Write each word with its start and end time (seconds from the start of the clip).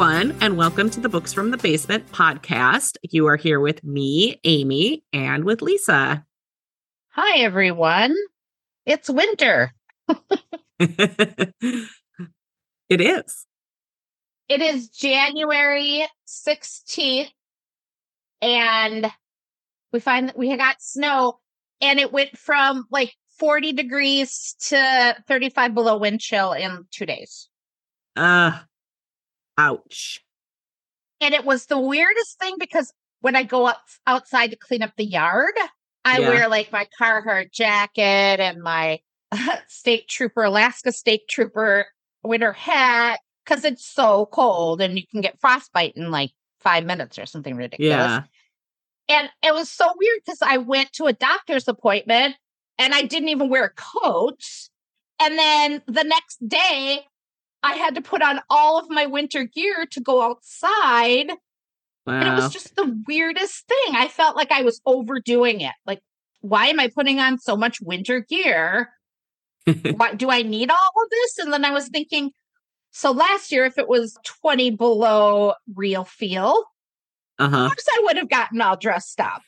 Everyone, 0.00 0.34
and 0.40 0.56
welcome 0.56 0.88
to 0.88 0.98
the 0.98 1.10
Books 1.10 1.34
from 1.34 1.50
the 1.50 1.58
Basement 1.58 2.10
podcast. 2.10 2.96
You 3.02 3.26
are 3.26 3.36
here 3.36 3.60
with 3.60 3.84
me, 3.84 4.40
Amy, 4.44 5.04
and 5.12 5.44
with 5.44 5.60
Lisa. 5.60 6.24
Hi, 7.10 7.40
everyone. 7.40 8.16
It's 8.86 9.10
winter. 9.10 9.74
it 10.78 11.84
is. 12.88 13.46
It 14.48 14.62
is 14.62 14.88
January 14.88 16.06
16th, 16.26 17.28
and 18.40 19.12
we 19.92 20.00
find 20.00 20.30
that 20.30 20.38
we 20.38 20.56
got 20.56 20.80
snow, 20.80 21.40
and 21.82 22.00
it 22.00 22.10
went 22.10 22.38
from 22.38 22.86
like 22.90 23.14
40 23.38 23.74
degrees 23.74 24.56
to 24.68 25.16
35 25.28 25.74
below 25.74 25.98
wind 25.98 26.20
chill 26.20 26.52
in 26.52 26.86
two 26.90 27.04
days. 27.04 27.50
Uh, 28.16 28.60
ouch. 29.60 30.20
And 31.20 31.34
it 31.34 31.44
was 31.44 31.66
the 31.66 31.78
weirdest 31.78 32.38
thing 32.38 32.56
because 32.58 32.92
when 33.20 33.36
I 33.36 33.42
go 33.42 33.66
up 33.66 33.82
outside 34.06 34.48
to 34.48 34.56
clean 34.56 34.82
up 34.82 34.92
the 34.96 35.04
yard, 35.04 35.54
I 36.04 36.18
Yeah. 36.20 36.28
wear 36.28 36.48
like 36.48 36.72
my 36.72 36.86
Carhartt 36.98 37.52
jacket 37.52 38.40
and 38.40 38.62
my 38.62 39.00
state 39.68 40.08
trooper, 40.08 40.42
Alaska 40.44 40.92
state 40.92 41.28
trooper 41.28 41.86
winter 42.22 42.52
hat 42.52 43.20
because 43.44 43.64
it's 43.64 43.86
so 43.86 44.26
cold 44.26 44.80
and 44.80 44.98
you 44.98 45.06
can 45.06 45.20
get 45.20 45.40
frostbite 45.40 45.92
in 45.96 46.10
like 46.10 46.30
five 46.60 46.84
minutes 46.84 47.18
or 47.18 47.26
something 47.26 47.56
ridiculous. 47.56 47.90
Yeah. 47.90 48.22
And 49.08 49.28
it 49.42 49.52
was 49.52 49.70
so 49.70 49.86
weird 49.98 50.20
because 50.24 50.40
I 50.42 50.58
went 50.58 50.92
to 50.94 51.04
a 51.06 51.12
doctor's 51.12 51.68
appointment 51.68 52.36
and 52.78 52.94
I 52.94 53.02
didn't 53.02 53.28
even 53.28 53.48
wear 53.48 53.64
a 53.64 53.70
coat. 53.70 54.40
And 55.20 55.38
then 55.38 55.82
the 55.86 56.04
next 56.04 56.36
day, 56.48 57.06
I 57.62 57.74
had 57.74 57.94
to 57.96 58.00
put 58.02 58.22
on 58.22 58.40
all 58.48 58.78
of 58.78 58.88
my 58.88 59.06
winter 59.06 59.44
gear 59.44 59.86
to 59.90 60.00
go 60.00 60.22
outside. 60.22 61.30
And 62.06 62.26
it 62.28 62.34
was 62.34 62.52
just 62.52 62.74
the 62.74 62.98
weirdest 63.06 63.68
thing. 63.68 63.94
I 63.94 64.08
felt 64.08 64.34
like 64.34 64.50
I 64.50 64.62
was 64.62 64.80
overdoing 64.86 65.60
it. 65.60 65.74
Like, 65.86 66.00
why 66.40 66.66
am 66.68 66.80
I 66.80 66.88
putting 66.88 67.20
on 67.20 67.38
so 67.38 67.56
much 67.56 67.80
winter 67.80 68.20
gear? 68.20 68.88
Why 69.66 70.14
do 70.14 70.30
I 70.30 70.40
need 70.42 70.70
all 70.70 71.02
of 71.04 71.10
this? 71.10 71.38
And 71.38 71.52
then 71.52 71.64
I 71.66 71.70
was 71.70 71.88
thinking, 71.88 72.30
so 72.90 73.12
last 73.12 73.52
year, 73.52 73.66
if 73.66 73.76
it 73.78 73.86
was 73.86 74.16
20 74.24 74.70
below 74.70 75.52
real 75.76 76.04
feel, 76.04 76.64
uh 77.38 77.44
of 77.44 77.50
course 77.52 77.86
I 77.92 78.00
would 78.04 78.16
have 78.16 78.30
gotten 78.30 78.60
all 78.62 78.76
dressed 78.78 79.20
up. 79.20 79.42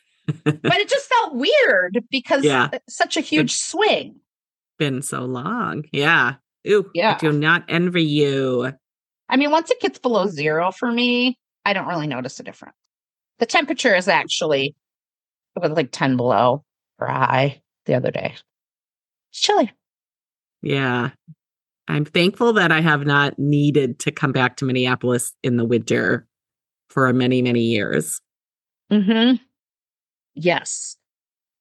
but 0.44 0.60
it 0.78 0.88
just 0.90 1.08
felt 1.08 1.34
weird 1.34 2.04
because 2.10 2.44
Yeah. 2.44 2.68
such 2.88 3.16
a 3.16 3.20
huge 3.22 3.54
swing. 3.54 4.20
Been 4.78 5.00
so 5.02 5.20
long. 5.24 5.84
Yeah. 5.92 6.34
Ooh, 6.68 6.90
Yeah. 6.94 7.14
I 7.14 7.18
do 7.18 7.32
not 7.32 7.64
envy 7.68 8.04
you. 8.04 8.72
I 9.28 9.36
mean, 9.36 9.50
once 9.50 9.70
it 9.70 9.80
gets 9.80 9.98
below 9.98 10.26
zero 10.26 10.70
for 10.70 10.90
me, 10.90 11.38
I 11.64 11.72
don't 11.72 11.88
really 11.88 12.06
notice 12.06 12.38
a 12.40 12.42
difference. 12.42 12.76
The 13.38 13.46
temperature 13.46 13.94
is 13.94 14.08
actually 14.08 14.76
it 15.56 15.62
was 15.62 15.72
like 15.72 15.90
10 15.92 16.16
below 16.16 16.64
or 16.98 17.06
high 17.06 17.62
the 17.86 17.94
other 17.94 18.10
day. 18.10 18.34
It's 19.30 19.40
chilly. 19.40 19.72
Yeah. 20.62 21.10
I'm 21.88 22.04
thankful 22.04 22.54
that 22.54 22.70
I 22.72 22.80
have 22.80 23.04
not 23.04 23.38
needed 23.38 23.98
to 24.00 24.12
come 24.12 24.32
back 24.32 24.56
to 24.58 24.64
Minneapolis 24.64 25.32
in 25.42 25.56
the 25.56 25.64
winter 25.64 26.26
for 26.88 27.12
many, 27.12 27.42
many 27.42 27.62
years. 27.62 28.20
Mm-hmm. 28.90 29.36
Yes. 30.34 30.96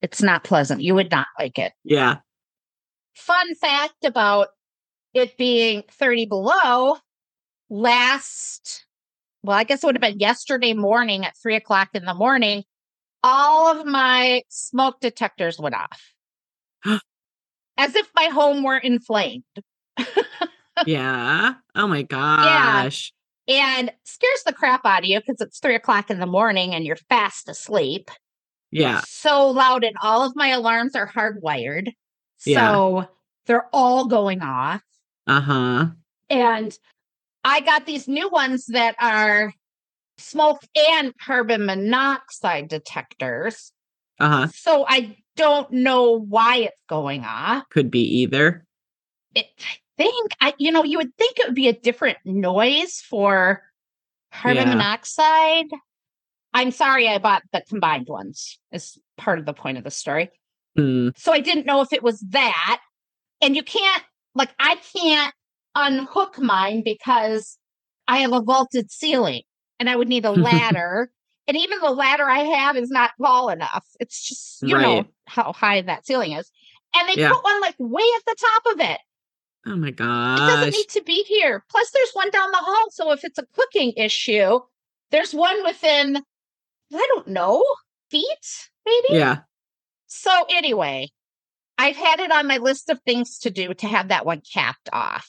It's 0.01 0.21
not 0.21 0.43
pleasant. 0.43 0.81
You 0.81 0.95
would 0.95 1.11
not 1.11 1.27
like 1.39 1.57
it. 1.57 1.73
Yeah. 1.83 2.17
Fun 3.15 3.55
fact 3.55 4.05
about 4.05 4.49
it 5.13 5.37
being 5.37 5.83
30 5.91 6.25
below 6.25 6.97
last, 7.69 8.85
well, 9.43 9.57
I 9.57 9.63
guess 9.63 9.83
it 9.83 9.85
would 9.87 9.95
have 9.95 10.01
been 10.01 10.19
yesterday 10.19 10.73
morning 10.73 11.25
at 11.25 11.35
three 11.41 11.55
o'clock 11.55 11.89
in 11.93 12.05
the 12.05 12.13
morning. 12.13 12.63
All 13.23 13.67
of 13.79 13.85
my 13.85 14.43
smoke 14.49 14.99
detectors 14.99 15.59
went 15.59 15.75
off 15.75 16.13
as 17.77 17.95
if 17.95 18.09
my 18.15 18.25
home 18.25 18.63
were 18.63 18.77
inflamed 18.77 19.43
Yeah. 20.87 21.53
Oh 21.75 21.87
my 21.87 22.01
gosh. 22.01 23.13
Yeah. 23.45 23.77
and 23.79 23.91
scares 24.03 24.43
the 24.45 24.53
crap 24.53 24.85
out 24.85 24.99
of 24.99 25.05
you 25.05 25.19
because 25.19 25.41
it's 25.41 25.59
three 25.59 25.75
o'clock 25.75 26.09
in 26.09 26.19
the 26.19 26.25
morning 26.25 26.73
and 26.73 26.85
you're 26.85 26.95
fast 27.09 27.49
asleep. 27.49 28.09
Yeah. 28.71 29.01
so 29.05 29.49
loud 29.49 29.83
and 29.83 29.95
all 30.01 30.23
of 30.25 30.35
my 30.35 30.47
alarms 30.49 30.95
are 30.95 31.07
hardwired. 31.07 31.91
Yeah. 32.45 32.71
So 32.71 33.09
they're 33.45 33.67
all 33.73 34.07
going 34.07 34.41
off. 34.41 34.81
Uh 35.31 35.39
huh. 35.41 35.85
And 36.29 36.77
I 37.45 37.61
got 37.61 37.85
these 37.85 38.07
new 38.09 38.27
ones 38.27 38.65
that 38.67 38.95
are 38.99 39.53
smoke 40.17 40.61
and 40.75 41.17
carbon 41.17 41.65
monoxide 41.65 42.67
detectors. 42.67 43.71
Uh 44.19 44.29
huh. 44.29 44.47
So 44.53 44.85
I 44.87 45.15
don't 45.37 45.71
know 45.71 46.19
why 46.19 46.57
it's 46.57 46.75
going 46.89 47.23
off. 47.23 47.69
Could 47.69 47.89
be 47.89 48.01
either. 48.19 48.65
It, 49.33 49.47
I 49.61 49.77
think 49.97 50.33
I, 50.41 50.53
you 50.57 50.71
know, 50.71 50.83
you 50.83 50.97
would 50.97 51.15
think 51.17 51.39
it 51.39 51.45
would 51.47 51.55
be 51.55 51.69
a 51.69 51.73
different 51.73 52.17
noise 52.25 53.01
for 53.09 53.63
carbon 54.33 54.67
Yeah. 54.67 54.75
monoxide. 54.75 55.67
I'm 56.53 56.71
sorry 56.71 57.07
I 57.07 57.19
bought 57.19 57.43
the 57.53 57.63
combined 57.69 58.09
ones 58.09 58.59
is 58.73 58.97
part 59.17 59.39
of 59.39 59.45
the 59.45 59.53
point 59.53 59.77
of 59.77 59.85
the 59.85 59.91
story. 59.91 60.29
Hmm. 60.75 61.09
So 61.15 61.31
I 61.31 61.39
didn't 61.39 61.65
know 61.65 61.79
if 61.79 61.93
it 61.93 62.03
was 62.03 62.19
that. 62.31 62.81
And 63.41 63.55
you 63.55 63.63
can't, 63.63 64.03
like, 64.35 64.49
I 64.59 64.75
can't 64.95 65.33
unhook 65.75 66.39
mine 66.39 66.83
because 66.83 67.57
I 68.07 68.19
have 68.19 68.33
a 68.33 68.41
vaulted 68.41 68.91
ceiling 68.91 69.43
and 69.79 69.89
I 69.89 69.95
would 69.95 70.07
need 70.09 70.25
a 70.25 70.31
ladder. 70.49 71.11
and 71.47 71.57
even 71.57 71.79
the 71.79 71.91
ladder 71.91 72.23
I 72.29 72.39
have 72.39 72.77
is 72.77 72.89
not 72.89 73.11
tall 73.21 73.49
enough. 73.49 73.85
It's 73.99 74.21
just, 74.27 74.61
you 74.61 74.77
know, 74.77 75.05
how 75.27 75.53
high 75.53 75.81
that 75.81 76.05
ceiling 76.05 76.33
is. 76.33 76.51
And 76.95 77.07
they 77.09 77.21
Yeah. 77.21 77.29
put 77.31 77.43
one 77.43 77.61
like 77.61 77.75
way 77.79 78.03
at 78.17 78.25
the 78.25 78.35
top 78.39 78.73
of 78.73 78.79
it. 78.81 78.99
Oh 79.65 79.75
my 79.75 79.91
God. 79.91 80.39
It 80.39 80.47
doesn't 80.47 80.71
need 80.71 80.89
to 80.89 81.03
be 81.03 81.23
here. 81.23 81.63
Plus, 81.69 81.91
there's 81.91 82.11
one 82.13 82.29
down 82.31 82.51
the 82.51 82.57
hall. 82.57 82.87
So 82.91 83.11
if 83.11 83.23
it's 83.23 83.37
a 83.37 83.45
cooking 83.55 83.93
issue, 83.95 84.59
there's 85.11 85.33
one 85.33 85.63
within, 85.63 86.17
I 86.93 87.07
don't 87.13 87.27
know, 87.27 87.63
feet, 88.09 88.69
maybe? 88.85 89.19
Yeah. 89.19 89.39
So 90.07 90.31
anyway, 90.49 91.09
I've 91.81 91.95
had 91.95 92.19
it 92.19 92.31
on 92.31 92.47
my 92.47 92.57
list 92.57 92.89
of 92.89 92.99
things 93.01 93.39
to 93.39 93.49
do 93.49 93.73
to 93.73 93.87
have 93.87 94.09
that 94.09 94.25
one 94.25 94.41
capped 94.53 94.89
off 94.93 95.27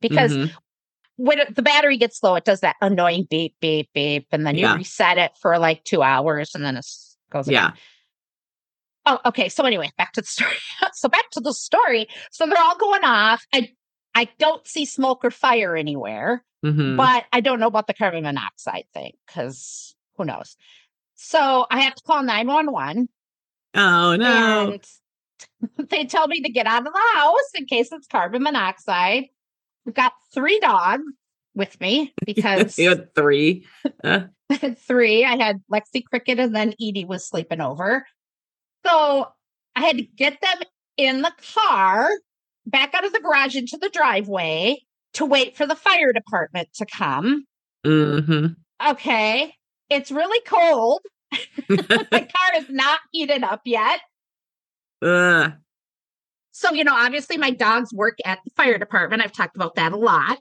because 0.00 0.32
Mhm. 0.36 0.52
when 1.16 1.38
it- 1.38 1.54
the 1.56 1.62
battery 1.62 1.96
gets 1.96 2.22
low, 2.22 2.34
it 2.34 2.44
does 2.44 2.60
that 2.60 2.76
annoying 2.80 3.26
beep, 3.30 3.54
beep, 3.60 3.88
beep, 3.94 4.26
and 4.32 4.46
then 4.46 4.54
you 4.56 4.62
Yeah. 4.62 4.74
reset 4.74 5.18
it 5.18 5.32
for 5.40 5.58
like 5.58 5.82
two 5.84 6.02
hours, 6.02 6.54
and 6.54 6.64
then 6.64 6.76
it 6.76 6.86
goes. 7.30 7.48
again. 7.48 7.72
Yeah. 7.74 7.76
Oh, 9.06 9.20
okay. 9.26 9.48
So 9.48 9.64
anyway, 9.64 9.90
back 9.98 10.12
to 10.12 10.20
the 10.22 10.26
story. 10.26 10.56
so 10.94 11.08
back 11.08 11.28
to 11.32 11.40
the 11.40 11.52
story. 11.52 12.08
So 12.30 12.46
they're 12.46 12.58
all 12.62 12.76
going 12.76 13.04
off. 13.04 13.44
I 13.52 13.72
I 14.14 14.28
don't 14.38 14.66
see 14.66 14.84
smoke 14.84 15.24
or 15.24 15.30
fire 15.32 15.76
anywhere 15.76 16.44
Mhm. 16.64 16.96
but 16.96 17.24
I 17.32 17.40
don't 17.40 17.60
know 17.60 17.66
about 17.66 17.86
the 17.88 17.94
carbon 17.94 18.22
monoxide 18.24 18.84
thing 18.94 19.12
because 19.26 19.94
who 20.16 20.24
knows. 20.24 20.56
So 21.16 21.66
I 21.70 21.80
have 21.80 21.94
to 21.96 22.02
call 22.04 22.22
911 22.22 23.08
Oh 23.74 24.14
no. 24.16 24.70
and 24.70 24.84
they 25.90 26.04
tell 26.04 26.28
me 26.28 26.40
to 26.42 26.48
get 26.50 26.66
out 26.66 26.86
of 26.86 26.92
the 26.92 27.18
house 27.18 27.50
in 27.56 27.66
case 27.66 27.92
it's 27.92 28.06
carbon 28.06 28.42
monoxide. 28.42 29.24
We've 29.84 29.94
got 29.94 30.12
three 30.32 30.58
dogs 30.60 31.04
with 31.54 31.80
me 31.80 32.12
because 32.26 32.78
you 32.78 32.88
had 32.88 33.14
three. 33.14 33.66
I 34.02 34.28
had 34.50 34.78
three. 34.86 35.24
I 35.24 35.36
had 35.36 35.62
Lexi 35.72 36.04
Cricket 36.04 36.38
and 36.38 36.54
then 36.54 36.74
Edie 36.80 37.04
was 37.04 37.26
sleeping 37.26 37.60
over. 37.60 38.06
So 38.84 39.28
I 39.76 39.80
had 39.80 39.98
to 39.98 40.02
get 40.02 40.40
them 40.40 40.58
in 40.96 41.22
the 41.22 41.32
car, 41.54 42.08
back 42.66 42.94
out 42.94 43.04
of 43.04 43.12
the 43.12 43.20
garage 43.20 43.56
into 43.56 43.76
the 43.76 43.88
driveway 43.88 44.80
to 45.14 45.26
wait 45.26 45.56
for 45.56 45.66
the 45.66 45.74
fire 45.74 46.12
department 46.12 46.68
to 46.74 46.86
come. 46.86 47.44
hmm 47.84 48.46
Okay. 48.86 49.54
It's 49.90 50.10
really 50.10 50.40
cold. 50.46 51.00
the 51.68 52.08
car 52.10 52.60
is 52.60 52.68
not 52.70 53.00
heated 53.12 53.42
up 53.42 53.60
yet. 53.64 54.00
Ugh. 55.04 55.52
So, 56.52 56.72
you 56.72 56.84
know, 56.84 56.94
obviously 56.94 57.36
my 57.36 57.50
dogs 57.50 57.92
work 57.92 58.16
at 58.24 58.38
the 58.44 58.50
fire 58.56 58.78
department. 58.78 59.22
I've 59.22 59.32
talked 59.32 59.56
about 59.56 59.74
that 59.74 59.92
a 59.92 59.96
lot. 59.96 60.38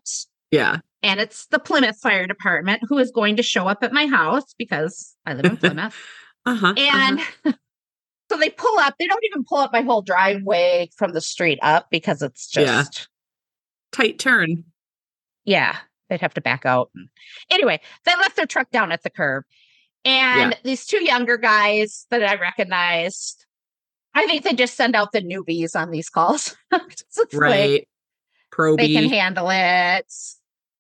Yeah. 0.52 0.78
And 1.02 1.20
it's 1.20 1.48
the 1.48 1.60
Plymouth 1.60 1.98
Fire 2.00 2.28
Department 2.28 2.84
who 2.88 2.98
is 3.00 3.12
going 3.12 3.38
to 3.38 3.44
show 3.44 3.68
up 3.68 3.84
at 3.84 3.92
my 3.92 4.06
house 4.06 4.54
because 4.58 5.16
I 5.26 5.34
live 5.34 5.46
in 5.46 5.58
Plymouth. 5.58 5.96
Uh-huh. 6.46 6.74
And 6.78 7.20
so 8.32 8.38
they 8.38 8.52
pull 8.52 8.78
up. 8.80 8.94
They 9.00 9.08
don't 9.08 9.24
even 9.26 9.44
pull 9.44 9.58
up 9.58 9.74
my 9.74 9.82
whole 9.82 10.02
driveway 10.04 10.90
from 10.96 11.14
the 11.14 11.22
street 11.22 11.60
up 11.64 11.88
because 11.90 12.22
it's 12.22 12.48
just, 12.48 12.68
Yeah. 13.00 13.06
tight 13.92 14.20
turn. 14.20 14.66
yeah, 15.46 15.78
they'd 16.10 16.22
have 16.22 16.36
to 16.36 16.42
back 16.42 16.66
out. 16.66 16.92
Anyway, 17.50 17.82
they 18.06 18.16
left 18.16 18.36
their 18.36 18.46
truck 18.46 18.70
down 18.70 18.92
at 18.92 19.02
the 19.04 19.10
curb. 19.10 19.46
And 20.06 20.56
these 20.64 20.86
two 20.86 21.04
younger 21.04 21.38
guys 21.38 22.06
that 22.12 22.24
I 22.24 22.36
recognized, 22.36 23.46
I 24.16 24.26
think 24.28 24.44
they 24.44 24.54
just 24.54 24.76
send 24.76 24.96
out 24.96 25.12
the 25.12 25.22
newbies 25.22 25.76
on 25.76 25.92
these 25.92 26.10
calls. 26.10 26.56
It's 26.72 27.18
like, 27.18 27.34
Right. 27.34 27.88
they 28.78 28.94
can 28.94 29.10
handle 29.10 29.50
it. 29.52 30.06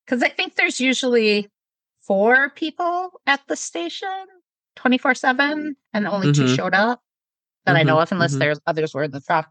Because 0.05 0.21
I 0.21 0.29
think 0.29 0.55
there's 0.55 0.79
usually 0.79 1.49
four 2.05 2.49
people 2.51 3.11
at 3.25 3.41
the 3.47 3.55
station 3.55 4.09
24 4.75 5.15
7, 5.15 5.75
and 5.93 6.07
only 6.07 6.31
two 6.33 6.43
Mhm. 6.43 6.55
showed 6.55 6.73
up 6.73 7.01
that 7.65 7.75
I 7.75 7.83
know 7.83 7.99
of, 7.99 8.11
unless 8.11 8.35
mhm. 8.35 8.39
there's 8.39 8.59
others 8.67 8.93
were 8.93 9.03
in 9.03 9.11
the 9.11 9.21
truck. 9.21 9.49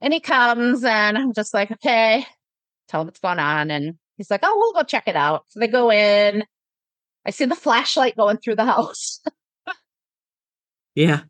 And 0.00 0.12
he 0.12 0.20
comes, 0.20 0.82
and 0.84 1.16
I'm 1.16 1.32
just 1.32 1.54
like, 1.54 1.70
okay, 1.70 2.26
tell 2.88 3.00
him 3.02 3.06
what's 3.06 3.20
going 3.20 3.38
on. 3.38 3.70
And 3.70 3.98
he's 4.16 4.30
like, 4.30 4.40
oh, 4.42 4.56
we'll 4.56 4.72
go 4.72 4.82
check 4.82 5.06
it 5.06 5.16
out. 5.16 5.44
So 5.48 5.60
they 5.60 5.68
go 5.68 5.90
in. 5.92 6.44
I 7.24 7.30
see 7.30 7.44
the 7.46 7.54
flashlight 7.54 8.16
going 8.16 8.36
through 8.38 8.56
the 8.56 8.64
house. 8.74 9.20
Yeah. 10.94 11.22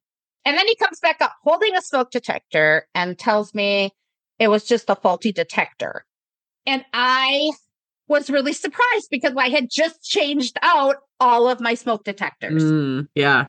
And 0.44 0.58
then 0.58 0.67
he 0.67 0.76
comes 0.76 1.00
back 1.00 1.20
up 1.20 1.32
holding 1.43 1.75
a 1.75 1.82
smoke 1.82 2.11
detector 2.11 2.87
and 2.94 3.19
tells 3.19 3.55
me 3.55 3.93
it 4.38 4.49
was 4.49 4.64
just 4.64 4.91
a 4.91 4.96
faulty 4.96 5.32
detector. 5.32 6.05
And 6.67 6.85
I 6.93 7.50
was 8.08 8.29
really 8.29 8.52
surprised 8.52 9.08
because 9.11 9.32
I 9.37 9.49
had 9.49 9.69
just 9.70 10.02
changed 10.02 10.58
out 10.62 10.96
all 11.20 11.49
of 11.49 11.61
my 11.61 11.75
smoke 11.75 12.05
detectors. 12.05 12.62
Mm, 12.62 13.08
yeah. 13.14 13.46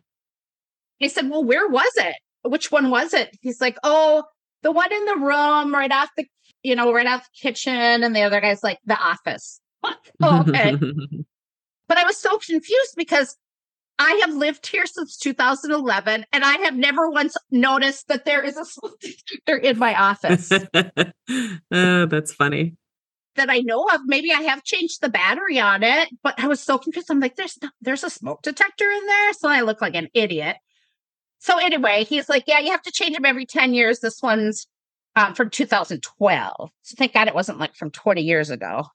I 1.01 1.07
said, 1.07 1.29
Well, 1.29 1.43
where 1.43 1.67
was 1.67 1.91
it? 1.97 2.15
Which 2.43 2.71
one 2.71 2.89
was 2.89 3.13
it? 3.13 3.35
He's 3.41 3.59
like, 3.59 3.77
Oh, 3.83 4.23
the 4.63 4.71
one 4.71 4.93
in 4.93 5.05
the 5.05 5.17
room 5.17 5.73
right 5.73 5.91
off 5.91 6.09
the, 6.15 6.25
you 6.63 6.75
know, 6.75 6.93
right 6.93 7.07
off 7.07 7.23
the 7.23 7.49
kitchen. 7.49 8.03
And 8.03 8.15
the 8.15 8.21
other 8.21 8.39
guy's 8.39 8.63
like, 8.63 8.79
The 8.85 8.97
office. 8.97 9.59
oh, 9.83 9.93
okay. 10.47 10.75
but 11.87 11.97
I 11.97 12.03
was 12.05 12.17
so 12.17 12.37
confused 12.37 12.93
because 12.95 13.35
I 13.97 14.19
have 14.25 14.35
lived 14.35 14.67
here 14.67 14.85
since 14.85 15.17
2011 15.17 16.25
and 16.33 16.43
I 16.43 16.57
have 16.57 16.75
never 16.75 17.09
once 17.09 17.35
noticed 17.49 18.07
that 18.09 18.25
there 18.25 18.43
is 18.43 18.57
a 18.57 18.65
smoke 18.65 18.99
detector 19.01 19.57
in 19.57 19.79
my 19.79 19.95
office 19.95 20.51
oh, 21.71 22.05
that's 22.05 22.33
funny. 22.33 22.75
that 23.35 23.49
I 23.49 23.59
know 23.59 23.85
of. 23.93 24.01
Maybe 24.05 24.31
I 24.31 24.41
have 24.41 24.63
changed 24.63 25.01
the 25.01 25.09
battery 25.09 25.59
on 25.59 25.83
it, 25.83 26.09
but 26.23 26.35
I 26.37 26.47
was 26.47 26.59
so 26.59 26.77
confused. 26.77 27.09
I'm 27.09 27.19
like, 27.19 27.35
there's 27.35 27.57
no, 27.61 27.69
there's 27.81 28.03
a 28.03 28.09
smoke 28.09 28.41
detector 28.41 28.89
in 28.89 29.05
there. 29.05 29.33
So 29.33 29.49
I 29.49 29.61
look 29.61 29.81
like 29.81 29.95
an 29.95 30.09
idiot. 30.13 30.57
So 31.39 31.57
anyway, 31.57 32.05
he's 32.05 32.27
like, 32.27 32.45
yeah, 32.47 32.59
you 32.59 32.71
have 32.71 32.81
to 32.83 32.91
change 32.91 33.15
them 33.15 33.25
every 33.25 33.45
10 33.45 33.73
years. 33.73 33.99
This 33.99 34.21
one's 34.21 34.67
um, 35.15 35.33
from 35.33 35.49
2012. 35.49 36.71
So 36.81 36.95
thank 36.97 37.13
God 37.13 37.27
it 37.27 37.35
wasn't 37.35 37.59
like 37.59 37.75
from 37.75 37.91
20 37.91 38.21
years 38.21 38.49
ago. 38.49 38.87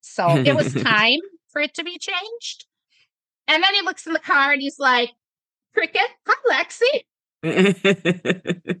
So 0.00 0.28
it 0.36 0.54
was 0.54 0.72
time 0.82 1.20
for 1.50 1.60
it 1.60 1.74
to 1.74 1.84
be 1.84 1.98
changed. 1.98 2.66
And 3.48 3.62
then 3.62 3.74
he 3.74 3.80
looks 3.82 4.06
in 4.06 4.12
the 4.12 4.18
car 4.20 4.52
and 4.52 4.60
he's 4.62 4.78
like, 4.78 5.10
Cricket, 5.74 6.02
hi, 6.26 6.64
Lexi. 7.42 8.80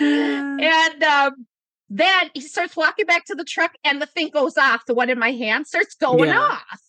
And 0.00 1.02
um, 1.02 1.46
then 1.90 2.30
he 2.34 2.40
starts 2.40 2.76
walking 2.76 3.06
back 3.06 3.24
to 3.26 3.34
the 3.34 3.44
truck 3.44 3.72
and 3.84 4.00
the 4.00 4.06
thing 4.06 4.30
goes 4.30 4.56
off. 4.56 4.86
The 4.86 4.94
one 4.94 5.10
in 5.10 5.18
my 5.18 5.32
hand 5.32 5.66
starts 5.66 5.94
going 5.94 6.28
Yeah. 6.30 6.38
off. 6.38 6.80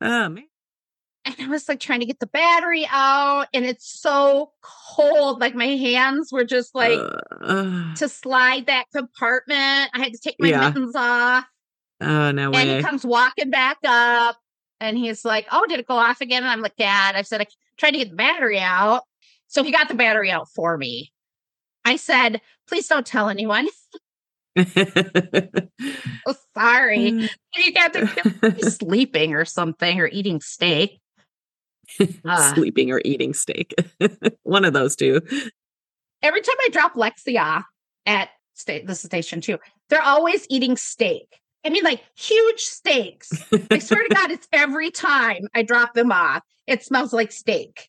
oh, 0.00 0.28
man. 0.28 0.44
And 1.24 1.34
I 1.40 1.48
was 1.48 1.68
like 1.68 1.80
trying 1.80 2.00
to 2.00 2.06
get 2.06 2.20
the 2.20 2.26
battery 2.28 2.88
out, 2.90 3.48
and 3.52 3.64
it's 3.66 4.00
so 4.00 4.52
cold. 4.62 5.40
Like 5.40 5.54
my 5.54 5.66
hands 5.66 6.30
were 6.32 6.44
just 6.44 6.74
like 6.74 6.98
Uh, 6.98 7.94
to 7.96 8.08
slide 8.08 8.66
that 8.66 8.86
compartment. 8.94 9.90
I 9.92 9.98
had 9.98 10.12
to 10.12 10.18
take 10.18 10.36
my 10.38 10.48
Yeah. 10.48 10.60
mittens 10.60 10.94
off. 10.96 11.44
oh, 12.00 12.30
no 12.30 12.52
And 12.52 12.70
he 12.70 12.82
comes 12.82 13.04
walking 13.04 13.50
back 13.50 13.78
up 13.84 14.38
and 14.80 14.96
he's 14.98 15.24
like, 15.24 15.46
Oh, 15.50 15.64
did 15.68 15.80
it 15.80 15.86
go 15.88 15.96
off 15.96 16.20
again? 16.20 16.42
And 16.42 16.50
I'm 16.50 16.60
like, 16.62 16.76
Dad, 16.76 17.14
I 17.16 17.22
said, 17.22 17.40
I 17.40 17.46
tried 17.76 17.92
to 17.92 17.98
get 17.98 18.10
the 18.10 18.16
battery 18.16 18.58
out. 18.58 19.02
So 19.48 19.62
he 19.64 19.70
got 19.72 19.88
the 19.88 19.94
battery 19.94 20.30
out 20.30 20.48
for 20.50 20.76
me. 20.76 21.12
I 21.84 21.96
said, 21.96 22.40
Please 22.68 22.86
don't 22.86 23.06
tell 23.06 23.28
anyone. 23.28 23.68
Oh, 26.26 26.34
sorry. 26.56 27.28
You 27.56 27.72
got 27.72 27.92
to 27.94 28.52
be 28.54 28.62
sleeping 28.70 29.34
or 29.34 29.44
something 29.44 30.00
or 30.00 30.08
eating 30.08 30.40
steak. 30.40 31.00
Uh, 32.24 32.54
Sleeping 32.54 32.90
or 32.90 33.00
eating 33.04 33.32
steak. 33.32 33.74
One 34.42 34.64
of 34.64 34.72
those 34.74 34.94
two. 34.96 35.20
every 36.22 36.40
time 36.42 36.56
I 36.60 36.68
drop 36.70 36.94
Lexia 36.94 37.64
at 38.04 38.28
sta- 38.54 38.84
the 38.84 38.94
station 38.94 39.40
too, 39.40 39.58
they're 39.88 40.02
always 40.02 40.44
eating 40.50 40.76
steak. 40.76 41.40
I 41.64 41.70
mean, 41.70 41.84
like 41.84 42.02
huge 42.14 42.60
steaks. 42.60 43.30
I 43.70 43.78
swear 43.78 44.02
to 44.02 44.08
God, 44.14 44.30
it's 44.30 44.48
every 44.52 44.90
time 44.90 45.48
I 45.54 45.62
drop 45.62 45.94
them 45.94 46.12
off, 46.12 46.42
it 46.66 46.84
smells 46.84 47.12
like 47.12 47.32
steak. 47.32 47.88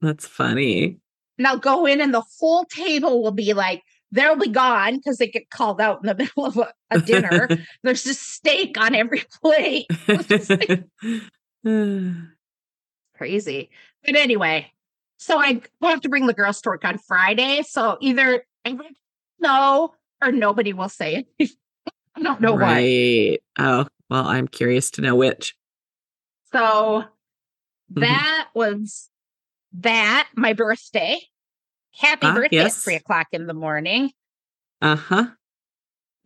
That's 0.00 0.26
funny. 0.26 0.98
And 1.36 1.46
I'll 1.46 1.58
go 1.58 1.86
in, 1.86 2.00
and 2.00 2.12
the 2.12 2.24
whole 2.38 2.64
table 2.64 3.22
will 3.22 3.32
be 3.32 3.52
like, 3.52 3.82
they'll 4.10 4.36
be 4.36 4.48
gone 4.48 4.96
because 4.96 5.18
they 5.18 5.28
get 5.28 5.50
called 5.50 5.80
out 5.80 6.00
in 6.02 6.06
the 6.06 6.14
middle 6.18 6.46
of 6.46 6.56
a, 6.56 6.72
a 6.90 7.00
dinner. 7.00 7.48
There's 7.82 8.04
just 8.04 8.28
steak 8.32 8.78
on 8.78 8.94
every 8.94 9.24
plate. 9.42 9.86
Like 10.08 10.84
crazy. 13.16 13.70
But 14.04 14.16
anyway, 14.16 14.72
so 15.18 15.40
I 15.40 15.60
will 15.80 15.88
have 15.88 16.00
to 16.02 16.08
bring 16.08 16.26
the 16.26 16.34
girls 16.34 16.60
to 16.62 16.70
work 16.70 16.84
on 16.84 16.98
Friday. 16.98 17.62
So 17.62 17.98
either 18.00 18.44
I 18.64 18.78
know 19.40 19.94
or 20.22 20.32
nobody 20.32 20.72
will 20.72 20.88
say 20.88 21.26
it. 21.38 21.50
I 22.18 22.22
don't 22.22 22.40
know 22.40 22.56
right. 22.56 23.38
Oh, 23.58 23.86
well, 24.10 24.26
I'm 24.26 24.48
curious 24.48 24.90
to 24.92 25.02
know 25.02 25.14
which. 25.14 25.54
So 26.52 27.04
Mhm. 27.92 28.00
that 28.00 28.48
was 28.54 29.08
that, 29.72 30.28
my 30.34 30.52
birthday. 30.52 31.20
Happy 31.96 32.26
Ah, 32.26 32.34
birthday 32.34 32.56
yes. 32.56 32.76
at 32.78 32.82
three 32.82 32.94
o'clock 32.96 33.28
in 33.32 33.46
the 33.46 33.54
morning. 33.54 34.12
Uh 34.80 34.96
huh. 34.96 35.26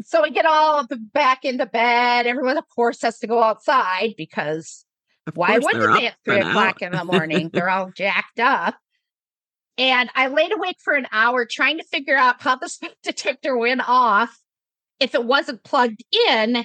So 0.04 0.22
we 0.22 0.30
get 0.30 0.46
all 0.46 0.86
back 1.12 1.44
into 1.44 1.66
bed. 1.66 2.26
Everyone, 2.26 2.56
of 2.58 2.68
course, 2.68 3.02
has 3.02 3.18
to 3.20 3.26
go 3.26 3.42
outside 3.42 4.14
because 4.16 4.84
Of 5.26 5.36
why 5.36 5.58
wouldn't 5.58 5.98
they 5.98 6.06
at 6.08 6.16
three 6.24 6.40
o'clock 6.40 6.82
in 6.82 6.92
the 6.92 7.04
morning? 7.04 7.50
They're 7.52 7.70
all 7.70 7.90
jacked 7.96 8.40
up. 8.40 8.76
And 9.78 10.10
I 10.14 10.26
laid 10.28 10.52
awake 10.52 10.76
for 10.82 10.94
an 10.94 11.06
hour 11.12 11.46
trying 11.46 11.78
to 11.78 11.84
figure 11.84 12.16
out 12.16 12.40
how 12.42 12.56
the 12.56 12.68
smoke 12.70 12.96
detector 13.02 13.56
went 13.56 13.86
off 13.88 14.38
if 15.02 15.14
it 15.14 15.24
wasn't 15.24 15.64
plugged 15.64 16.02
in, 16.30 16.64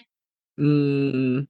Mm, 0.59 1.47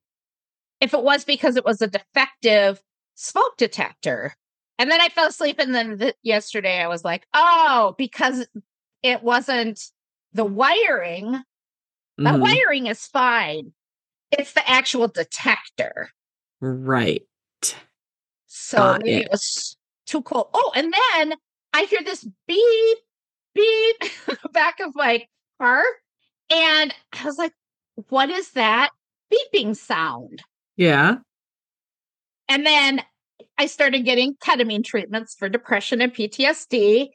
if 0.82 0.94
it 0.94 1.02
was 1.04 1.24
because 1.24 1.56
it 1.56 1.64
was 1.66 1.82
a 1.82 1.88
defective 1.88 2.82
smoke 3.16 3.56
detector. 3.58 4.36
And 4.78 4.92
then 4.92 5.02
I 5.02 5.10
fell 5.10 5.28
asleep. 5.28 5.60
And 5.60 5.74
then 5.74 5.98
th- 5.98 6.16
yesterday 6.24 6.82
I 6.82 6.88
was 6.88 7.04
like, 7.06 7.26
oh, 7.34 7.96
because 7.98 8.46
it 9.04 9.24
wasn't 9.24 9.82
the 10.34 10.46
wiring. 10.46 11.42
The 12.18 12.24
mhm. 12.32 12.42
wiring 12.42 12.88
is 12.88 13.06
fine. 13.06 13.74
It's 14.32 14.54
the 14.54 14.70
actual 14.70 15.08
detector. 15.08 16.10
Right. 16.60 17.24
So 18.48 18.78
Got 18.78 19.04
maybe 19.04 19.22
it. 19.22 19.26
it 19.26 19.32
was 19.32 19.78
too 20.06 20.22
cold. 20.22 20.50
Oh, 20.54 20.72
and 20.76 20.94
then 20.94 21.38
I 21.74 21.84
hear 21.84 22.02
this 22.04 22.28
beep, 22.48 22.98
beep 23.54 23.98
back 24.52 24.80
of 24.80 24.96
my 24.96 25.26
car. 25.62 25.84
And 26.50 26.94
I 27.14 27.26
was 27.26 27.38
like, 27.38 27.54
what 28.10 28.30
is 28.30 28.52
that 28.52 28.90
beeping 29.34 29.76
sound? 29.76 30.44
Yeah. 30.76 31.16
And 32.48 32.66
then 32.66 33.02
I 33.58 33.66
started 33.66 34.06
getting 34.06 34.36
ketamine 34.36 34.84
treatments 34.86 35.36
for 35.38 35.50
depression 35.50 36.02
and 36.02 36.14
PTSD. 36.14 37.08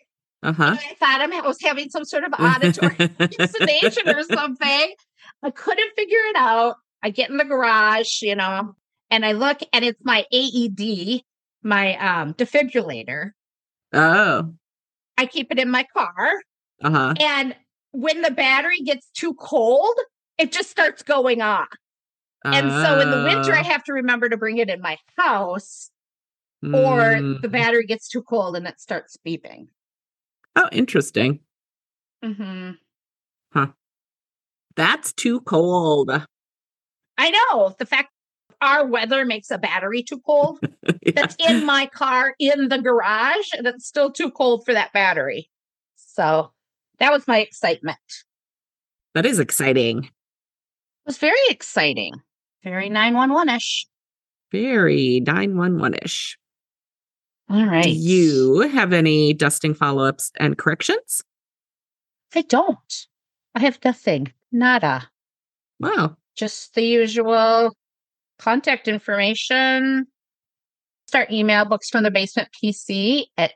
Uh 0.42 0.52
huh. 0.52 0.64
And 0.64 0.78
I 0.78 0.94
thought 0.98 1.20
I'm- 1.20 1.44
was 1.44 1.60
having 1.62 1.88
some 1.88 2.04
sort 2.04 2.24
of 2.24 2.32
auditory 2.38 2.96
hallucination 3.18 4.08
or 4.08 4.22
something. 4.24 4.94
I 5.42 5.50
couldn't 5.50 5.94
figure 5.96 6.18
it 6.18 6.36
out. 6.36 6.76
I 7.02 7.10
get 7.10 7.30
in 7.30 7.36
the 7.36 7.44
garage, 7.44 8.22
you 8.22 8.36
know, 8.36 8.74
and 9.10 9.24
I 9.24 9.32
look 9.32 9.60
and 9.72 9.84
it's 9.84 10.00
my 10.04 10.24
AED, 10.32 11.22
my 11.62 11.96
um, 11.96 12.34
defibrillator. 12.34 13.30
oh. 13.92 14.54
I 15.18 15.26
keep 15.26 15.52
it 15.52 15.58
in 15.58 15.70
my 15.70 15.84
car. 15.94 16.32
Uh 16.82 16.90
huh. 16.90 17.14
And 17.20 17.54
when 17.92 18.22
the 18.22 18.30
battery 18.30 18.80
gets 18.80 19.08
too 19.10 19.34
cold, 19.34 19.94
it 20.38 20.52
just 20.52 20.70
starts 20.70 21.02
going 21.02 21.40
off. 21.42 21.68
And 22.44 22.72
so 22.72 22.98
in 23.00 23.10
the 23.10 23.22
winter, 23.24 23.52
I 23.54 23.60
Oh. 23.60 23.70
have 23.70 23.84
to 23.84 23.92
remember 23.92 24.28
to 24.28 24.36
bring 24.36 24.58
it 24.58 24.68
in 24.68 24.80
my 24.80 24.98
house, 25.16 25.90
or 26.72 27.00
Mm. 27.20 27.40
the 27.42 27.48
battery 27.48 27.86
gets 27.86 28.08
too 28.08 28.22
cold 28.22 28.56
and 28.56 28.66
it 28.66 28.80
starts 28.80 29.16
beeping. 29.26 29.68
Oh, 30.56 30.68
interesting. 30.72 31.40
hmm 32.22 32.72
Huh. 33.52 33.68
That's 34.76 35.12
too 35.12 35.40
cold. 35.42 36.10
I 37.18 37.30
know 37.30 37.74
the 37.78 37.86
fact 37.86 38.10
our 38.60 38.86
weather 38.86 39.24
makes 39.24 39.50
a 39.50 39.58
battery 39.58 40.02
too 40.02 40.20
cold. 40.20 40.58
Yeah. 41.04 41.12
That's 41.16 41.36
in 41.40 41.64
my 41.66 41.86
car 41.86 42.34
in 42.38 42.68
the 42.68 42.78
garage, 42.78 43.48
and 43.56 43.66
it's 43.66 43.86
still 43.86 44.12
too 44.12 44.30
cold 44.30 44.64
for 44.64 44.72
that 44.72 44.92
battery. 44.92 45.50
So 45.96 46.52
that 47.02 47.12
was 47.12 47.26
my 47.26 47.40
excitement. 47.40 47.98
That 49.14 49.26
is 49.26 49.40
exciting. 49.40 50.04
It 50.04 50.10
was 51.04 51.18
very 51.18 51.36
exciting, 51.50 52.14
very 52.62 52.88
911 52.88 53.56
ish. 53.56 53.86
Very 54.52 55.20
911 55.20 55.98
ish. 56.02 56.38
All 57.50 57.66
right. 57.66 57.82
Do 57.82 57.90
you 57.90 58.60
have 58.72 58.92
any 58.92 59.34
dusting 59.34 59.74
follow 59.74 60.04
ups 60.04 60.30
and 60.38 60.56
corrections? 60.56 61.22
I 62.34 62.42
don't. 62.42 63.06
I 63.54 63.60
have 63.60 63.78
nothing. 63.84 64.32
Nada. 64.52 65.10
Wow. 65.80 66.16
Just 66.36 66.74
the 66.74 66.82
usual 66.82 67.76
contact 68.38 68.86
information. 68.88 70.06
Start 71.08 71.32
email 71.32 71.64
books 71.64 71.90
from 71.90 72.04
the 72.04 72.10
basement 72.10 72.48
PC 72.62 73.24
at 73.36 73.52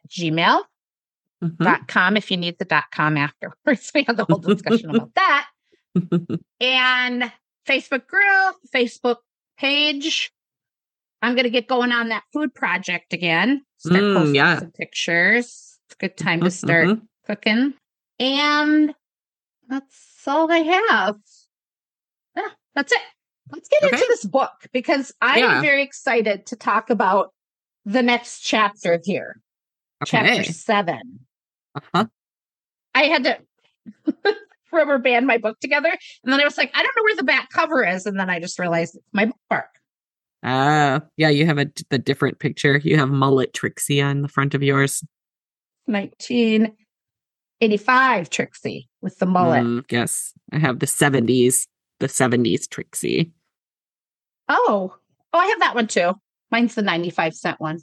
gmail.com 1.50 2.14
Mhm. 2.14 2.18
if 2.18 2.30
you 2.30 2.36
need 2.36 2.58
the 2.58 2.64
dot 2.64 2.84
com 2.92 3.16
afterwards. 3.16 3.90
We 3.94 4.04
had 4.04 4.16
the 4.16 4.24
whole 4.24 4.38
discussion 4.38 4.90
about 4.90 5.14
that. 5.14 5.48
And 6.60 7.32
Facebook 7.66 8.06
group, 8.06 8.56
Facebook 8.74 9.16
page. 9.58 10.30
I'm 11.22 11.34
going 11.34 11.44
to 11.44 11.50
get 11.50 11.66
going 11.66 11.92
on 11.92 12.10
that 12.10 12.24
food 12.32 12.54
project 12.54 13.12
again. 13.12 13.64
Start 13.78 14.00
Mm, 14.02 14.14
posting 14.16 14.34
yeah. 14.34 14.58
some 14.58 14.70
pictures. 14.72 15.78
It's 15.86 15.94
a 15.94 15.96
good 15.98 16.16
time 16.16 16.40
to 16.40 16.46
Mhm, 16.46 16.52
start 16.52 16.86
mhm. 16.88 17.02
cooking. 17.26 17.74
And 18.20 18.94
that's 19.68 20.22
all 20.26 20.50
I 20.52 20.58
have. 20.58 21.16
Yeah, 22.36 22.48
that's 22.74 22.92
it. 22.92 23.00
Let's 23.50 23.68
get 23.68 23.82
into 23.92 24.04
this 24.08 24.24
book 24.24 24.52
because 24.72 25.12
I 25.20 25.38
Yeah. 25.38 25.56
am 25.56 25.62
very 25.62 25.82
excited 25.82 26.46
to 26.46 26.56
talk 26.56 26.90
about 26.90 27.32
the 27.84 28.02
next 28.02 28.40
chapter 28.40 29.00
here, 29.04 29.40
chapter 30.04 30.44
seven. 30.44 31.25
Uh-huh. 31.76 32.06
I 32.94 33.02
had 33.04 33.24
to 33.24 33.38
rubber 34.72 34.98
band 34.98 35.26
my 35.26 35.38
book 35.38 35.58
together, 35.60 35.90
and 36.24 36.32
then 36.32 36.40
I 36.40 36.44
was 36.44 36.56
like, 36.56 36.70
I 36.74 36.82
don't 36.82 36.96
know 36.96 37.02
where 37.02 37.16
the 37.16 37.22
back 37.22 37.50
cover 37.50 37.86
is, 37.86 38.06
and 38.06 38.18
then 38.18 38.30
I 38.30 38.40
just 38.40 38.58
realized 38.58 38.96
it's 38.96 39.04
my 39.12 39.26
bookmark. 39.26 39.68
Ah, 40.42 41.02
yeah, 41.16 41.28
you 41.28 41.46
have 41.46 41.58
a 41.58 41.66
the 41.90 41.98
different 41.98 42.38
picture. 42.38 42.78
You 42.78 42.96
have 42.98 43.10
mullet 43.10 43.52
Trixie 43.52 44.00
on 44.00 44.22
the 44.22 44.28
front 44.28 44.54
of 44.54 44.62
yours. 44.62 45.04
1985 45.86 48.30
Trixie 48.30 48.88
with 49.02 49.18
the 49.18 49.26
mullet. 49.26 49.64
Mm, 49.64 49.84
yes, 49.90 50.32
I 50.52 50.58
have 50.58 50.78
the 50.78 50.86
70s, 50.86 51.66
the 52.00 52.06
70s 52.06 52.68
Trixie. 52.68 53.32
Oh, 54.48 54.94
oh, 55.32 55.38
I 55.38 55.46
have 55.46 55.60
that 55.60 55.74
one 55.74 55.86
too. 55.86 56.12
Mine's 56.50 56.74
the 56.74 56.82
95 56.82 57.34
cent 57.34 57.58
one. 57.60 57.80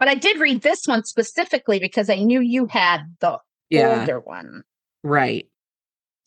But 0.00 0.08
I 0.08 0.14
did 0.16 0.40
read 0.40 0.62
this 0.62 0.86
one 0.86 1.04
specifically 1.04 1.78
because 1.78 2.10
I 2.10 2.16
knew 2.16 2.40
you 2.40 2.66
had 2.66 3.02
the 3.20 3.38
Yeah, 3.68 4.00
older 4.00 4.18
one. 4.18 4.62
right. 5.04 5.46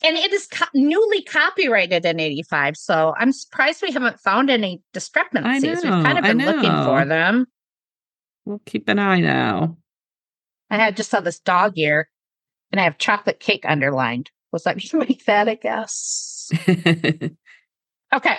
And 0.06 0.16
it 0.18 0.32
is 0.34 0.48
co- 0.48 0.66
newly 0.76 1.24
copyrighted 1.24 2.06
in 2.06 2.20
85. 2.20 2.78
So 2.78 3.14
I'm 3.18 3.32
surprised 3.32 3.82
we 3.82 3.92
haven't 3.92 4.20
found 4.20 4.50
any 4.50 4.82
discrepancies. 4.94 5.82
We've 5.84 5.92
kind 5.92 6.18
of 6.18 6.24
been 6.24 6.38
looking 6.38 6.72
for 6.84 7.04
them. 7.06 7.48
We'll 8.46 8.62
keep 8.66 8.88
an 8.90 9.00
eye 9.00 9.22
now. 9.22 9.78
I 10.70 10.76
had 10.78 10.96
just 10.98 11.10
saw 11.10 11.22
this 11.22 11.40
dog 11.40 11.74
ear 11.78 12.10
and 12.72 12.80
I 12.82 12.84
have 12.84 12.98
chocolate 12.98 13.40
cake 13.40 13.64
underlined. 13.66 14.30
Was 14.52 14.64
that 14.66 14.80
to 14.82 14.98
make 14.98 15.26
that, 15.26 15.50
I 15.50 15.56
guess? 15.56 16.52
Okay. 18.14 18.38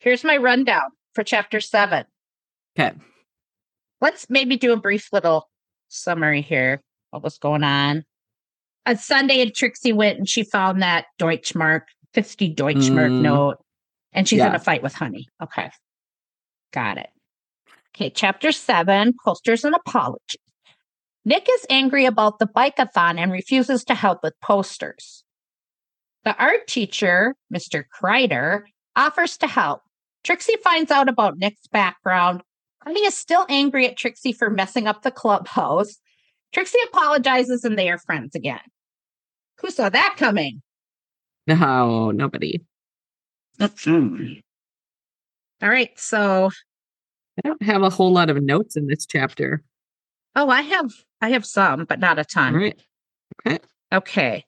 Here's 0.00 0.22
my 0.22 0.36
rundown 0.36 0.90
for 1.14 1.24
chapter 1.24 1.60
seven. 1.60 2.04
okay. 2.78 2.92
Let's 4.00 4.28
maybe 4.28 4.56
do 4.56 4.72
a 4.72 4.76
brief 4.76 5.08
little 5.12 5.48
summary 5.88 6.42
here. 6.42 6.80
What 7.10 7.22
was 7.22 7.38
going 7.38 7.64
on? 7.64 8.04
On 8.86 8.96
Sunday, 8.96 9.48
Trixie 9.50 9.92
went 9.92 10.18
and 10.18 10.28
she 10.28 10.44
found 10.44 10.82
that 10.82 11.06
Deutschmark, 11.18 11.82
50 12.14 12.54
Deutschmark 12.54 13.10
Mm. 13.10 13.20
note, 13.22 13.56
and 14.12 14.28
she's 14.28 14.40
in 14.40 14.54
a 14.54 14.58
fight 14.58 14.82
with 14.82 14.94
Honey. 14.94 15.26
Okay. 15.42 15.70
Got 16.72 16.98
it. 16.98 17.10
Okay, 17.94 18.10
chapter 18.10 18.52
seven 18.52 19.14
posters 19.24 19.64
and 19.64 19.74
apology. 19.74 20.38
Nick 21.24 21.48
is 21.50 21.66
angry 21.70 22.04
about 22.04 22.38
the 22.38 22.46
bikeathon 22.46 23.18
and 23.18 23.32
refuses 23.32 23.84
to 23.84 23.94
help 23.94 24.22
with 24.22 24.34
posters. 24.40 25.24
The 26.24 26.36
art 26.36 26.66
teacher, 26.66 27.34
Mr. 27.52 27.84
Kreider, 27.92 28.62
offers 28.94 29.36
to 29.38 29.46
help. 29.46 29.82
Trixie 30.22 30.56
finds 30.62 30.90
out 30.90 31.08
about 31.08 31.38
Nick's 31.38 31.66
background. 31.68 32.42
Honey 32.86 33.00
is 33.00 33.16
still 33.16 33.44
angry 33.48 33.86
at 33.88 33.96
Trixie 33.96 34.32
for 34.32 34.48
messing 34.48 34.86
up 34.86 35.02
the 35.02 35.10
clubhouse. 35.10 35.96
Trixie 36.52 36.78
apologizes 36.92 37.64
and 37.64 37.76
they 37.76 37.90
are 37.90 37.98
friends 37.98 38.36
again. 38.36 38.60
Who 39.60 39.70
saw 39.70 39.88
that 39.88 40.14
coming? 40.16 40.62
No, 41.48 42.12
nobody. 42.12 42.60
Not 43.58 43.86
me. 43.86 44.42
All 45.62 45.68
right, 45.68 45.98
so 45.98 46.50
I 47.38 47.48
don't 47.48 47.62
have 47.62 47.82
a 47.82 47.90
whole 47.90 48.12
lot 48.12 48.30
of 48.30 48.42
notes 48.42 48.76
in 48.76 48.86
this 48.86 49.06
chapter. 49.06 49.62
oh, 50.34 50.48
I 50.48 50.62
have 50.62 50.92
I 51.20 51.30
have 51.30 51.46
some, 51.46 51.86
but 51.86 51.98
not 51.98 52.18
a 52.18 52.24
ton. 52.24 52.54
right. 52.54 52.80
Okay. 53.46 53.58
Okay. 53.92 54.44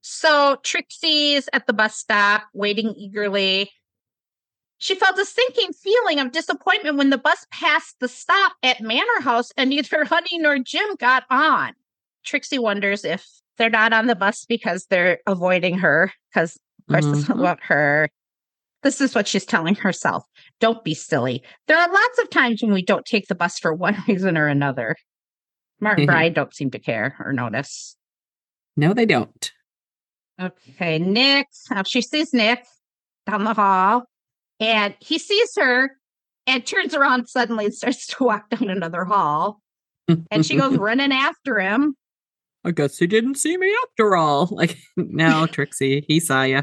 So 0.00 0.56
Trixie's 0.62 1.48
at 1.52 1.66
the 1.66 1.72
bus 1.72 1.96
stop, 1.96 2.44
waiting 2.54 2.94
eagerly. 2.96 3.70
She 4.78 4.94
felt 4.94 5.18
a 5.18 5.24
sinking 5.24 5.72
feeling 5.72 6.20
of 6.20 6.30
disappointment 6.32 6.96
when 6.96 7.10
the 7.10 7.18
bus 7.18 7.46
passed 7.50 7.96
the 8.00 8.08
stop 8.08 8.52
at 8.62 8.80
Manor 8.80 9.20
House 9.20 9.50
and 9.56 9.70
neither 9.70 10.04
Honey 10.04 10.38
nor 10.38 10.58
Jim 10.58 10.94
got 10.98 11.24
on. 11.30 11.72
Trixie 12.24 12.58
wonders 12.58 13.04
if 13.04 13.26
they're 13.56 13.70
not 13.70 13.92
on 13.92 14.06
the 14.06 14.14
bus 14.14 14.44
because 14.44 14.86
they're 14.86 15.18
avoiding 15.26 15.78
her, 15.78 16.12
because 16.32 16.56
of 16.88 16.92
course 16.92 17.06
it's 17.06 17.28
Mhm. 17.28 17.38
about 17.40 17.58
her. 17.64 18.08
This 18.84 19.00
is 19.00 19.14
what 19.16 19.26
she's 19.26 19.44
telling 19.44 19.74
herself. 19.74 20.24
Don't 20.60 20.84
be 20.84 20.94
silly. 20.94 21.42
There 21.66 21.76
are 21.76 21.92
lots 21.92 22.18
of 22.20 22.30
times 22.30 22.62
when 22.62 22.72
we 22.72 22.82
don't 22.82 23.04
take 23.04 23.26
the 23.26 23.34
bus 23.34 23.58
for 23.58 23.74
one 23.74 23.96
reason 24.06 24.38
or 24.38 24.46
another. 24.46 24.94
Martin 25.80 26.04
Mhm. 26.04 26.08
Brian 26.08 26.32
don't 26.32 26.54
seem 26.54 26.70
to 26.70 26.78
care 26.78 27.16
or 27.18 27.32
notice. 27.32 27.96
No, 28.76 28.94
they 28.94 29.06
don't. 29.06 29.52
Okay, 30.40 31.00
Nick. 31.00 31.48
uh, 31.72 31.82
she 31.82 32.00
sees 32.00 32.32
Nick 32.32 32.64
down 33.28 33.42
the 33.42 33.54
hall, 33.54 34.04
and 34.60 34.94
he 35.00 35.18
sees 35.18 35.50
her 35.56 35.90
and 36.46 36.64
turns 36.64 36.94
around 36.94 37.28
suddenly 37.28 37.66
and 37.66 37.74
starts 37.74 38.06
to 38.08 38.24
walk 38.24 38.50
down 38.50 38.70
another 38.70 39.04
hall. 39.04 39.60
And 40.30 40.44
she 40.44 40.56
goes 40.56 40.76
running 40.78 41.12
after 41.12 41.58
him. 41.58 41.94
I 42.64 42.70
guess 42.72 42.98
he 42.98 43.06
didn't 43.06 43.36
see 43.36 43.56
me 43.56 43.72
after 43.84 44.16
all. 44.16 44.46
Like, 44.50 44.76
no, 44.96 45.46
Trixie, 45.50 46.04
he 46.08 46.20
saw 46.20 46.42
you. 46.42 46.62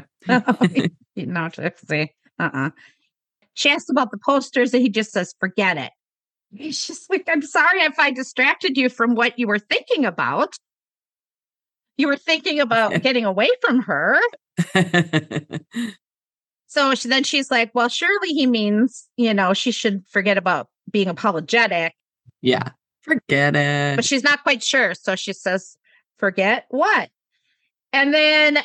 no, 1.16 1.48
Trixie. 1.48 2.14
Uh-uh. 2.38 2.70
She 3.54 3.70
asks 3.70 3.88
about 3.88 4.10
the 4.10 4.18
posters, 4.18 4.74
and 4.74 4.82
he 4.82 4.90
just 4.90 5.12
says, 5.12 5.34
"Forget 5.40 5.78
it." 5.78 5.92
He's 6.54 6.86
just 6.86 7.08
like, 7.08 7.26
"I'm 7.32 7.40
sorry 7.40 7.80
if 7.80 7.98
I 7.98 8.10
distracted 8.10 8.76
you 8.76 8.90
from 8.90 9.14
what 9.14 9.38
you 9.38 9.46
were 9.46 9.58
thinking 9.58 10.04
about. 10.04 10.54
You 11.96 12.08
were 12.08 12.18
thinking 12.18 12.60
about 12.60 13.00
getting 13.02 13.24
away 13.24 13.48
from 13.62 13.80
her." 13.82 14.18
So 16.76 16.94
she, 16.94 17.08
then 17.08 17.24
she's 17.24 17.50
like, 17.50 17.70
well, 17.74 17.88
surely 17.88 18.34
he 18.34 18.46
means, 18.46 19.08
you 19.16 19.32
know, 19.32 19.54
she 19.54 19.70
should 19.70 20.04
forget 20.10 20.36
about 20.36 20.68
being 20.90 21.08
apologetic, 21.08 21.94
yeah, 22.42 22.72
forget 23.00 23.56
it. 23.56 23.96
but 23.96 24.04
she's 24.04 24.22
not 24.22 24.42
quite 24.42 24.62
sure. 24.62 24.92
So 24.92 25.16
she 25.16 25.32
says, 25.32 25.78
forget 26.18 26.66
what? 26.68 27.08
And 27.94 28.12
then 28.12 28.58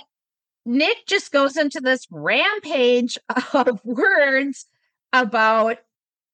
Nick 0.65 1.07
just 1.07 1.31
goes 1.31 1.55
into 1.55 1.79
this 1.79 2.05
rampage 2.11 3.17
of 3.53 3.79
words 3.85 4.65
about 5.13 5.77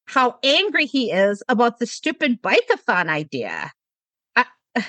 how 0.05 0.39
angry 0.41 0.87
he 0.87 1.11
is 1.11 1.43
about 1.47 1.77
the 1.77 1.85
stupid 1.85 2.41
bikeathon 2.41 3.07
idea. 3.07 3.71
I, 4.35 4.45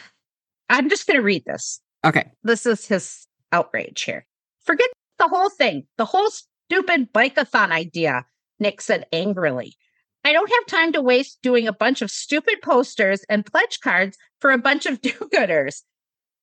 I'm 0.70 0.88
just 0.88 1.06
going 1.06 1.18
to 1.18 1.22
read 1.22 1.44
this. 1.44 1.82
okay. 2.02 2.30
This 2.44 2.64
is 2.64 2.86
his 2.86 3.26
outrage 3.52 4.04
here. 4.04 4.24
Forget 4.64 4.88
the 5.18 5.28
whole 5.28 5.50
thing, 5.50 5.86
the 5.98 6.06
whole 6.06 6.30
stupid 6.68 7.12
bikeathon 7.12 7.70
idea, 7.70 8.26
Nick 8.60 8.80
said 8.80 9.06
angrily. 9.12 9.76
I 10.24 10.32
don't 10.32 10.50
have 10.50 10.66
time 10.66 10.92
to 10.92 11.00
waste 11.00 11.38
doing 11.42 11.66
a 11.66 11.72
bunch 11.72 12.02
of 12.02 12.10
stupid 12.10 12.60
posters 12.62 13.24
and 13.30 13.46
pledge 13.46 13.80
cards 13.80 14.18
for 14.40 14.50
a 14.50 14.58
bunch 14.58 14.84
of 14.84 15.00
do 15.02 15.10
gooders. 15.10 15.82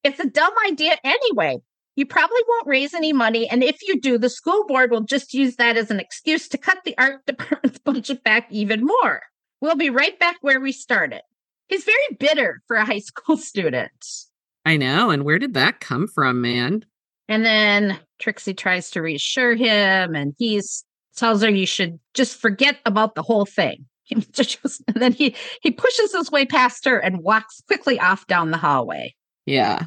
It's 0.03 0.19
a 0.19 0.29
dumb 0.29 0.53
idea 0.67 0.97
anyway. 1.03 1.59
You 1.95 2.05
probably 2.05 2.41
won't 2.47 2.67
raise 2.67 2.93
any 2.93 3.13
money, 3.13 3.47
and 3.49 3.63
if 3.63 3.77
you 3.87 4.01
do, 4.01 4.17
the 4.17 4.29
school 4.29 4.65
board 4.67 4.91
will 4.91 5.01
just 5.01 5.33
use 5.33 5.55
that 5.55 5.77
as 5.77 5.91
an 5.91 5.99
excuse 5.99 6.49
to 6.49 6.57
cut 6.57 6.79
the 6.83 6.97
art 6.97 7.23
department's 7.27 7.79
budget 7.79 8.23
back 8.23 8.47
even 8.51 8.85
more. 8.85 9.21
We'll 9.61 9.75
be 9.75 9.89
right 9.89 10.17
back 10.19 10.37
where 10.41 10.59
we 10.59 10.71
started. 10.71 11.21
He's 11.67 11.83
very 11.83 12.17
bitter 12.19 12.61
for 12.67 12.75
a 12.75 12.85
high 12.85 12.99
school 12.99 13.37
student. 13.51 14.05
I 14.65 14.77
know. 14.77 15.11
And 15.11 15.23
where 15.23 15.39
did 15.39 15.53
that 15.53 15.79
come 15.79 16.07
from, 16.07 16.41
man? 16.41 16.85
And 17.27 17.45
then 17.45 17.99
Trixie 18.19 18.53
tries 18.53 18.89
to 18.91 19.01
reassure 19.01 19.55
him, 19.55 20.15
and 20.15 20.33
he's 20.37 20.83
tells 21.15 21.41
her 21.41 21.49
you 21.49 21.65
should 21.65 21.99
just 22.13 22.39
forget 22.39 22.77
about 22.85 23.15
the 23.15 23.23
whole 23.23 23.45
thing. 23.45 23.85
and 24.11 24.25
then 24.95 25.11
he 25.11 25.35
he 25.61 25.71
pushes 25.71 26.13
his 26.13 26.31
way 26.31 26.45
past 26.45 26.85
her 26.85 26.99
and 26.99 27.23
walks 27.23 27.61
quickly 27.67 27.99
off 27.99 28.27
down 28.27 28.51
the 28.51 28.57
hallway. 28.57 29.15
Yeah. 29.45 29.85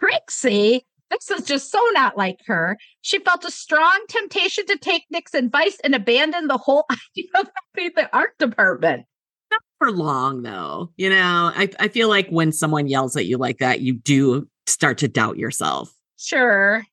Trixie, 0.00 0.86
this 1.10 1.30
is 1.30 1.44
just 1.44 1.70
so 1.70 1.80
not 1.92 2.16
like 2.16 2.38
her. 2.46 2.78
She 3.02 3.18
felt 3.18 3.44
a 3.44 3.50
strong 3.50 3.98
temptation 4.08 4.64
to 4.66 4.78
take 4.78 5.04
Nick's 5.10 5.34
advice 5.34 5.78
and 5.84 5.94
abandon 5.94 6.46
the 6.46 6.56
whole 6.56 6.86
idea 6.90 7.30
of 7.40 7.48
helping 7.74 7.92
the 7.94 8.16
art 8.16 8.38
department. 8.38 9.04
Not 9.50 9.60
for 9.78 9.92
long, 9.92 10.42
though. 10.42 10.90
You 10.96 11.10
know, 11.10 11.52
I, 11.54 11.68
I 11.80 11.88
feel 11.88 12.08
like 12.08 12.28
when 12.28 12.52
someone 12.52 12.86
yells 12.86 13.16
at 13.16 13.26
you 13.26 13.38
like 13.38 13.58
that, 13.58 13.80
you 13.80 13.94
do 13.94 14.46
start 14.66 14.98
to 14.98 15.08
doubt 15.08 15.36
yourself. 15.36 15.92
Sure, 16.18 16.84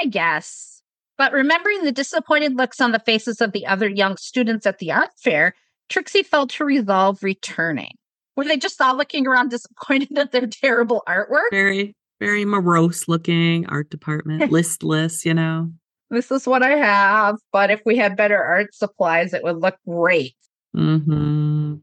I 0.00 0.06
guess. 0.06 0.82
But 1.18 1.32
remembering 1.32 1.84
the 1.84 1.92
disappointed 1.92 2.56
looks 2.56 2.80
on 2.80 2.92
the 2.92 2.98
faces 2.98 3.40
of 3.40 3.52
the 3.52 3.66
other 3.66 3.88
young 3.88 4.16
students 4.16 4.66
at 4.66 4.78
the 4.78 4.92
art 4.92 5.10
fair, 5.16 5.54
Trixie 5.88 6.22
felt 6.22 6.52
her 6.54 6.64
resolve 6.64 7.22
returning. 7.22 7.94
Were 8.36 8.44
they 8.44 8.56
just 8.56 8.80
all 8.80 8.96
looking 8.96 9.26
around 9.26 9.50
disappointed 9.50 10.16
at 10.18 10.32
their 10.32 10.46
terrible 10.46 11.02
artwork? 11.06 11.50
Very, 11.50 11.94
very 12.18 12.44
morose 12.44 13.08
looking 13.08 13.66
art 13.66 13.90
department, 13.90 14.50
listless, 14.52 15.24
you 15.24 15.34
know. 15.34 15.70
This 16.10 16.30
is 16.30 16.46
what 16.46 16.62
I 16.62 16.76
have, 16.76 17.36
but 17.52 17.70
if 17.70 17.80
we 17.86 17.96
had 17.96 18.16
better 18.16 18.42
art 18.42 18.74
supplies, 18.74 19.32
it 19.32 19.42
would 19.42 19.56
look 19.56 19.76
great. 19.86 20.34
Mm-hmm. 20.76 21.76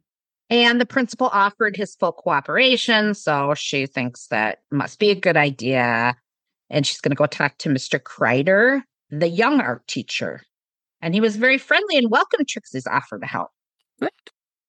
And 0.51 0.81
the 0.81 0.85
principal 0.85 1.29
offered 1.31 1.75
his 1.75 1.95
full 1.95 2.11
cooperation. 2.11 3.13
So 3.13 3.53
she 3.55 3.85
thinks 3.85 4.27
that 4.27 4.59
must 4.71 4.99
be 4.99 5.11
a 5.11 5.15
good 5.15 5.37
idea. 5.37 6.15
And 6.69 6.85
she's 6.85 7.01
going 7.01 7.11
to 7.11 7.15
go 7.15 7.25
talk 7.25 7.57
to 7.59 7.69
Mr. 7.69 7.99
Kreider, 7.99 8.81
the 9.09 9.27
young 9.27 9.59
art 9.59 9.87
teacher. 9.87 10.41
And 11.01 11.13
he 11.13 11.21
was 11.21 11.35
very 11.35 11.57
friendly 11.57 11.97
and 11.97 12.11
welcomed 12.11 12.47
Trixie's 12.47 12.87
offer 12.87 13.17
to 13.17 13.25
help. 13.25 13.49
Good. 13.99 14.11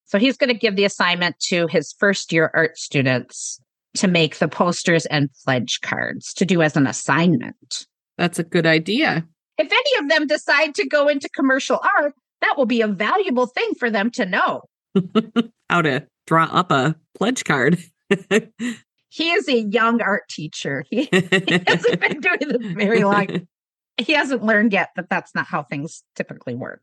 So 0.07 0.19
he's 0.19 0.37
going 0.37 0.49
to 0.49 0.59
give 0.59 0.77
the 0.77 0.85
assignment 0.85 1.39
to 1.41 1.67
his 1.69 1.95
first 1.99 2.33
year 2.33 2.51
art 2.55 2.79
students 2.79 3.61
to 3.95 4.09
make 4.09 4.39
the 4.39 4.49
posters 4.49 5.07
and 5.07 5.31
pledge 5.45 5.81
cards 5.83 6.33
to 6.35 6.45
do 6.45 6.63
as 6.63 6.77
an 6.77 6.87
assignment. 6.87 7.87
That's 8.19 8.39
a 8.39 8.45
good 8.45 8.67
idea. 8.67 9.27
If 9.59 9.71
any 9.71 10.05
of 10.05 10.09
them 10.09 10.27
decide 10.27 10.75
to 10.77 10.87
go 10.87 11.09
into 11.09 11.29
commercial 11.29 11.81
art, 11.99 12.15
that 12.41 12.57
will 12.57 12.67
be 12.67 12.81
a 12.81 12.89
valuable 12.89 13.47
thing 13.47 13.73
for 13.79 13.91
them 13.91 14.11
to 14.13 14.27
know. 14.27 14.63
How 15.71 15.83
to 15.83 16.07
draw 16.27 16.45
up 16.45 16.71
a 16.71 16.97
pledge 17.17 17.45
card. 17.45 17.79
he 19.11 19.31
is 19.33 19.49
a 19.49 19.61
young 19.61 20.01
art 20.01 20.29
teacher. 20.29 20.85
He, 20.89 21.03
he 21.13 21.63
hasn't 21.67 22.01
been 22.01 22.21
doing 22.21 22.49
this 22.49 22.73
very 22.73 23.05
long. 23.05 23.47
He 23.99 24.13
hasn't 24.13 24.43
learned 24.43 24.73
yet 24.73 24.91
that 24.97 25.11
that's 25.11 25.35
not 25.35 25.47
how 25.47 25.65
things 25.65 26.03
typically 26.17 26.55
work. 26.55 26.83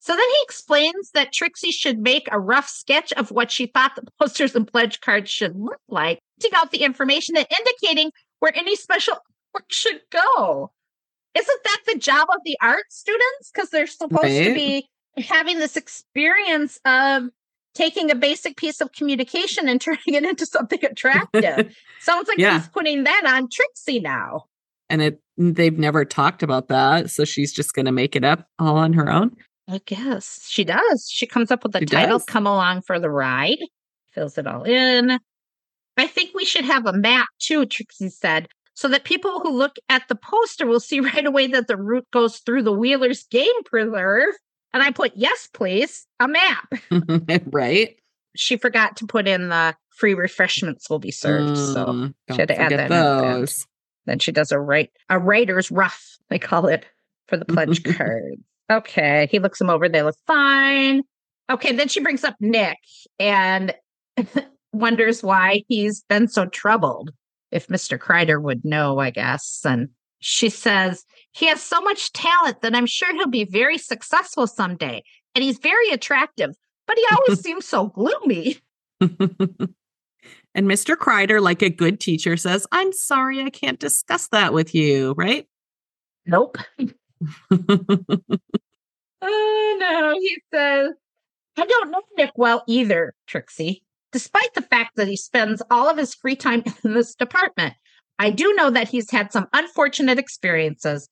So 0.00 0.14
then 0.14 0.28
he 0.30 0.42
explains 0.44 1.10
that 1.12 1.32
Trixie 1.32 1.72
should 1.72 1.98
make 1.98 2.28
a 2.30 2.38
rough 2.38 2.68
sketch 2.68 3.12
of 3.14 3.30
what 3.30 3.50
she 3.50 3.66
thought 3.66 3.96
the 3.96 4.06
posters 4.18 4.54
and 4.54 4.66
pledge 4.66 5.00
cards 5.00 5.30
should 5.30 5.56
look 5.56 5.80
like, 5.88 6.20
putting 6.40 6.56
out 6.56 6.70
the 6.70 6.82
information 6.82 7.36
and 7.36 7.46
indicating 7.58 8.12
where 8.38 8.56
any 8.56 8.76
special 8.76 9.16
work 9.52 9.70
should 9.70 10.00
go. 10.10 10.70
Isn't 11.34 11.64
that 11.64 11.80
the 11.86 11.98
job 11.98 12.28
of 12.30 12.40
the 12.44 12.56
art 12.62 12.84
students? 12.90 13.50
Because 13.52 13.70
they're 13.70 13.86
supposed 13.86 14.22
right. 14.22 14.44
to 14.44 14.54
be 14.54 14.88
having 15.16 15.58
this 15.58 15.76
experience 15.76 16.78
of 16.84 17.24
taking 17.78 18.10
a 18.10 18.14
basic 18.14 18.56
piece 18.56 18.80
of 18.80 18.92
communication 18.92 19.68
and 19.68 19.80
turning 19.80 20.00
it 20.06 20.24
into 20.24 20.44
something 20.44 20.84
attractive. 20.84 21.74
Sounds 22.00 22.28
like 22.28 22.38
yeah. 22.38 22.58
he's 22.58 22.68
putting 22.68 23.04
that 23.04 23.22
on 23.26 23.48
Trixie 23.50 24.00
now. 24.00 24.44
And 24.90 25.02
it 25.02 25.20
they've 25.36 25.78
never 25.78 26.04
talked 26.04 26.42
about 26.42 26.68
that. 26.68 27.10
So 27.10 27.24
she's 27.24 27.52
just 27.52 27.74
gonna 27.74 27.92
make 27.92 28.16
it 28.16 28.24
up 28.24 28.46
all 28.58 28.76
on 28.76 28.92
her 28.94 29.10
own. 29.10 29.36
I 29.68 29.80
guess 29.84 30.46
she 30.48 30.64
does. 30.64 31.08
She 31.10 31.26
comes 31.26 31.50
up 31.50 31.62
with 31.62 31.72
the 31.72 31.80
she 31.80 31.86
title, 31.86 32.18
does. 32.18 32.24
Come 32.24 32.46
Along 32.46 32.80
for 32.80 32.98
the 32.98 33.10
Ride, 33.10 33.58
fills 34.12 34.38
it 34.38 34.46
all 34.46 34.64
in. 34.64 35.18
I 35.98 36.06
think 36.06 36.30
we 36.34 36.44
should 36.44 36.64
have 36.64 36.86
a 36.86 36.92
map 36.92 37.26
too, 37.38 37.66
Trixie 37.66 38.08
said, 38.08 38.48
so 38.74 38.88
that 38.88 39.04
people 39.04 39.40
who 39.40 39.50
look 39.50 39.76
at 39.90 40.08
the 40.08 40.14
poster 40.14 40.66
will 40.66 40.80
see 40.80 41.00
right 41.14 41.26
away 41.26 41.48
that 41.48 41.66
the 41.66 41.76
route 41.76 42.06
goes 42.12 42.38
through 42.38 42.62
the 42.62 42.72
Wheeler's 42.72 43.24
Game 43.24 43.62
Preserve. 43.64 44.34
And 44.72 44.82
I 44.82 44.90
put, 44.90 45.12
yes, 45.16 45.48
please, 45.52 46.06
a 46.20 46.28
map. 46.28 46.72
right. 47.46 47.96
She 48.36 48.56
forgot 48.56 48.96
to 48.98 49.06
put 49.06 49.26
in 49.26 49.48
the 49.48 49.74
free 49.90 50.14
refreshments 50.14 50.88
will 50.88 50.98
be 50.98 51.10
served. 51.10 51.58
Mm, 51.58 51.74
so 51.74 52.34
she 52.34 52.40
had 52.40 52.48
to 52.48 52.60
add 52.60 52.72
that 52.72 52.88
those. 52.88 53.66
Then 54.06 54.18
she 54.18 54.32
does 54.32 54.52
a 54.52 54.58
write 54.58 54.90
a 55.08 55.18
writer's 55.18 55.70
rough, 55.70 56.16
they 56.30 56.38
call 56.38 56.66
it, 56.66 56.86
for 57.26 57.36
the 57.36 57.44
pledge 57.46 57.82
cards. 57.82 58.40
Okay. 58.70 59.28
He 59.30 59.38
looks 59.38 59.58
them 59.58 59.70
over. 59.70 59.88
They 59.88 60.02
look 60.02 60.16
fine. 60.26 61.02
Okay. 61.50 61.72
Then 61.72 61.88
she 61.88 62.00
brings 62.00 62.24
up 62.24 62.36
Nick 62.40 62.78
and 63.18 63.74
wonders 64.72 65.22
why 65.22 65.62
he's 65.68 66.02
been 66.08 66.28
so 66.28 66.46
troubled. 66.46 67.10
If 67.50 67.68
Mr. 67.68 67.98
Kreider 67.98 68.40
would 68.42 68.64
know, 68.64 68.98
I 68.98 69.08
guess. 69.10 69.62
And 69.64 69.88
she 70.20 70.50
says, 70.50 71.04
he 71.38 71.46
has 71.46 71.62
so 71.62 71.80
much 71.80 72.12
talent 72.12 72.62
that 72.62 72.74
I'm 72.74 72.86
sure 72.86 73.14
he'll 73.14 73.28
be 73.28 73.44
very 73.44 73.78
successful 73.78 74.48
someday. 74.48 75.04
And 75.36 75.44
he's 75.44 75.58
very 75.58 75.90
attractive, 75.90 76.50
but 76.86 76.96
he 76.96 77.04
always 77.12 77.40
seems 77.44 77.64
so 77.64 77.86
gloomy. 77.86 78.56
and 79.00 79.06
Mr. 80.56 80.96
Kreider, 80.96 81.40
like 81.40 81.62
a 81.62 81.70
good 81.70 82.00
teacher, 82.00 82.36
says, 82.36 82.66
I'm 82.72 82.92
sorry, 82.92 83.40
I 83.40 83.50
can't 83.50 83.78
discuss 83.78 84.26
that 84.28 84.52
with 84.52 84.74
you, 84.74 85.14
right? 85.16 85.46
Nope. 86.26 86.58
oh 86.80 86.82
no, 89.80 90.14
he 90.18 90.38
says, 90.52 90.92
I 91.56 91.66
don't 91.66 91.90
know 91.92 92.02
Nick 92.16 92.32
well 92.34 92.64
either, 92.66 93.14
Trixie, 93.28 93.84
despite 94.10 94.54
the 94.54 94.62
fact 94.62 94.96
that 94.96 95.06
he 95.06 95.16
spends 95.16 95.62
all 95.70 95.88
of 95.88 95.98
his 95.98 96.16
free 96.16 96.36
time 96.36 96.64
in 96.82 96.94
this 96.94 97.14
department. 97.14 97.74
I 98.18 98.30
do 98.30 98.52
know 98.54 98.70
that 98.70 98.88
he's 98.88 99.12
had 99.12 99.32
some 99.32 99.46
unfortunate 99.52 100.18
experiences. 100.18 101.08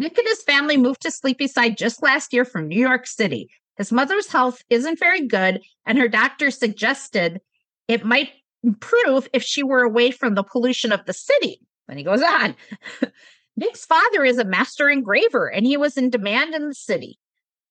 Nick 0.00 0.16
and 0.16 0.26
his 0.26 0.42
family 0.42 0.78
moved 0.78 1.02
to 1.02 1.10
Sleepyside 1.10 1.76
just 1.76 2.02
last 2.02 2.32
year 2.32 2.46
from 2.46 2.66
New 2.66 2.80
York 2.80 3.06
City. 3.06 3.50
His 3.76 3.92
mother's 3.92 4.28
health 4.28 4.62
isn't 4.70 4.98
very 4.98 5.26
good, 5.26 5.60
and 5.84 5.98
her 5.98 6.08
doctor 6.08 6.50
suggested 6.50 7.42
it 7.86 8.02
might 8.02 8.30
improve 8.62 9.28
if 9.34 9.42
she 9.42 9.62
were 9.62 9.82
away 9.82 10.10
from 10.10 10.34
the 10.34 10.42
pollution 10.42 10.90
of 10.90 11.04
the 11.04 11.12
city. 11.12 11.60
Then 11.86 11.98
he 11.98 12.02
goes 12.02 12.22
on. 12.22 12.56
Nick's 13.58 13.84
father 13.84 14.24
is 14.24 14.38
a 14.38 14.44
master 14.44 14.88
engraver 14.88 15.52
and 15.52 15.66
he 15.66 15.76
was 15.76 15.98
in 15.98 16.08
demand 16.08 16.54
in 16.54 16.68
the 16.68 16.74
city. 16.74 17.18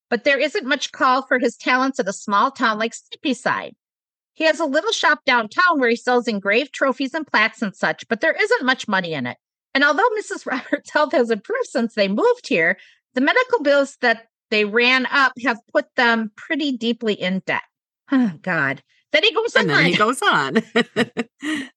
But 0.08 0.24
there 0.24 0.38
isn't 0.38 0.68
much 0.68 0.92
call 0.92 1.24
for 1.24 1.40
his 1.40 1.58
talents 1.58 2.00
at 2.00 2.08
a 2.08 2.14
small 2.14 2.52
town 2.52 2.78
like 2.78 2.94
Sleepyside. 2.94 3.74
He 4.34 4.44
has 4.44 4.60
a 4.60 4.66
little 4.66 4.92
shop 4.92 5.22
downtown 5.26 5.80
where 5.80 5.90
he 5.90 5.96
sells 5.96 6.28
engraved 6.28 6.74
trophies 6.74 7.16
and 7.16 7.26
plaques 7.26 7.64
and 7.64 7.76
such, 7.76 8.08
but 8.08 8.22
there 8.22 8.36
isn't 8.40 8.66
much 8.66 8.88
money 8.88 9.14
in 9.14 9.26
it. 9.26 9.38
And 9.74 9.84
although 9.84 10.10
Mrs. 10.18 10.46
Roberts' 10.46 10.90
health 10.94 11.12
has 11.14 11.30
improved 11.30 11.68
since 11.68 11.96
they 11.96 12.08
moved 12.08 12.48
here, 12.48 12.78
the 13.14 13.22
medical 13.22 13.62
bills 13.62 13.98
that 14.02 14.28
they 14.50 14.66
ran 14.66 15.06
up 15.08 15.34
have 15.44 15.60
put 15.72 15.86
them 15.96 16.32
pretty 16.36 16.76
deeply 16.76 17.14
in 17.14 17.42
debt. 17.46 17.64
Oh, 18.12 18.32
God. 18.42 18.82
Then 19.12 19.24
he 19.24 19.34
goes 19.34 19.56
and 19.56 19.70
on. 19.70 19.78
then 19.78 19.86
he 19.86 19.96
goes 19.96 20.22
on. 20.22 20.58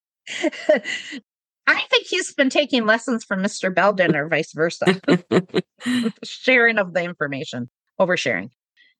I 1.67 1.81
think 1.91 2.07
he's 2.07 2.35
been 2.35 2.51
taking 2.51 2.87
lessons 2.87 3.25
from 3.25 3.43
Mr. 3.43 3.75
Belden 3.75 4.17
or 4.17 4.29
vice 4.29 4.53
versa. 4.53 5.01
Sharing 6.25 6.79
of 6.79 6.93
the 6.93 7.05
information, 7.05 7.71
oversharing. 8.01 8.51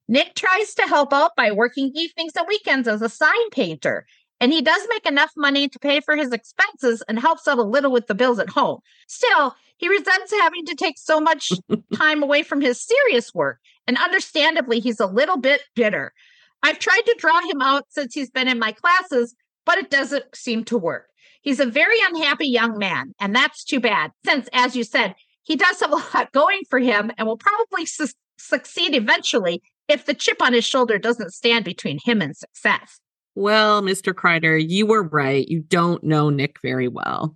Nick 0.09 0.35
tries 0.35 0.75
to 0.75 0.83
help 0.83 1.13
out 1.13 1.33
by 1.37 1.53
working 1.53 1.93
evenings 1.95 2.33
and 2.37 2.47
weekends 2.49 2.89
as 2.89 3.03
a 3.03 3.09
sign 3.09 3.51
painter, 3.51 4.07
and 4.43 4.53
he 4.53 4.61
does 4.61 4.83
make 4.91 5.07
enough 5.07 5.31
money 5.37 5.69
to 5.69 5.79
pay 5.79 6.01
for 6.01 6.17
his 6.17 6.33
expenses 6.33 7.01
and 7.07 7.21
helps 7.21 7.47
out 7.47 7.59
a 7.59 7.63
little 7.63 7.93
with 7.93 8.09
the 8.09 8.15
bills 8.15 8.41
at 8.41 8.51
home. 8.51 8.81
Still, 9.07 9.55
he 9.77 9.89
resents 9.89 10.33
having 10.33 10.67
to 10.67 10.75
take 10.75 10.99
so 10.99 11.21
much 11.21 11.53
time 11.95 12.25
away 12.25 12.43
from 12.43 12.61
his 12.61 12.85
serious 12.85 13.33
work, 13.33 13.61
and 13.87 13.97
understandably, 13.97 14.81
he's 14.81 14.99
a 14.99 15.07
little 15.07 15.37
bit 15.37 15.63
bitter. 15.77 16.13
I've 16.61 16.81
tried 16.81 17.03
to 17.07 17.17
draw 17.19 17.41
him 17.41 17.63
out 17.63 17.85
since 17.91 18.15
he's 18.15 18.31
been 18.31 18.49
in 18.49 18.59
my 18.59 18.73
classes, 18.73 19.37
but 19.65 19.79
it 19.79 19.91
doesn't 19.91 20.35
seem 20.35 20.65
to 20.65 20.77
work. 20.77 21.07
He's 21.43 21.61
a 21.61 21.67
very 21.67 21.97
unhappy 22.09 22.49
young 22.49 22.79
man, 22.79 23.15
and 23.21 23.37
that's 23.37 23.63
too 23.63 23.79
bad, 23.79 24.11
since, 24.25 24.49
as 24.53 24.75
you 24.75 24.83
said, 24.83 25.15
he 25.45 25.55
does 25.55 25.79
have 25.79 25.93
a 25.93 25.97
lot 26.17 26.33
going 26.33 26.63
for 26.69 26.81
him 26.81 27.13
and 27.17 27.29
will 27.29 27.39
probably 27.39 27.87
su- 27.87 28.09
succeed 28.39 28.97
eventually 28.97 29.63
if 29.87 30.05
the 30.05 30.15
chip 30.15 30.43
on 30.43 30.53
his 30.53 30.65
shoulder 30.65 30.99
doesn't 30.99 31.33
stand 31.33 31.65
between 31.65 32.01
him 32.05 32.21
and 32.21 32.37
success. 32.37 32.99
Well, 33.35 33.83
Mr. 33.83 34.13
Kreider, 34.13 34.63
you 34.63 34.87
were 34.87 35.03
right. 35.03 35.47
You 35.49 35.61
don't 35.61 36.03
know 36.05 36.31
Nick 36.31 36.57
very 36.63 36.89
well. 36.89 37.35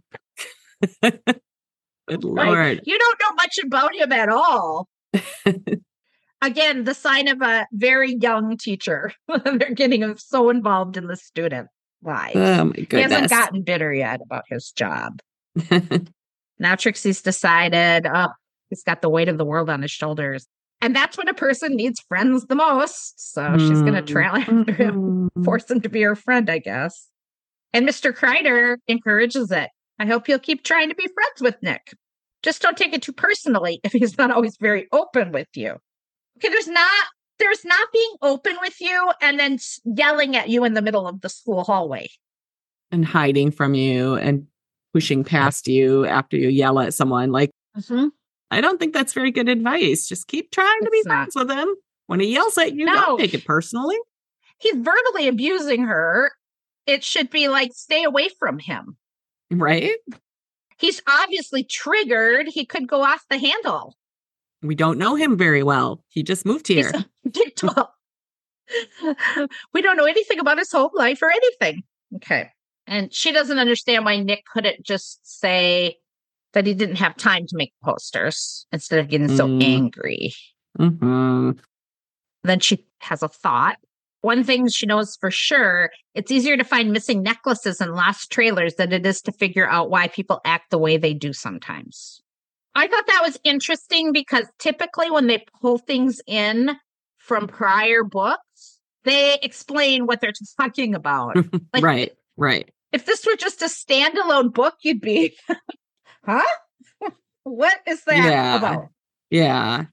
Good 1.02 2.22
Lord. 2.22 2.58
Right. 2.58 2.80
You 2.84 2.98
don't 2.98 3.20
know 3.20 3.34
much 3.34 3.58
about 3.64 3.94
him 3.94 4.12
at 4.12 4.28
all. 4.28 4.88
Again, 6.42 6.84
the 6.84 6.94
sign 6.94 7.28
of 7.28 7.40
a 7.40 7.66
very 7.72 8.14
young 8.14 8.56
teacher. 8.58 9.12
They're 9.44 9.74
getting 9.74 10.16
so 10.18 10.50
involved 10.50 10.96
in 10.96 11.06
the 11.06 11.16
student 11.16 11.68
lives. 12.02 12.36
Oh 12.36 12.64
my 12.66 12.72
goodness. 12.72 12.90
He 12.90 13.00
hasn't 13.00 13.30
gotten 13.30 13.62
bitter 13.62 13.92
yet 13.92 14.20
about 14.22 14.44
his 14.48 14.70
job. 14.70 15.20
now 16.58 16.74
Trixie's 16.74 17.22
decided, 17.22 18.06
oh, 18.06 18.28
he's 18.68 18.82
got 18.82 19.00
the 19.00 19.08
weight 19.08 19.28
of 19.28 19.38
the 19.38 19.46
world 19.46 19.70
on 19.70 19.82
his 19.82 19.90
shoulders. 19.90 20.46
And 20.86 20.94
that's 20.94 21.18
when 21.18 21.26
a 21.26 21.34
person 21.34 21.74
needs 21.74 21.98
friends 21.98 22.46
the 22.46 22.54
most. 22.54 23.32
So 23.32 23.42
mm. 23.42 23.58
she's 23.58 23.80
going 23.80 23.94
to 23.94 24.02
trail 24.02 24.36
after 24.36 24.72
him, 24.72 25.30
mm-hmm. 25.30 25.42
force 25.42 25.68
him 25.68 25.80
to 25.80 25.88
be 25.88 26.00
her 26.02 26.14
friend, 26.14 26.48
I 26.48 26.58
guess. 26.58 27.08
And 27.72 27.88
Mr. 27.88 28.16
Kreider 28.16 28.76
encourages 28.86 29.50
it. 29.50 29.70
I 29.98 30.06
hope 30.06 30.28
you'll 30.28 30.38
keep 30.38 30.62
trying 30.62 30.88
to 30.88 30.94
be 30.94 31.08
friends 31.08 31.42
with 31.42 31.60
Nick. 31.60 31.92
Just 32.44 32.62
don't 32.62 32.76
take 32.76 32.94
it 32.94 33.02
too 33.02 33.12
personally 33.12 33.80
if 33.82 33.90
he's 33.90 34.16
not 34.16 34.30
always 34.30 34.58
very 34.60 34.86
open 34.92 35.32
with 35.32 35.48
you. 35.56 35.70
Okay, 36.38 36.50
there's 36.50 36.68
not 36.68 37.06
there's 37.40 37.64
not 37.64 37.88
being 37.92 38.12
open 38.22 38.56
with 38.60 38.80
you 38.80 39.10
and 39.20 39.40
then 39.40 39.58
yelling 39.84 40.36
at 40.36 40.48
you 40.48 40.62
in 40.62 40.74
the 40.74 40.82
middle 40.82 41.08
of 41.08 41.20
the 41.20 41.28
school 41.28 41.64
hallway 41.64 42.08
and 42.92 43.04
hiding 43.04 43.50
from 43.50 43.74
you 43.74 44.14
and 44.14 44.46
pushing 44.94 45.24
past 45.24 45.66
you 45.66 46.06
after 46.06 46.36
you 46.36 46.48
yell 46.48 46.78
at 46.78 46.94
someone 46.94 47.32
like 47.32 47.50
mm-hmm. 47.76 48.06
I 48.50 48.60
don't 48.60 48.78
think 48.78 48.92
that's 48.94 49.12
very 49.12 49.30
good 49.30 49.48
advice. 49.48 50.06
Just 50.08 50.28
keep 50.28 50.50
trying 50.50 50.80
to 50.82 50.90
be 50.90 51.02
not. 51.04 51.32
friends 51.32 51.34
with 51.36 51.50
him. 51.50 51.68
When 52.06 52.20
he 52.20 52.32
yells 52.32 52.56
at 52.58 52.74
you, 52.74 52.84
No. 52.84 52.94
don't 52.94 53.18
take 53.18 53.34
it 53.34 53.44
personally. 53.44 53.96
He's 54.58 54.74
verbally 54.76 55.26
abusing 55.28 55.82
her. 55.84 56.32
It 56.86 57.02
should 57.02 57.30
be 57.30 57.48
like, 57.48 57.72
stay 57.74 58.04
away 58.04 58.28
from 58.38 58.58
him. 58.60 58.96
Right? 59.50 59.96
He's 60.78 61.02
obviously 61.08 61.64
triggered. 61.64 62.46
He 62.48 62.64
could 62.64 62.86
go 62.86 63.02
off 63.02 63.24
the 63.28 63.38
handle. 63.38 63.96
We 64.62 64.74
don't 64.74 64.98
know 64.98 65.16
him 65.16 65.36
very 65.36 65.62
well. 65.62 66.02
He 66.08 66.22
just 66.22 66.46
moved 66.46 66.68
here. 66.68 66.92
We 69.72 69.82
don't 69.82 69.96
know 69.96 70.06
anything 70.06 70.38
about 70.40 70.58
his 70.58 70.72
home 70.72 70.90
life 70.94 71.22
or 71.22 71.30
anything. 71.30 71.82
Okay. 72.16 72.50
And 72.86 73.12
she 73.12 73.32
doesn't 73.32 73.58
understand 73.58 74.04
why 74.04 74.18
Nick 74.20 74.44
couldn't 74.52 74.84
just 74.84 75.20
say 75.40 75.98
that 76.56 76.66
he 76.66 76.72
didn't 76.72 76.96
have 76.96 77.14
time 77.18 77.46
to 77.46 77.54
make 77.54 77.74
posters 77.84 78.66
instead 78.72 78.98
of 78.98 79.08
getting 79.08 79.28
so 79.28 79.46
Mm. 79.46 79.62
angry. 79.62 80.32
hmm 80.78 81.50
Then 82.44 82.60
she 82.60 82.86
has 83.00 83.22
a 83.22 83.28
thought. 83.28 83.76
One 84.22 84.42
thing 84.42 84.66
she 84.68 84.86
knows 84.86 85.16
for 85.20 85.30
sure 85.30 85.90
it's 86.14 86.30
easier 86.32 86.56
to 86.56 86.64
find 86.64 86.92
missing 86.92 87.22
necklaces 87.22 87.80
and 87.82 87.92
lost 87.92 88.32
trailers 88.32 88.76
than 88.76 88.90
it 88.92 89.04
is 89.04 89.20
to 89.22 89.32
figure 89.32 89.68
out 89.68 89.90
why 89.90 90.08
people 90.08 90.40
act 90.46 90.70
the 90.70 90.78
way 90.78 90.96
they 90.96 91.12
do 91.12 91.34
sometimes. 91.34 92.20
I 92.74 92.86
thought 92.88 93.06
that 93.06 93.22
was 93.22 93.38
interesting 93.44 94.12
because 94.12 94.46
typically 94.58 95.10
when 95.10 95.26
they 95.26 95.44
pull 95.60 95.76
things 95.76 96.22
in 96.26 96.74
from 97.18 97.48
prior 97.48 98.02
books, 98.02 98.80
they 99.04 99.38
explain 99.42 100.06
what 100.06 100.22
they're 100.22 100.32
talking 100.58 100.94
about. 100.94 101.36
Like- 101.74 101.84
right, 101.84 102.12
right. 102.38 102.70
if 102.92 103.04
this 103.04 103.26
were 103.26 103.36
just 103.36 103.60
a 103.60 103.66
standalone 103.66 104.52
book, 104.54 104.74
you'd 104.80 105.00
be, 105.02 105.36
huh? 106.26 106.42
what 107.44 107.78
is 107.86 108.04
that 108.04 108.16
Yeah. 108.16 108.56
about? 108.56 108.88
Yeah. 109.30 109.84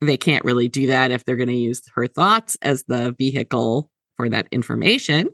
They 0.00 0.16
can't 0.16 0.44
really 0.44 0.68
do 0.68 0.86
that 0.88 1.10
if 1.10 1.24
they're 1.24 1.36
going 1.36 1.48
to 1.48 1.54
use 1.54 1.82
her 1.94 2.06
thoughts 2.06 2.56
as 2.62 2.84
the 2.84 3.14
vehicle 3.18 3.90
for 4.16 4.28
that 4.28 4.48
information. 4.50 5.28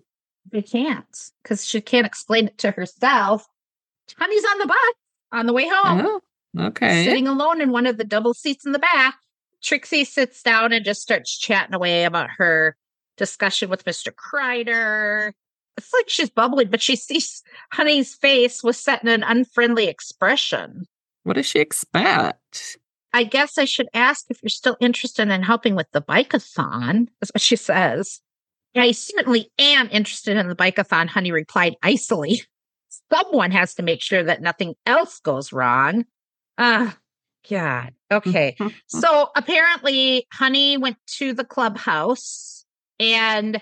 They 0.50 0.62
can't 0.62 1.06
because 1.42 1.64
she 1.64 1.80
can't 1.80 2.06
explain 2.06 2.46
it 2.48 2.58
to 2.58 2.70
herself. 2.72 3.46
Honey's 4.18 4.44
on 4.44 4.58
the 4.58 4.66
bus 4.66 4.76
on 5.32 5.46
the 5.46 5.52
way 5.52 5.68
home, 5.68 6.20
Oh, 6.58 6.66
okay. 6.66 7.04
sitting 7.04 7.26
alone 7.28 7.60
in 7.60 7.72
one 7.72 7.86
of 7.86 7.96
the 7.96 8.04
double 8.04 8.34
seats 8.34 8.64
in 8.64 8.72
the 8.72 8.78
back. 8.78 9.16
Trixie 9.62 10.04
sits 10.04 10.42
down 10.42 10.72
and 10.72 10.84
just 10.84 11.02
starts 11.02 11.36
chatting 11.36 11.74
away 11.74 12.04
about 12.04 12.28
her 12.38 12.76
discussion 13.16 13.68
with 13.68 13.84
Mr. 13.84 14.12
Kreider. 14.12 15.32
It's 15.76 15.92
like 15.92 16.08
she's 16.08 16.30
bubbling, 16.30 16.70
but 16.70 16.82
she 16.82 16.96
sees 16.96 17.42
Honey's 17.72 18.14
face 18.14 18.62
was 18.62 18.78
set 18.78 19.02
in 19.02 19.08
an 19.08 19.22
unfriendly 19.22 19.88
expression. 19.88 20.86
What 21.24 21.34
does 21.34 21.46
she 21.46 21.58
expect? 21.58 22.78
I 23.12 23.24
guess 23.24 23.58
I 23.58 23.64
should 23.64 23.88
ask 23.94 24.26
if 24.30 24.38
you're 24.42 24.50
still 24.50 24.76
interested 24.80 25.28
in 25.28 25.42
helping 25.42 25.74
with 25.74 25.90
the 25.92 26.02
bikeathon. 26.02 27.08
That's 27.20 27.32
what 27.34 27.40
she 27.40 27.56
says. 27.56 28.20
I 28.74 28.92
certainly 28.92 29.50
am 29.58 29.88
interested 29.90 30.36
in 30.36 30.48
the 30.48 30.56
bikeathon, 30.56 31.08
Honey 31.08 31.32
replied 31.32 31.76
icily. 31.82 32.42
Someone 33.12 33.50
has 33.52 33.74
to 33.74 33.82
make 33.82 34.02
sure 34.02 34.22
that 34.22 34.42
nothing 34.42 34.74
else 34.84 35.18
goes 35.20 35.52
wrong. 35.52 36.04
Ah, 36.58 36.96
God. 37.48 37.94
Okay. 38.10 38.56
So 38.88 39.30
apparently, 39.36 40.26
Honey 40.32 40.76
went 40.76 40.96
to 41.18 41.32
the 41.32 41.44
clubhouse 41.44 42.64
and 42.98 43.60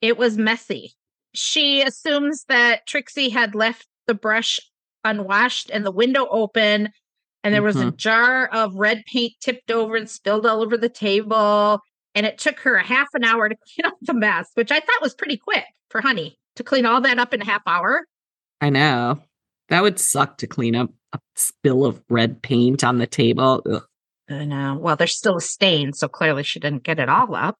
it 0.00 0.16
was 0.16 0.36
messy. 0.36 0.94
She 1.34 1.82
assumes 1.82 2.44
that 2.48 2.86
Trixie 2.86 3.30
had 3.30 3.54
left 3.54 3.86
the 4.06 4.14
brush 4.14 4.60
unwashed 5.04 5.70
and 5.70 5.84
the 5.84 5.90
window 5.90 6.26
open, 6.30 6.90
and 7.42 7.54
there 7.54 7.62
was 7.62 7.76
a 7.76 7.86
mm-hmm. 7.86 7.96
jar 7.96 8.46
of 8.46 8.74
red 8.74 9.02
paint 9.10 9.32
tipped 9.40 9.70
over 9.70 9.96
and 9.96 10.08
spilled 10.08 10.46
all 10.46 10.62
over 10.62 10.76
the 10.76 10.88
table. 10.88 11.80
And 12.14 12.26
it 12.26 12.38
took 12.38 12.60
her 12.60 12.76
a 12.76 12.84
half 12.84 13.08
an 13.14 13.24
hour 13.24 13.48
to 13.48 13.56
clean 13.74 13.86
up 13.86 13.96
the 14.02 14.14
mess, 14.14 14.50
which 14.54 14.70
I 14.70 14.80
thought 14.80 15.02
was 15.02 15.14
pretty 15.14 15.38
quick 15.38 15.64
for 15.90 16.00
Honey 16.00 16.38
to 16.56 16.62
clean 16.62 16.86
all 16.86 17.00
that 17.00 17.18
up 17.18 17.34
in 17.34 17.42
a 17.42 17.46
half 17.46 17.62
hour. 17.66 18.06
I 18.60 18.70
know. 18.70 19.20
That 19.70 19.82
would 19.82 19.98
suck 19.98 20.38
to 20.38 20.46
clean 20.46 20.76
up 20.76 20.90
a 21.12 21.18
spill 21.34 21.84
of 21.84 22.02
red 22.08 22.42
paint 22.42 22.84
on 22.84 22.98
the 22.98 23.06
table. 23.06 23.62
Ugh. 23.68 23.82
I 24.30 24.44
know. 24.44 24.78
Well, 24.80 24.96
there's 24.96 25.16
still 25.16 25.36
a 25.36 25.40
stain, 25.40 25.92
so 25.92 26.08
clearly 26.08 26.42
she 26.42 26.60
didn't 26.60 26.84
get 26.84 26.98
it 26.98 27.08
all 27.08 27.34
up. 27.34 27.56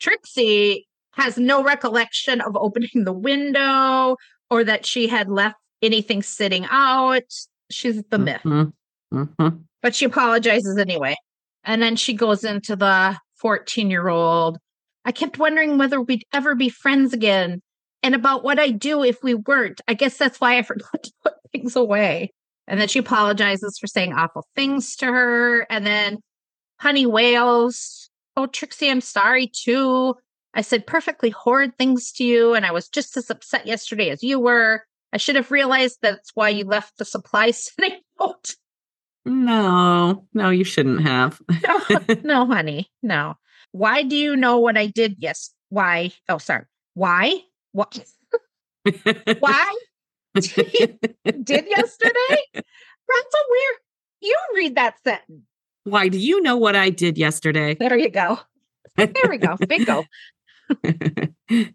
Trixie 0.00 0.86
has 1.16 1.36
no 1.38 1.62
recollection 1.62 2.40
of 2.40 2.56
opening 2.56 3.04
the 3.04 3.12
window 3.12 4.16
or 4.50 4.64
that 4.64 4.84
she 4.86 5.08
had 5.08 5.28
left 5.28 5.56
anything 5.82 6.22
sitting 6.22 6.66
out. 6.70 7.22
She's 7.70 8.02
the 8.10 8.18
myth, 8.18 8.42
Mhm. 8.44 8.72
Mhm. 9.12 9.64
but 9.82 9.94
she 9.94 10.04
apologizes 10.04 10.76
anyway. 10.78 11.16
And 11.64 11.82
then 11.82 11.96
she 11.96 12.12
goes 12.12 12.44
into 12.44 12.76
the 12.76 13.18
14 13.36 13.90
year 13.90 14.08
old. 14.08 14.58
I 15.04 15.12
kept 15.12 15.38
wondering 15.38 15.78
whether 15.78 16.00
we'd 16.00 16.24
ever 16.32 16.54
be 16.54 16.68
friends 16.68 17.12
again 17.12 17.62
and 18.02 18.14
about 18.14 18.44
what 18.44 18.58
I'd 18.58 18.78
do 18.78 19.02
if 19.02 19.22
we 19.22 19.34
weren't. 19.34 19.80
I 19.88 19.94
guess 19.94 20.16
that's 20.16 20.40
why 20.40 20.58
I 20.58 20.62
forgot 20.70 21.02
to 21.02 21.12
put 21.22 21.34
things 21.52 21.76
away. 21.76 22.32
And 22.66 22.80
then 22.80 22.88
she 22.88 22.98
apologizes 22.98 23.78
for 23.78 23.86
saying 23.86 24.12
awful 24.14 24.46
things 24.56 24.96
to 24.96 25.06
her. 25.06 25.60
And 25.70 25.86
then 25.86 26.18
Honey 26.80 27.06
wails, 27.06 28.10
Oh, 28.36 28.46
Trixie, 28.46 28.90
I'm 28.90 29.00
sorry 29.00 29.46
too. 29.46 30.14
I 30.54 30.62
said 30.62 30.86
perfectly 30.86 31.30
horrid 31.30 31.76
things 31.76 32.12
to 32.12 32.24
you, 32.24 32.54
and 32.54 32.64
I 32.64 32.70
was 32.70 32.88
just 32.88 33.16
as 33.16 33.30
upset 33.30 33.66
yesterday 33.66 34.10
as 34.10 34.22
you 34.22 34.38
were. 34.38 34.84
I 35.12 35.16
should 35.16 35.36
have 35.36 35.50
realized 35.50 35.98
that's 36.00 36.30
why 36.34 36.48
you 36.48 36.64
left 36.64 36.98
the 36.98 37.04
supply 37.04 37.50
sitting 37.50 38.00
out. 38.20 38.54
No, 39.24 40.26
no, 40.34 40.50
you 40.50 40.64
shouldn't 40.64 41.02
have. 41.02 41.40
No, 41.90 42.00
no, 42.22 42.46
honey, 42.46 42.90
no. 43.02 43.34
Why 43.72 44.02
do 44.02 44.16
you 44.16 44.36
know 44.36 44.58
what 44.58 44.76
I 44.76 44.86
did? 44.86 45.16
Yes. 45.18 45.50
Why? 45.70 46.12
Oh, 46.28 46.38
sorry. 46.38 46.64
Why? 46.94 47.40
What? 47.72 48.04
Why 49.40 49.76
did 50.34 50.98
yesterday? 51.24 52.38
That's 52.54 53.26
so 53.30 53.38
weird. 53.50 53.76
You 54.20 54.36
read 54.54 54.76
that 54.76 54.94
sentence. 55.02 55.42
Why 55.84 56.08
do 56.08 56.18
you 56.18 56.40
know 56.40 56.56
what 56.56 56.76
I 56.76 56.90
did 56.90 57.18
yesterday? 57.18 57.74
There 57.74 57.96
you 57.96 58.10
go. 58.10 58.38
There 58.96 59.08
we 59.28 59.38
go. 59.38 59.56
Bingo. 59.68 60.04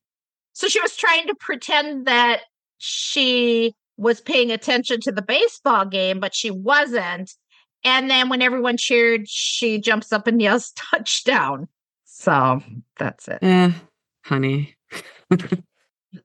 So 0.60 0.68
she 0.68 0.82
was 0.82 0.98
trying 0.98 1.26
to 1.28 1.36
pretend 1.36 2.06
that 2.06 2.42
she 2.80 3.74
was 3.96 4.20
paying 4.20 4.52
attention 4.52 5.00
to 5.00 5.12
the 5.14 5.22
baseball 5.22 5.86
game, 5.86 6.20
but 6.20 6.36
she 6.36 6.52
wasn't. 6.52 7.34
And 7.86 8.10
then 8.10 8.28
when 8.28 8.42
everyone 8.42 8.76
cheered, 8.76 9.30
she 9.30 9.80
jumps 9.80 10.12
up 10.12 10.28
and 10.28 10.42
yells 10.42 10.72
touchdown. 10.76 11.70
So 12.04 12.62
that's 12.98 13.30
it. 13.30 13.40
eh, 13.42 13.72
honey. 14.26 14.76
Let's 15.30 15.56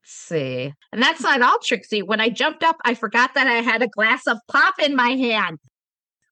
see. 0.05 0.74
And 0.92 1.00
that's 1.00 1.22
not 1.22 1.40
all, 1.40 1.61
Trixie. 1.62 2.03
When 2.03 2.20
I 2.20 2.29
jumped 2.29 2.64
up, 2.64 2.79
I 2.85 2.94
forgot 2.94 3.35
that 3.35 3.46
I 3.46 3.62
had 3.62 3.83
a 3.83 3.88
glass 3.88 4.27
of 4.27 4.38
pop 4.48 4.81
in 4.81 4.96
my 4.96 5.11
hand, 5.11 5.61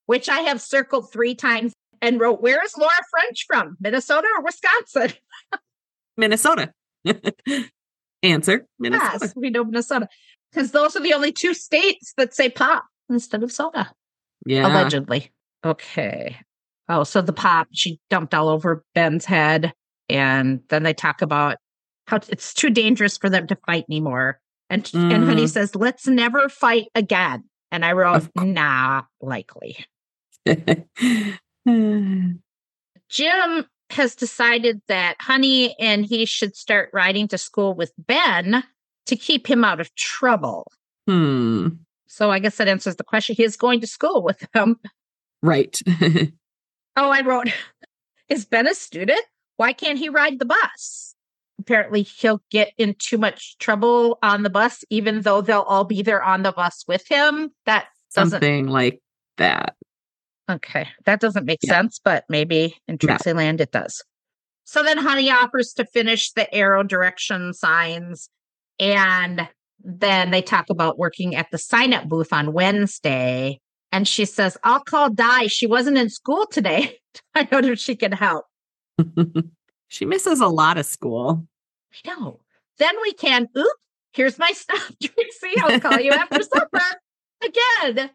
which 0.07 0.27
I 0.27 0.39
have 0.39 0.59
circled 0.59 1.09
three 1.13 1.35
times 1.35 1.71
and 2.01 2.19
wrote, 2.19 2.41
Where 2.41 2.61
is 2.65 2.75
Laura 2.77 2.91
French 3.11 3.45
from? 3.47 3.77
Minnesota 3.79 4.27
or 4.37 4.43
Wisconsin? 4.43 5.13
Minnesota. 6.17 6.73
Answer 8.23 8.65
Minnesota. 8.79 9.17
Yes, 9.21 9.33
we 9.35 9.49
know 9.49 9.63
Minnesota. 9.63 10.07
Because 10.51 10.71
those 10.71 10.95
are 10.95 11.01
the 11.01 11.13
only 11.13 11.31
two 11.31 11.53
states 11.53 12.13
that 12.17 12.33
say 12.33 12.49
pop 12.49 12.85
instead 13.09 13.43
of 13.43 13.51
soda, 13.51 13.91
Yeah. 14.45 14.67
allegedly. 14.67 15.31
Okay. 15.65 16.37
Oh, 16.89 17.03
so 17.03 17.21
the 17.21 17.33
pop, 17.33 17.67
she 17.71 17.99
dumped 18.09 18.33
all 18.33 18.49
over 18.49 18.83
Ben's 18.93 19.25
head. 19.25 19.73
And 20.09 20.61
then 20.69 20.83
they 20.83 20.93
talk 20.93 21.21
about 21.21 21.57
how 22.07 22.19
it's 22.27 22.53
too 22.53 22.69
dangerous 22.69 23.17
for 23.17 23.29
them 23.29 23.47
to 23.47 23.57
fight 23.65 23.85
anymore. 23.89 24.39
And, 24.69 24.89
and 24.93 25.23
mm. 25.23 25.25
Honey 25.25 25.47
says, 25.47 25.75
let's 25.75 26.07
never 26.07 26.49
fight 26.49 26.87
again. 26.95 27.45
And 27.71 27.83
I 27.83 27.93
wrote, 27.93 28.29
nah, 28.35 29.03
likely. 29.21 29.85
Jim 33.09 33.65
has 33.89 34.15
decided 34.15 34.81
that 34.87 35.15
Honey 35.19 35.75
and 35.79 36.05
he 36.05 36.25
should 36.25 36.55
start 36.55 36.89
riding 36.93 37.27
to 37.29 37.37
school 37.37 37.73
with 37.73 37.91
Ben 37.97 38.63
to 39.05 39.15
keep 39.15 39.47
him 39.47 39.63
out 39.63 39.79
of 39.79 39.93
trouble. 39.95 40.71
hmm. 41.07 41.69
So 42.07 42.29
I 42.29 42.37
guess 42.37 42.57
that 42.57 42.67
answers 42.67 42.95
the 42.95 43.03
question. 43.03 43.35
He 43.35 43.43
is 43.43 43.57
going 43.57 43.81
to 43.81 43.87
school 43.87 44.21
with 44.21 44.45
them. 44.53 44.79
Right. 45.41 45.79
Oh, 46.95 47.09
I 47.09 47.21
wrote, 47.21 47.51
is 48.29 48.45
Ben 48.45 48.67
a 48.67 48.75
student? 48.75 49.19
Why 49.57 49.73
can't 49.73 49.97
he 49.97 50.09
ride 50.09 50.39
the 50.39 50.45
bus? 50.45 51.15
Apparently, 51.59 52.03
he'll 52.03 52.41
get 52.51 52.71
in 52.77 52.95
too 52.97 53.17
much 53.17 53.57
trouble 53.57 54.19
on 54.21 54.43
the 54.43 54.49
bus, 54.49 54.83
even 54.89 55.21
though 55.21 55.41
they'll 55.41 55.61
all 55.61 55.85
be 55.85 56.01
there 56.01 56.21
on 56.21 56.43
the 56.43 56.51
bus 56.51 56.83
with 56.87 57.07
him. 57.07 57.49
That 57.65 57.87
doesn't, 58.15 58.31
Something 58.31 58.67
like 58.67 59.01
that. 59.37 59.75
Okay, 60.49 60.87
that 61.05 61.19
doesn't 61.21 61.45
make 61.45 61.59
Yeah. 61.63 61.73
sense, 61.73 61.99
but 62.03 62.25
maybe 62.29 62.75
in 62.87 62.93
No. 63.01 63.07
Trixieland 63.07 63.61
it 63.61 63.71
does. 63.71 64.03
So 64.65 64.83
then 64.83 64.97
Honey 64.97 65.29
offers 65.29 65.73
to 65.73 65.85
finish 65.85 66.31
the 66.31 66.53
arrow 66.53 66.83
direction 66.83 67.53
signs. 67.53 68.29
And 68.79 69.47
then 69.83 70.31
they 70.31 70.41
talk 70.41 70.69
about 70.69 70.97
working 70.97 71.35
at 71.35 71.51
the 71.51 71.57
sign 71.57 71.93
up 71.93 72.07
booth 72.07 72.31
on 72.33 72.53
Wednesday. 72.53 73.59
And 73.91 74.07
she 74.07 74.25
says, 74.25 74.57
I'll 74.63 74.79
call 74.79 75.09
Di. 75.09 75.47
She 75.47 75.67
wasn't 75.67 75.97
in 75.97 76.09
school 76.09 76.45
today. 76.47 76.97
I 77.35 77.47
know 77.51 77.59
if 77.59 77.79
she 77.79 77.95
can 77.95 78.11
help. 78.13 78.45
she 79.87 80.05
misses 80.05 80.39
a 80.39 80.47
lot 80.47 80.77
of 80.77 80.85
school. 80.85 81.45
I 81.93 82.09
know. 82.09 82.39
Then 82.79 82.95
we 83.03 83.13
can, 83.13 83.47
oops, 83.55 83.69
here's 84.13 84.39
my 84.39 84.51
stuff, 84.51 84.91
Trixie. 85.03 85.59
I'll 85.61 85.79
call 85.79 85.99
you 85.99 86.11
after 86.11 86.41
supper 86.41 86.79
again. 87.43 88.09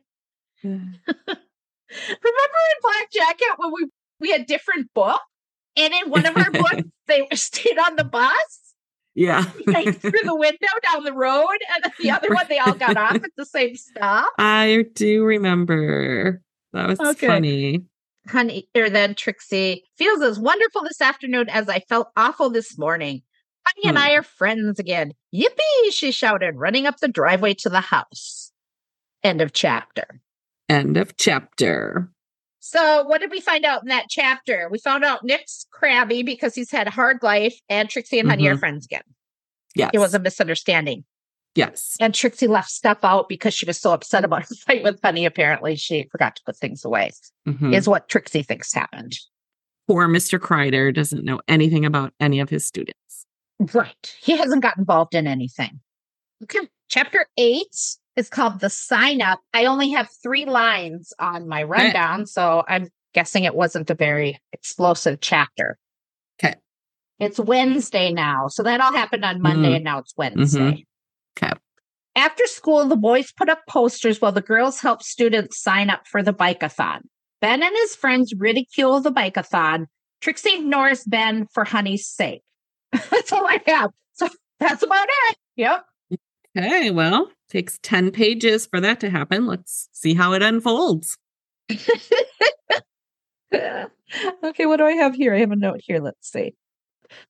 Remember 1.91 2.23
in 2.23 2.83
Black 2.83 3.11
Jacket 3.13 3.49
when 3.57 3.73
we, 3.73 3.87
we 4.21 4.31
had 4.31 4.47
different 4.47 4.93
books? 4.95 5.25
And 5.77 5.95
in 5.95 6.11
one 6.11 6.27
of 6.27 6.37
our 6.37 6.51
books, 6.53 6.83
they 7.07 7.27
stayed 7.35 7.79
on 7.79 7.97
the 7.97 8.05
bus? 8.05 8.69
Yeah. 9.15 9.45
like 9.67 10.01
through 10.01 10.13
the 10.25 10.37
window 10.37 10.69
down 10.93 11.05
the 11.05 11.13
road. 11.13 11.57
And 11.75 11.85
then 11.85 11.93
the 12.01 12.11
other 12.11 12.29
one, 12.33 12.47
they 12.49 12.59
all 12.59 12.75
got 12.75 12.97
off 12.97 13.17
at 13.17 13.31
the 13.37 13.45
same 13.45 13.77
stop. 13.77 14.33
I 14.39 14.87
do 14.95 15.25
remember. 15.25 16.43
That 16.73 16.89
was 16.89 17.01
okay. 17.01 17.27
funny. 17.27 17.85
Honey, 18.29 18.69
or 18.77 18.91
then 18.91 19.15
Trixie 19.15 19.85
feels 19.97 20.21
as 20.21 20.39
wonderful 20.39 20.83
this 20.83 21.01
afternoon 21.01 21.49
as 21.49 21.69
I 21.69 21.81
felt 21.81 22.11
awful 22.17 22.51
this 22.51 22.77
morning. 22.77 23.23
Honey 23.67 23.83
hmm. 23.85 23.89
and 23.89 23.99
I 23.99 24.13
are 24.13 24.23
friends 24.23 24.79
again. 24.79 25.15
Yippee, 25.35 25.93
she 25.93 26.13
shouted, 26.13 26.57
running 26.57 26.87
up 26.87 26.99
the 26.99 27.09
driveway 27.09 27.55
to 27.55 27.69
the 27.69 27.81
house. 27.81 28.53
End 29.25 29.41
of 29.41 29.53
chapter. 29.53 30.21
End 30.69 30.97
of 30.97 31.17
chapter. 31.17 32.11
So, 32.61 33.05
what 33.05 33.21
did 33.21 33.31
we 33.31 33.41
find 33.41 33.65
out 33.65 33.83
in 33.83 33.89
that 33.89 34.07
chapter? 34.11 34.69
We 34.71 34.79
found 34.79 35.05
out 35.05 35.25
Nick's 35.25 35.67
crabby 35.71 36.23
because 36.23 36.55
he's 36.55 36.71
had 36.71 36.87
a 36.87 36.91
hard 36.91 37.23
life, 37.23 37.59
and 37.69 37.89
Trixie 37.89 38.19
and 38.19 38.29
Honey 38.29 38.45
mm-hmm. 38.45 38.55
are 38.55 38.59
friends 38.59 38.85
again. 38.85 39.03
Yes. 39.75 39.91
It 39.95 39.99
was 39.99 40.13
a 40.13 40.19
misunderstanding. 40.19 41.05
Yes. 41.55 41.97
And 42.01 42.15
Trixie 42.15 42.47
left 42.47 42.71
stuff 42.71 42.99
out 43.03 43.29
because 43.29 43.55
she 43.55 43.65
was 43.65 43.81
so 43.81 43.93
upset 43.93 44.25
about 44.25 44.43
her 44.49 44.55
fight 44.67 44.83
with 44.83 45.01
Honey. 45.03 45.25
Apparently, 45.25 45.77
she 45.77 46.09
forgot 46.11 46.37
to 46.37 46.43
put 46.45 46.57
things 46.57 46.85
away, 46.85 47.11
mm-hmm. 47.47 47.73
is 47.73 47.89
what 47.89 48.09
Trixie 48.09 48.43
thinks 48.43 48.73
happened. 48.73 49.17
Poor 49.87 50.07
Mr. 50.07 50.39
Kreider 50.39 50.93
doesn't 50.95 51.25
know 51.25 51.41
anything 51.49 51.87
about 51.87 52.13
any 52.21 52.41
of 52.41 52.51
his 52.51 52.67
students. 52.67 53.27
Right. 53.73 54.15
He 54.21 54.37
hasn't 54.37 54.63
got 54.63 54.77
involved 54.77 55.15
in 55.15 55.27
anything. 55.27 55.81
Okay. 56.43 56.69
Chapter 56.91 57.27
eight 57.39 57.75
is 58.19 58.29
called 58.29 58.59
The 58.59 58.69
Sign 58.69 59.23
Up. 59.23 59.41
I 59.55 59.67
only 59.67 59.91
have 59.91 60.09
three 60.23 60.45
lines 60.45 61.13
on 61.21 61.49
my 61.49 61.63
rundown, 61.63 62.23
okay. 62.23 62.27
so 62.27 62.65
I'm 62.67 62.89
guessing 63.15 63.45
it 63.45 63.55
wasn't 63.55 63.89
a 63.91 63.95
very 63.95 64.41
explosive 64.53 65.21
chapter. 65.21 65.79
Okay. 66.43 66.57
It's 67.21 67.39
Wednesday 67.39 68.13
now. 68.13 68.49
So 68.49 68.65
that 68.65 68.81
all 68.81 68.93
happened 68.93 69.25
on 69.25 69.41
Monday, 69.41 69.69
mm-hmm. 69.69 69.75
and 69.77 69.85
now 69.85 69.99
it's 69.99 70.15
Wednesday. 70.17 70.59
Mm-hmm. 70.61 71.45
Okay. 71.45 71.53
After 72.17 72.47
school, 72.47 72.87
the 72.87 72.97
boys 72.97 73.31
put 73.31 73.49
up 73.49 73.61
posters 73.69 74.21
while 74.21 74.33
the 74.33 74.43
girls 74.43 74.81
help 74.81 75.03
students 75.05 75.63
sign 75.63 75.89
up 75.89 76.07
for 76.09 76.21
the 76.21 76.35
bikeathon. 76.35 77.03
Ben 77.41 77.63
and 77.63 77.77
his 77.77 77.95
friends 77.95 78.35
ridicule 78.37 79.01
the 79.01 79.13
bikeathon. 79.13 79.87
Trixie 80.21 80.57
ignores 80.57 81.05
Ben 81.05 81.47
for 81.55 81.65
Honey's 81.65 82.09
sake. 82.09 82.43
that's 82.93 83.33
all 83.33 83.47
I 83.47 83.63
have. 83.67 83.91
So 84.15 84.29
that's 84.59 84.83
about 84.83 85.07
it. 85.29 85.37
Yep. 85.55 85.85
Okay, 86.57 86.91
well, 86.91 87.31
takes 87.49 87.79
10 87.83 88.11
pages 88.11 88.67
for 88.67 88.81
that 88.81 89.01
to 89.01 89.11
happen. 89.11 89.47
Let's 89.47 89.89
see 89.93 90.15
how 90.15 90.33
it 90.33 90.43
unfolds. 90.43 91.17
okay, 93.53 94.67
what 94.67 94.77
do 94.77 94.85
I 94.85 94.93
have 94.93 95.15
here? 95.15 95.35
I 95.35 95.39
have 95.41 95.53
a 95.53 95.57
note 95.57 95.81
here. 95.83 96.01
Let's 96.01 96.31
see. 96.31 96.55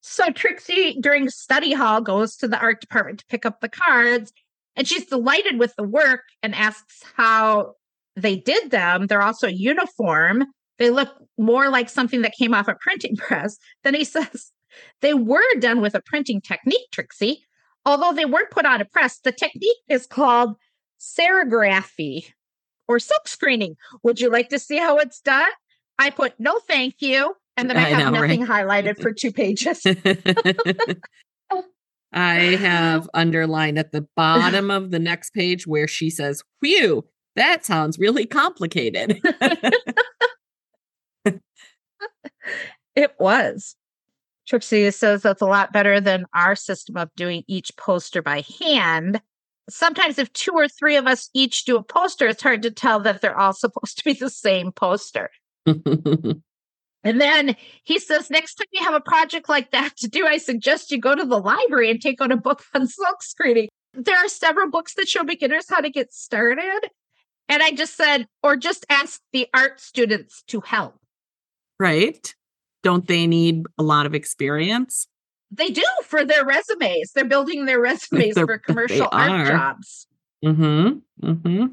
So 0.01 0.31
Trixie, 0.31 0.99
during 1.01 1.29
study 1.29 1.73
hall, 1.73 2.01
goes 2.01 2.37
to 2.37 2.49
the 2.49 2.59
art 2.59 2.81
department 2.81 3.21
to 3.21 3.27
pick 3.27 3.47
up 3.47 3.61
the 3.61 3.69
cards, 3.69 4.33
and 4.77 4.87
she's 4.87 5.07
delighted 5.07 5.59
with 5.59 5.75
the 5.77 5.85
work 5.85 6.23
and 6.43 6.55
asks 6.55 7.03
how 7.17 7.75
they 8.17 8.37
did 8.37 8.71
them. 8.71 9.07
They're 9.07 9.23
also 9.23 9.47
uniform. 9.47 10.47
They 10.79 10.91
look 10.91 11.09
more 11.37 11.69
like 11.69 11.89
something 11.89 12.23
that 12.23 12.35
came 12.39 12.55
off 12.55 12.69
a 12.69 12.77
printing 12.81 13.17
press. 13.17 13.57
Then 13.85 13.95
he 13.95 14.05
says, 14.05 14.53
They 15.01 15.15
were 15.15 15.55
done 15.59 15.81
with 15.81 15.95
a 15.95 16.03
printing 16.03 16.41
technique, 16.41 16.91
Trixie. 16.93 17.45
Although 17.89 18.13
they 18.13 18.27
weren't 18.27 18.51
put 18.51 18.67
on 18.67 18.83
a 18.83 18.85
press, 18.85 19.19
the 19.19 19.33
technique 19.33 19.79
is 19.89 20.07
called 20.07 20.57
serigraphy 21.01 22.27
or 22.87 22.99
silk 22.99 23.27
screening. 23.27 23.77
Would 24.03 24.21
you 24.21 24.31
like 24.31 24.51
to 24.51 24.59
see 24.59 24.77
how 24.77 24.99
it's 24.99 25.23
done? 25.23 25.49
I 25.99 26.11
put 26.11 26.39
no 26.39 26.59
thank 26.59 26.97
you. 27.01 27.35
And 27.57 27.71
then 27.71 27.79
I, 27.79 27.87
I 27.87 27.89
have 27.89 28.13
know, 28.13 28.21
nothing 28.21 28.45
right? 28.45 28.67
highlighted 28.67 29.01
for 29.01 29.11
two 29.11 29.33
pages. 29.33 29.87
I 32.13 32.35
have 32.35 33.09
underlined 33.15 33.79
at 33.79 33.93
the 33.93 34.07
bottom 34.15 34.71
of 34.71 34.91
the 34.91 34.99
next 34.99 35.31
page 35.31 35.67
where 35.67 35.89
she 35.89 36.11
says, 36.11 36.43
Whew, 36.61 37.07
that 37.37 37.65
sounds 37.65 37.99
really 37.99 38.27
complicated. 38.27 39.19
it 42.95 43.15
was. 43.19 43.77
Trixie 44.49 44.91
says 44.91 45.23
that's 45.23 45.43
a 45.43 45.47
lot 45.47 45.73
better 45.73 46.01
than 46.01 46.25
our 46.35 46.57
system 46.57 46.97
of 46.97 47.15
doing 47.17 47.45
each 47.47 47.77
poster 47.77 48.23
by 48.23 48.43
hand. 48.59 49.21
Sometimes, 49.69 50.19
if 50.19 50.33
two 50.33 50.53
or 50.53 50.67
three 50.69 50.97
of 50.97 51.07
us 51.07 51.29
each 51.35 51.67
do 51.67 51.77
a 51.77 51.83
poster, 51.83 52.29
it's 52.29 52.43
hard 52.43 52.63
to 52.63 52.71
tell 52.71 53.01
that 53.01 53.21
they're 53.21 53.39
all 53.39 53.53
supposed 53.55 53.99
to 53.99 54.05
be 54.05 54.15
the 54.15 54.31
same 54.31 54.73
poster. 54.73 55.31
and 55.67 56.41
then 57.05 57.57
he 57.85 57.99
says, 57.99 58.31
next 58.31 58.55
time 58.55 58.69
you 58.73 58.83
have 58.83 58.95
a 58.95 59.01
project 59.01 59.51
like 59.51 59.71
that 59.73 59.95
to 59.99 60.09
do, 60.09 60.27
I 60.27 60.39
suggest 60.39 60.91
you 60.91 60.99
go 60.99 61.15
to 61.15 61.25
the 61.25 61.39
library 61.39 61.91
and 61.91 62.01
take 62.01 62.23
out 62.23 62.33
a 62.33 62.37
book 62.37 62.65
on 62.75 62.87
silk 62.87 63.23
screening. 63.23 63.69
There 63.93 64.17
are 64.17 64.29
several 64.29 64.71
books 64.71 64.95
that 64.95 65.09
show 65.09 65.25
beginners 65.25 65.67
how 65.69 65.81
to 65.81 65.91
get 65.91 66.11
started. 66.13 66.89
And 67.51 67.63
I 67.63 67.73
just 67.73 67.97
said, 67.97 68.27
or 68.43 68.57
just 68.57 68.87
ask 68.89 69.21
the 69.33 69.47
art 69.53 69.79
students 69.81 70.43
to 70.49 70.61
help. 70.61 70.95
Right 71.79 72.35
don't 72.83 73.07
they 73.07 73.27
need 73.27 73.65
a 73.79 73.83
lot 73.83 74.07
of 74.07 74.15
experience? 74.15 75.09
They 75.51 75.71
do 75.71 75.85
for 76.05 76.25
their 76.25 76.45
resumes. 76.45 77.13
They're 77.15 77.25
building 77.25 77.65
their 77.65 77.81
resumes 77.81 78.35
for 78.35 78.59
commercial 78.67 79.09
art 79.11 79.47
jobs. 79.47 80.07
Mm-hmm. 80.45 81.29
Mm-hmm. 81.29 81.67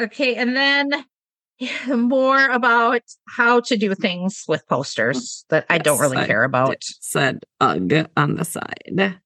Okay, 0.00 0.34
and 0.34 0.56
then 0.56 1.04
more 1.88 2.46
about 2.46 3.02
how 3.28 3.60
to 3.60 3.76
do 3.76 3.94
things 3.94 4.44
with 4.48 4.66
posters 4.68 5.44
that 5.48 5.66
yes, 5.68 5.74
I 5.74 5.78
don't 5.78 6.00
really 6.00 6.18
I 6.18 6.26
care 6.26 6.44
about. 6.44 6.82
Said 6.82 7.44
UG 7.60 8.08
on 8.16 8.36
the 8.36 8.44
side. 8.44 8.82
then 8.96 9.20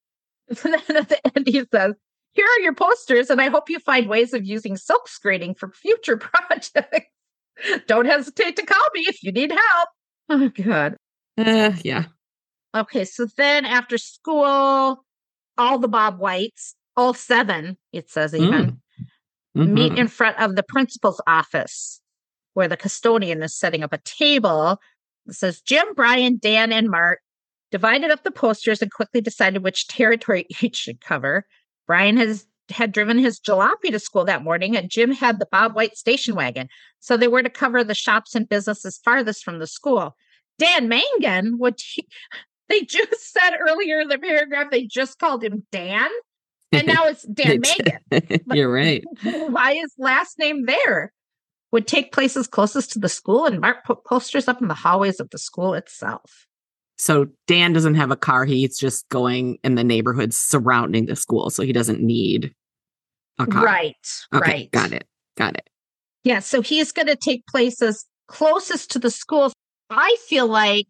at 0.97 1.09
the 1.09 1.21
end, 1.37 1.47
he 1.47 1.65
says, 1.73 1.95
Here 2.33 2.47
are 2.47 2.61
your 2.61 2.75
posters, 2.75 3.31
and 3.31 3.41
I 3.41 3.49
hope 3.49 3.69
you 3.69 3.79
find 3.79 4.09
ways 4.09 4.33
of 4.33 4.45
using 4.45 4.77
silk 4.77 5.09
screening 5.09 5.55
for 5.55 5.71
future 5.71 6.17
projects. 6.17 7.11
don't 7.87 8.07
hesitate 8.07 8.57
to 8.57 8.67
call 8.67 8.87
me 8.95 9.05
if 9.09 9.23
you 9.23 9.33
need 9.33 9.51
help. 9.51 9.89
Oh, 10.29 10.49
God. 10.49 10.97
Uh, 11.39 11.73
yeah. 11.83 12.05
Okay. 12.75 13.05
So 13.05 13.27
then 13.37 13.65
after 13.65 13.99
school, 13.99 15.05
all 15.59 15.79
the 15.79 15.89
Bob 15.89 16.19
Whites, 16.19 16.75
all 16.97 17.15
seven, 17.15 17.77
it 17.93 18.11
says 18.11 18.35
even, 18.35 18.53
mm. 18.53 18.79
mm-hmm. 19.57 19.75
meet 19.75 19.99
in 19.99 20.09
front 20.09 20.39
of 20.39 20.57
the 20.57 20.62
principal's 20.62 21.21
office 21.27 22.01
where 22.55 22.69
the 22.69 22.77
custodian 22.77 23.43
is 23.43 23.55
setting 23.55 23.83
up 23.83 23.93
a 23.93 23.99
table. 23.99 24.81
It 25.27 25.35
says 25.35 25.61
Jim, 25.61 25.87
Brian, 25.95 26.39
Dan, 26.41 26.73
and 26.73 26.89
Mart 26.89 27.21
divided 27.71 28.11
up 28.11 28.23
the 28.23 28.31
posters 28.31 28.81
and 28.81 28.91
quickly 28.91 29.21
decided 29.21 29.62
which 29.62 29.89
territory 29.89 30.47
each 30.62 30.77
should 30.77 31.01
cover. 31.01 31.47
Brian 31.87 32.17
has 32.17 32.47
had 32.70 32.92
driven 32.92 33.18
his 33.18 33.40
jalopy 33.40 33.90
to 33.90 33.98
school 33.98 34.24
that 34.24 34.44
morning, 34.44 34.76
and 34.76 34.90
Jim 34.90 35.12
had 35.12 35.38
the 35.38 35.46
Bob 35.50 35.74
White 35.74 35.96
station 35.96 36.35
wagon. 36.35 36.68
So 37.00 37.16
they 37.16 37.29
were 37.29 37.42
to 37.42 37.50
cover 37.50 37.85
the 37.85 37.94
shops 37.94 38.35
and 38.35 38.48
businesses 38.48 39.00
farthest 39.05 39.44
from 39.44 39.59
the 39.59 39.66
school. 39.66 40.16
Dan 40.59 40.88
Mangan, 40.88 41.59
what 41.59 41.81
they 42.68 42.83
just 42.83 43.33
said 43.33 43.57
earlier 43.61 44.00
in 44.00 44.09
the 44.09 44.18
paragraph, 44.18 44.70
they 44.70 44.87
just 44.87 45.18
called 45.18 45.44
him 45.44 45.66
Dan. 45.70 46.09
And 46.72 46.87
now 46.87 47.07
it's 47.07 47.22
Dan 47.33 47.61
Mangan. 47.61 48.40
You're 48.52 48.72
right. 48.72 49.05
Why 49.22 49.72
is 49.72 49.92
last 49.98 50.38
name 50.38 50.66
there? 50.66 51.12
Would 51.72 51.87
take 51.87 52.12
places 52.12 52.46
closest 52.46 52.92
to 52.92 52.98
the 52.98 53.09
school 53.09 53.44
and 53.44 53.61
Mart 53.61 53.85
put 53.85 54.05
posters 54.05 54.48
up 54.48 54.62
in 54.62 54.68
the 54.68 54.74
hallways 54.74 55.20
of 55.20 55.31
the 55.31 55.38
school 55.38 55.74
itself. 55.74 56.46
So 56.97 57.27
Dan 57.47 57.73
doesn't 57.73 57.95
have 57.95 58.11
a 58.11 58.17
car. 58.17 58.45
He's 58.45 58.79
just 58.79 59.09
going 59.11 59.59
in 59.63 59.75
the 59.75 59.85
neighborhoods 59.85 60.37
surrounding 60.37 61.07
the 61.07 61.17
school. 61.17 61.51
So 61.51 61.63
he 61.63 61.73
doesn't 61.73 62.01
need 62.01 62.55
a 63.39 63.47
car. 63.47 63.65
Right. 63.65 63.95
Okay, 64.35 64.51
right. 64.51 64.71
Got 64.73 64.93
it. 64.93 65.07
Got 65.37 65.57
it. 65.57 65.69
Yeah. 66.25 66.41
So 66.41 66.63
he's 66.63 66.93
going 66.93 67.09
to 67.09 67.17
take 67.17 67.47
places 67.47 68.07
closest 68.29 68.91
to 68.93 68.99
the 68.99 69.11
school. 69.11 69.53
I 69.91 70.17
feel 70.27 70.47
like 70.47 70.87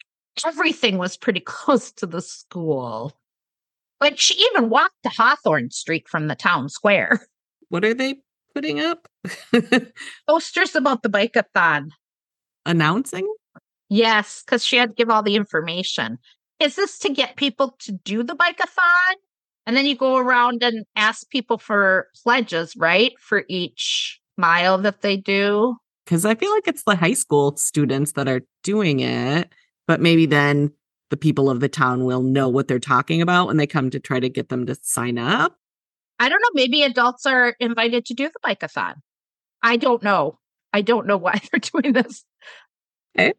everything 0.46 0.98
was 0.98 1.16
pretty 1.16 1.40
close 1.44 1.92
to 1.92 2.06
the 2.06 2.22
school. 2.22 3.12
Like 4.00 4.18
she 4.18 4.34
even 4.52 4.68
walked 4.68 5.02
to 5.02 5.08
Hawthorne 5.08 5.70
Street 5.70 6.08
from 6.08 6.28
the 6.28 6.34
town 6.34 6.68
square. 6.68 7.26
What 7.68 7.84
are 7.84 7.94
they 7.94 8.14
putting 8.54 8.78
up? 8.78 9.08
Posters 10.28 10.76
about 10.76 11.02
the 11.02 11.08
bikeathon. 11.08 11.88
Announcing? 12.64 13.26
Yes, 13.88 14.42
because 14.44 14.64
she 14.64 14.76
had 14.76 14.90
to 14.90 14.94
give 14.94 15.10
all 15.10 15.22
the 15.22 15.36
information. 15.36 16.18
Is 16.58 16.76
this 16.76 16.98
to 17.00 17.12
get 17.12 17.36
people 17.36 17.76
to 17.80 17.92
do 17.92 18.22
the 18.22 18.34
bikeathon? 18.34 19.14
And 19.66 19.76
then 19.76 19.84
you 19.86 19.96
go 19.96 20.16
around 20.16 20.62
and 20.62 20.84
ask 20.94 21.28
people 21.28 21.58
for 21.58 22.08
pledges, 22.22 22.74
right? 22.76 23.12
For 23.20 23.44
each 23.48 24.20
mile 24.36 24.78
that 24.78 25.02
they 25.02 25.16
do. 25.16 25.76
Because 26.04 26.24
I 26.24 26.34
feel 26.34 26.52
like 26.52 26.68
it's 26.68 26.84
the 26.84 26.94
high 26.94 27.14
school 27.14 27.56
students 27.56 28.12
that 28.12 28.28
are 28.28 28.42
doing 28.62 29.00
it, 29.00 29.52
but 29.86 30.00
maybe 30.00 30.24
then 30.24 30.72
the 31.10 31.16
people 31.16 31.50
of 31.50 31.60
the 31.60 31.68
town 31.68 32.04
will 32.04 32.22
know 32.22 32.48
what 32.48 32.68
they're 32.68 32.78
talking 32.78 33.20
about 33.20 33.48
when 33.48 33.56
they 33.56 33.66
come 33.66 33.90
to 33.90 34.00
try 34.00 34.20
to 34.20 34.28
get 34.28 34.48
them 34.48 34.66
to 34.66 34.76
sign 34.82 35.18
up. 35.18 35.56
I 36.18 36.28
don't 36.28 36.40
know. 36.40 36.50
Maybe 36.54 36.82
adults 36.82 37.26
are 37.26 37.56
invited 37.60 38.06
to 38.06 38.14
do 38.14 38.28
the 38.28 38.48
bikeathon. 38.48 38.94
I 39.62 39.76
don't 39.76 40.02
know. 40.02 40.38
I 40.72 40.80
don't 40.80 41.06
know 41.06 41.16
why 41.16 41.40
they're 41.50 41.60
doing 41.60 41.92
this. 41.92 42.24
Okay. 43.18 43.32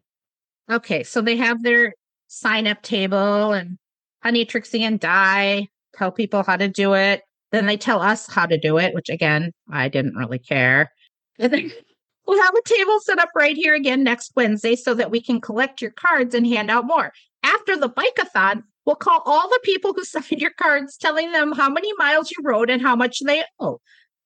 Okay. 0.70 1.02
So 1.02 1.20
they 1.20 1.36
have 1.36 1.62
their 1.62 1.94
sign 2.28 2.66
up 2.66 2.82
table 2.82 3.52
and 3.52 3.78
Honey, 4.22 4.44
Trixie, 4.44 4.82
and 4.84 4.98
Di 5.00 5.68
tell 5.96 6.12
people 6.12 6.42
how 6.42 6.56
to 6.56 6.68
do 6.68 6.94
it. 6.94 7.22
Then 7.50 7.66
they 7.66 7.76
tell 7.76 8.00
us 8.00 8.26
how 8.28 8.46
to 8.46 8.58
do 8.58 8.78
it, 8.78 8.94
which 8.94 9.08
again, 9.08 9.52
I 9.70 9.88
didn't 9.88 10.16
really 10.16 10.38
care. 10.38 10.92
And 11.38 11.52
then 11.52 11.72
we'll 12.26 12.42
have 12.42 12.54
a 12.54 12.68
table 12.68 13.00
set 13.00 13.18
up 13.18 13.30
right 13.34 13.56
here 13.56 13.74
again 13.74 14.02
next 14.04 14.32
Wednesday 14.36 14.76
so 14.76 14.94
that 14.94 15.10
we 15.10 15.20
can 15.22 15.40
collect 15.40 15.80
your 15.80 15.92
cards 15.92 16.34
and 16.34 16.46
hand 16.46 16.70
out 16.70 16.86
more. 16.86 17.12
After 17.42 17.76
the 17.76 17.88
bikeathon, 17.88 18.64
we'll 18.84 18.96
call 18.96 19.22
all 19.24 19.48
the 19.48 19.60
people 19.62 19.94
who 19.94 20.04
signed 20.04 20.40
your 20.40 20.52
cards, 20.58 20.96
telling 20.96 21.32
them 21.32 21.52
how 21.52 21.70
many 21.70 21.92
miles 21.96 22.30
you 22.30 22.38
rode 22.44 22.70
and 22.70 22.82
how 22.82 22.96
much 22.96 23.20
they 23.20 23.44
owe. 23.58 23.80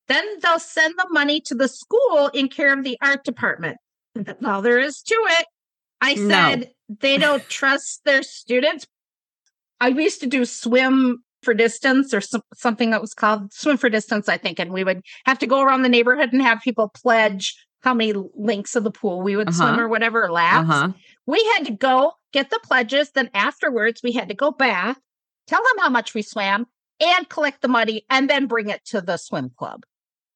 Then 0.09 0.25
they'll 0.41 0.59
send 0.59 0.95
the 0.97 1.07
money 1.11 1.41
to 1.43 1.55
the 1.55 1.69
school 1.69 2.29
in 2.35 2.49
care 2.49 2.77
of 2.77 2.83
the 2.83 2.99
art 3.01 3.25
department. 3.25 3.77
That's 4.15 4.45
all 4.45 4.63
there 4.63 4.81
is 4.81 5.01
to 5.03 5.15
it. 5.15 5.47
I 6.03 6.15
No. 6.15 6.29
said 6.29 6.71
they 7.01 7.17
don't 7.17 7.49
trust 7.49 8.03
their 8.05 8.23
students. 8.23 8.87
I 9.81 9.89
used 9.89 10.21
to 10.21 10.27
do 10.27 10.45
swim 10.45 11.23
for 11.43 11.55
distance 11.55 12.13
or 12.13 12.21
some, 12.21 12.43
something 12.55 12.91
that 12.91 13.01
was 13.01 13.15
called 13.15 13.53
swim 13.53 13.77
for 13.77 13.89
distance, 13.89 14.29
I 14.29 14.37
think. 14.37 14.59
And 14.61 14.73
we 14.73 14.85
would 14.85 15.01
have 15.25 15.39
to 15.41 15.47
go 15.47 15.61
around 15.63 15.83
the 15.83 15.89
neighborhood 15.89 16.33
and 16.33 16.43
have 16.43 16.61
people 16.61 16.89
pledge 16.95 17.57
how 17.81 17.95
many 17.95 18.15
links 18.37 18.77
of 18.77 18.85
the 18.85 18.91
pool 18.93 19.23
we 19.23 19.35
would 19.37 19.53
swim 19.55 19.71
Uh-huh. 19.71 19.81
or 19.83 19.89
whatever 19.89 20.31
laps. 20.31 20.69
huh. 20.69 20.93
We 21.27 21.43
had 21.57 21.67
to 21.67 21.73
go 21.73 22.13
get 22.33 22.51
the 22.51 22.61
pledges. 22.63 23.11
Then 23.11 23.29
afterwards, 23.35 24.03
we 24.05 24.13
had 24.13 24.29
to 24.29 24.35
go 24.35 24.51
back, 24.53 24.99
tell 25.49 25.61
them 25.61 25.83
how 25.83 25.89
much 25.91 26.15
we 26.15 26.23
swam, 26.23 26.67
and 27.01 27.29
collect 27.29 27.61
the 27.63 27.69
money, 27.69 28.05
and 28.09 28.31
then 28.31 28.47
bring 28.47 28.69
it 28.69 28.85
to 28.87 29.01
the 29.01 29.17
swim 29.17 29.51
club. 29.57 29.83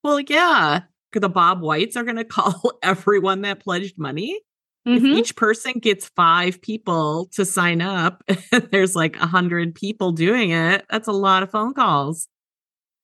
Well, 0.03 0.19
yeah. 0.19 0.81
The 1.13 1.29
Bob 1.29 1.61
Whites 1.61 1.95
are 1.95 2.03
going 2.03 2.17
to 2.17 2.25
call 2.25 2.73
everyone 2.83 3.41
that 3.43 3.61
pledged 3.61 3.97
money. 3.97 4.39
If 4.87 5.03
Mhm. 5.03 5.17
each 5.17 5.35
person 5.35 5.73
gets 5.79 6.07
five 6.15 6.61
people 6.61 7.27
to 7.33 7.43
sign 7.45 7.81
up, 7.81 8.23
there's 8.71 8.95
like 8.95 9.17
a 9.17 9.27
hundred 9.27 9.75
people 9.75 10.11
doing 10.13 10.51
it. 10.51 10.85
That's 10.89 11.07
a 11.09 11.11
lot 11.13 11.43
of 11.43 11.51
phone 11.51 11.73
calls. 11.73 12.27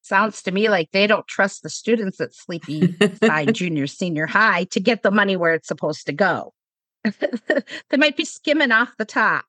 Sounds 0.02 0.42
to 0.44 0.52
me 0.52 0.70
like 0.70 0.90
they 0.92 1.08
don't 1.08 1.28
trust 1.28 1.62
the 1.64 1.70
students 1.70 2.20
at 2.22 2.34
Sleepy 2.34 2.96
Side 3.24 3.54
Junior 3.56 3.88
Senior 3.88 4.28
High 4.28 4.66
to 4.66 4.80
get 4.80 5.04
the 5.04 5.12
money 5.12 5.36
where 5.38 5.54
it's 5.54 5.68
supposed 5.68 6.06
to 6.08 6.14
go. 6.14 6.54
they 7.04 7.98
might 7.98 8.16
be 8.18 8.26
skimming 8.26 8.72
off 8.72 8.96
the 8.98 9.06
top. 9.06 9.46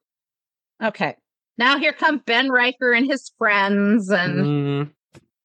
Okay. 0.82 1.16
Now 1.56 1.78
here 1.78 1.92
come 1.92 2.18
Ben 2.18 2.50
Riker 2.50 2.92
and 2.92 3.06
his 3.06 3.30
friends, 3.38 4.10
and 4.10 4.46
Mm, 4.46 4.90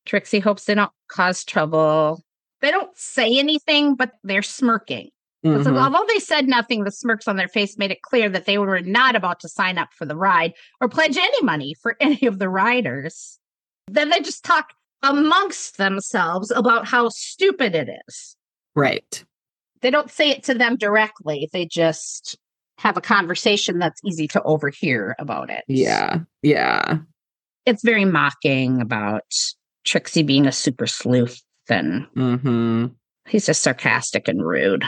Trixie 0.06 0.39
hopes 0.39 0.65
they 0.65 0.73
don't 0.75 0.91
cause 1.08 1.43
trouble. 1.43 2.23
They 2.62 2.71
don't 2.71 2.95
say 2.97 3.38
anything, 3.38 3.93
but 3.95 4.13
they're 4.23 4.41
smirking. 4.41 5.10
Because 5.41 5.67
mhm. 5.67 5.82
although 5.82 6.06
they 6.08 6.19
said 6.19 6.47
nothing, 6.47 6.84
the 6.84 6.91
smirks 6.91 7.28
on 7.28 7.38
their 7.38 7.47
face 7.47 7.78
made 7.78 7.91
it 7.91 8.02
clear 8.02 8.30
that 8.30 8.45
they 8.45 8.58
were 8.58 8.82
not 8.82 9.15
about 9.15 9.39
to 9.41 9.49
sign 9.49 9.78
up 9.78 9.89
for 9.93 10.06
the 10.06 10.15
ride 10.15 10.54
or 10.82 10.89
pledge 10.89 11.17
any 11.17 11.43
money 11.43 11.75
for 11.82 11.95
any 12.02 12.25
of 12.25 12.39
the 12.39 12.49
riders. 12.49 13.39
Then 13.88 14.10
they 14.10 14.19
just 14.19 14.43
talk 14.43 14.73
amongst 15.02 15.78
themselves 15.78 16.52
about 16.52 16.88
how 16.88 17.10
stupid 17.10 17.73
it 17.73 17.89
is. 18.08 18.36
Right. 18.75 19.23
They 19.82 19.91
don't 19.91 20.12
say 20.12 20.30
it 20.30 20.43
to 20.43 20.54
them 20.54 20.75
directly, 20.75 21.49
they 21.54 21.65
just 21.65 22.38
have 22.78 22.97
a 22.97 23.02
conversation 23.02 23.80
that's 23.80 23.99
easy 24.06 24.28
to 24.28 24.41
overhear 24.43 25.15
about 25.19 25.49
it. 25.49 25.63
Yeah. 25.67 26.19
Yeah. 26.41 26.99
It's 27.65 27.84
very 27.84 28.06
mocking 28.06 28.82
about 28.82 29.23
Trixie 29.86 30.23
being 30.23 30.47
a 30.47 30.52
super 30.52 30.88
sleuth 30.88 31.41
and 31.69 32.06
hmm 32.13 32.88
He's 33.28 33.45
just 33.45 33.62
sarcastic 33.62 34.28
and 34.28 34.43
rude. 34.43 34.84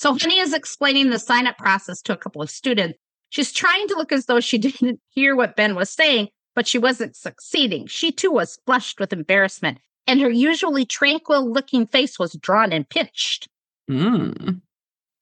So 0.00 0.16
Honey 0.16 0.38
is 0.38 0.54
explaining 0.54 1.10
the 1.10 1.18
sign 1.18 1.46
up 1.46 1.58
process 1.58 2.00
to 2.02 2.14
a 2.14 2.16
couple 2.16 2.40
of 2.40 2.48
students. 2.48 2.98
She's 3.28 3.52
trying 3.52 3.86
to 3.88 3.96
look 3.96 4.12
as 4.12 4.24
though 4.24 4.40
she 4.40 4.56
didn't 4.66 4.98
hear 5.10 5.36
what 5.36 5.56
Ben 5.56 5.74
was 5.74 5.90
saying, 5.90 6.28
but 6.54 6.66
she 6.66 6.78
wasn't 6.78 7.14
succeeding. 7.14 7.86
She 7.86 8.10
too 8.10 8.30
was 8.30 8.58
flushed 8.64 8.98
with 8.98 9.12
embarrassment, 9.12 9.76
and 10.06 10.18
her 10.22 10.30
usually 10.30 10.86
tranquil 10.86 11.52
looking 11.52 11.86
face 11.86 12.18
was 12.18 12.32
drawn 12.40 12.72
and 12.72 12.88
pinched. 12.88 13.46
Mm. 13.90 14.62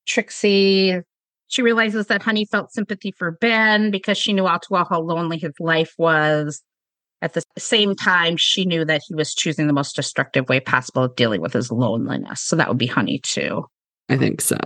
Trixie, 0.07 1.01
she 1.49 1.63
realizes 1.63 2.07
that 2.07 2.23
Honey 2.23 2.45
felt 2.45 2.71
sympathy 2.71 3.11
for 3.11 3.33
Ben 3.33 3.91
because 3.91 4.17
she 4.17 4.33
knew 4.33 4.47
all 4.47 4.61
too 4.61 4.75
well 4.75 4.87
how 4.89 5.01
lonely 5.01 5.39
his 5.39 5.55
life 5.59 5.93
was. 5.99 6.63
At 7.21 7.33
the 7.33 7.43
same 7.59 7.97
time, 7.97 8.37
she 8.37 8.65
knew 8.65 8.85
that 8.85 9.03
he 9.09 9.17
was 9.17 9.35
choosing 9.35 9.67
the 9.67 9.73
most 9.73 9.97
destructive 9.97 10.49
way 10.49 10.61
possible 10.61 11.03
of 11.03 11.17
dealing 11.17 11.41
with 11.41 11.53
his 11.53 11.73
loneliness. 11.73 12.43
So 12.43 12.55
that 12.55 12.69
would 12.69 12.79
be 12.79 12.87
Honey 12.87 13.19
too. 13.19 13.65
I 14.09 14.17
think 14.17 14.41
so. 14.41 14.57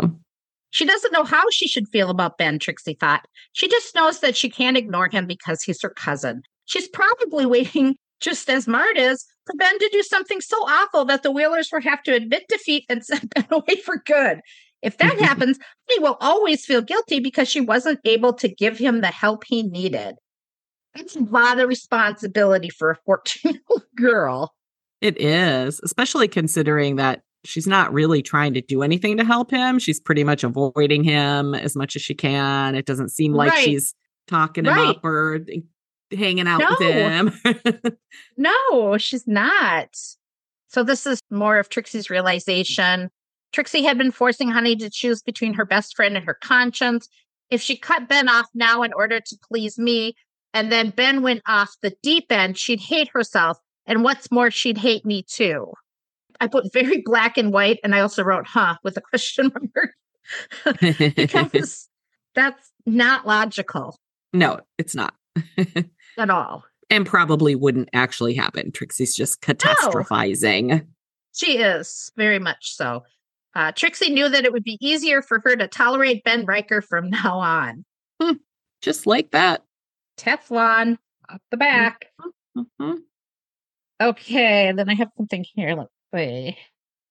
She 0.71 0.87
doesn't 0.87 1.13
know 1.13 1.25
how 1.25 1.45
she 1.51 1.69
should 1.69 1.89
feel 1.89 2.09
about 2.09 2.39
Ben, 2.39 2.59
Trixie 2.59 2.97
thought. 2.99 3.27
She 3.53 3.69
just 3.69 3.95
knows 3.95 4.21
that 4.21 4.37
she 4.37 4.49
can't 4.49 4.77
ignore 4.77 5.09
him 5.09 5.27
because 5.27 5.63
he's 5.63 5.83
her 5.83 5.91
cousin. 5.91 6.43
She's 6.65 6.89
probably 6.89 7.45
waiting, 7.47 7.97
just 8.21 8.49
as 8.49 8.67
Mart 8.67 8.97
is, 8.97 9.25
for 9.47 9.55
Ben 9.57 9.79
to 9.79 9.89
do 9.93 10.03
something 10.03 10.41
so 10.41 10.57
awful 10.57 11.05
that 11.05 11.23
the 11.23 11.31
Wheelers 11.31 11.69
will 11.71 11.83
have 11.83 12.03
to 12.05 12.15
admit 12.15 12.45
defeat 12.49 12.85
and 12.89 13.05
send 13.05 13.31
Ben 13.35 13.47
away 13.51 13.77
for 13.85 13.99
good. 14.07 14.41
If 14.81 14.99
that 14.99 15.19
happens, 15.21 15.59
he 15.89 15.99
will 16.01 16.17
always 16.21 16.65
feel 16.65 16.83
guilty 16.83 17.21
because 17.21 17.49
she 17.49 17.61
wasn't 17.61 18.01
able 18.05 18.33
to 18.35 18.49
give 18.49 18.79
him 18.79 19.01
the 19.01 19.09
help 19.09 19.45
he 19.47 19.63
needed. 19.63 20.17
That's 20.95 21.17
a 21.17 21.21
lot 21.21 21.59
of 21.59 21.69
responsibility 21.69 22.69
for 22.69 22.91
a 22.91 22.97
14 23.07 23.53
year 23.53 23.63
old 23.71 23.83
girl. 23.97 24.55
It 25.01 25.21
is, 25.21 25.81
especially 25.83 26.29
considering 26.29 26.97
that 26.97 27.23
she's 27.45 27.67
not 27.67 27.93
really 27.93 28.23
trying 28.23 28.55
to 28.55 28.61
do 28.61 28.83
anything 28.83 29.17
to 29.17 29.25
help 29.25 29.51
him. 29.51 29.79
She's 29.79 29.99
pretty 30.01 30.25
much 30.25 30.45
avoiding 30.45 31.03
him 31.05 31.55
as 31.55 31.75
much 31.77 31.97
as 31.97 32.03
she 32.03 32.15
can. 32.15 32.75
It 32.75 32.87
doesn't 32.87 33.11
seem 33.11 33.33
like 33.33 33.51
Right. 33.51 33.65
she's 33.65 33.95
talking 34.29 34.65
him 34.65 34.75
Right. 34.75 34.97
up 34.97 35.05
or 35.05 35.41
eh, 35.51 35.59
hanging 36.17 36.47
out 36.47 36.63
with 36.69 36.81
him. 36.81 37.33
No, 38.37 38.97
she's 38.99 39.27
not. 39.27 39.89
So 40.69 40.83
this 40.83 41.07
is 41.07 41.21
more 41.31 41.59
of 41.59 41.69
Trixie's 41.69 42.11
realization. 42.11 43.11
Trixie 43.53 43.83
had 43.83 43.99
been 43.99 44.11
forcing 44.13 44.49
Honey 44.51 44.77
to 44.77 44.89
choose 44.89 45.23
between 45.23 45.53
her 45.55 45.67
best 45.67 45.95
friend 45.95 46.17
and 46.17 46.25
her 46.25 46.39
conscience. 46.43 47.09
If 47.51 47.61
she 47.61 47.77
cut 47.77 48.09
Ben 48.09 48.29
off 48.29 48.47
now 48.55 48.83
in 48.83 48.93
order 48.95 49.21
to 49.21 49.37
please 49.47 49.79
me, 49.79 50.15
and 50.55 50.73
then 50.73 50.91
Ben 50.91 51.23
went 51.23 51.43
off 51.47 51.75
the 51.83 51.95
deep 52.03 52.31
end, 52.33 52.57
she'd 52.57 52.81
hate 52.81 53.09
herself. 53.13 53.59
And 53.87 54.03
what's 54.05 54.31
more, 54.31 54.51
she'd 54.51 54.79
hate 54.79 55.05
me 55.05 55.23
too. 55.23 55.73
I 56.43 56.49
put 56.49 56.73
very 56.73 57.03
black 57.05 57.39
and 57.39 57.53
white, 57.53 57.79
and 57.85 57.95
I 57.95 58.01
also 58.01 58.23
wrote, 58.25 58.47
huh, 58.47 58.77
with 58.83 58.97
a 58.97 59.01
question 59.01 59.51
mark. 59.75 59.93
because 61.17 61.89
that's 62.35 62.71
not 62.87 63.27
logical 63.27 63.97
no, 64.33 64.61
it's 64.79 64.95
not. 64.95 65.15
at 66.19 66.31
all. 66.31 66.65
and 66.91 67.07
probably 67.07 67.55
wouldn't 67.55 67.89
actually 67.93 68.35
happen. 68.35 68.73
Trixie's 68.73 69.15
just 69.15 69.41
catastrophizing. 69.43 70.87
She 71.35 71.59
is 71.59 72.11
very 72.17 72.39
much 72.39 72.75
so. 72.75 73.03
Uh, 73.55 73.73
Trixie 73.73 74.11
knew 74.11 74.29
that 74.29 74.45
it 74.45 74.53
would 74.53 74.65
be 74.65 74.79
easier 74.81 75.21
for 75.23 75.41
her 75.45 75.55
to 75.57 75.69
tolerate 75.69 76.25
Ben 76.25 76.47
Riker 76.47 76.81
from 76.81 77.11
now 77.11 77.39
on. 77.39 77.85
Just 78.81 79.07
like 79.07 79.31
that. 79.33 79.65
Teflon 80.19 80.97
up 81.29 81.43
the 81.51 81.57
back. 81.57 82.07
Mhm. 82.57 82.99
Okay, 84.01 84.73
then 84.73 84.89
I 84.89 84.95
have 84.95 85.09
something 85.17 85.45
here. 85.55 85.75
Let's 85.75 85.91
see. 86.15 86.57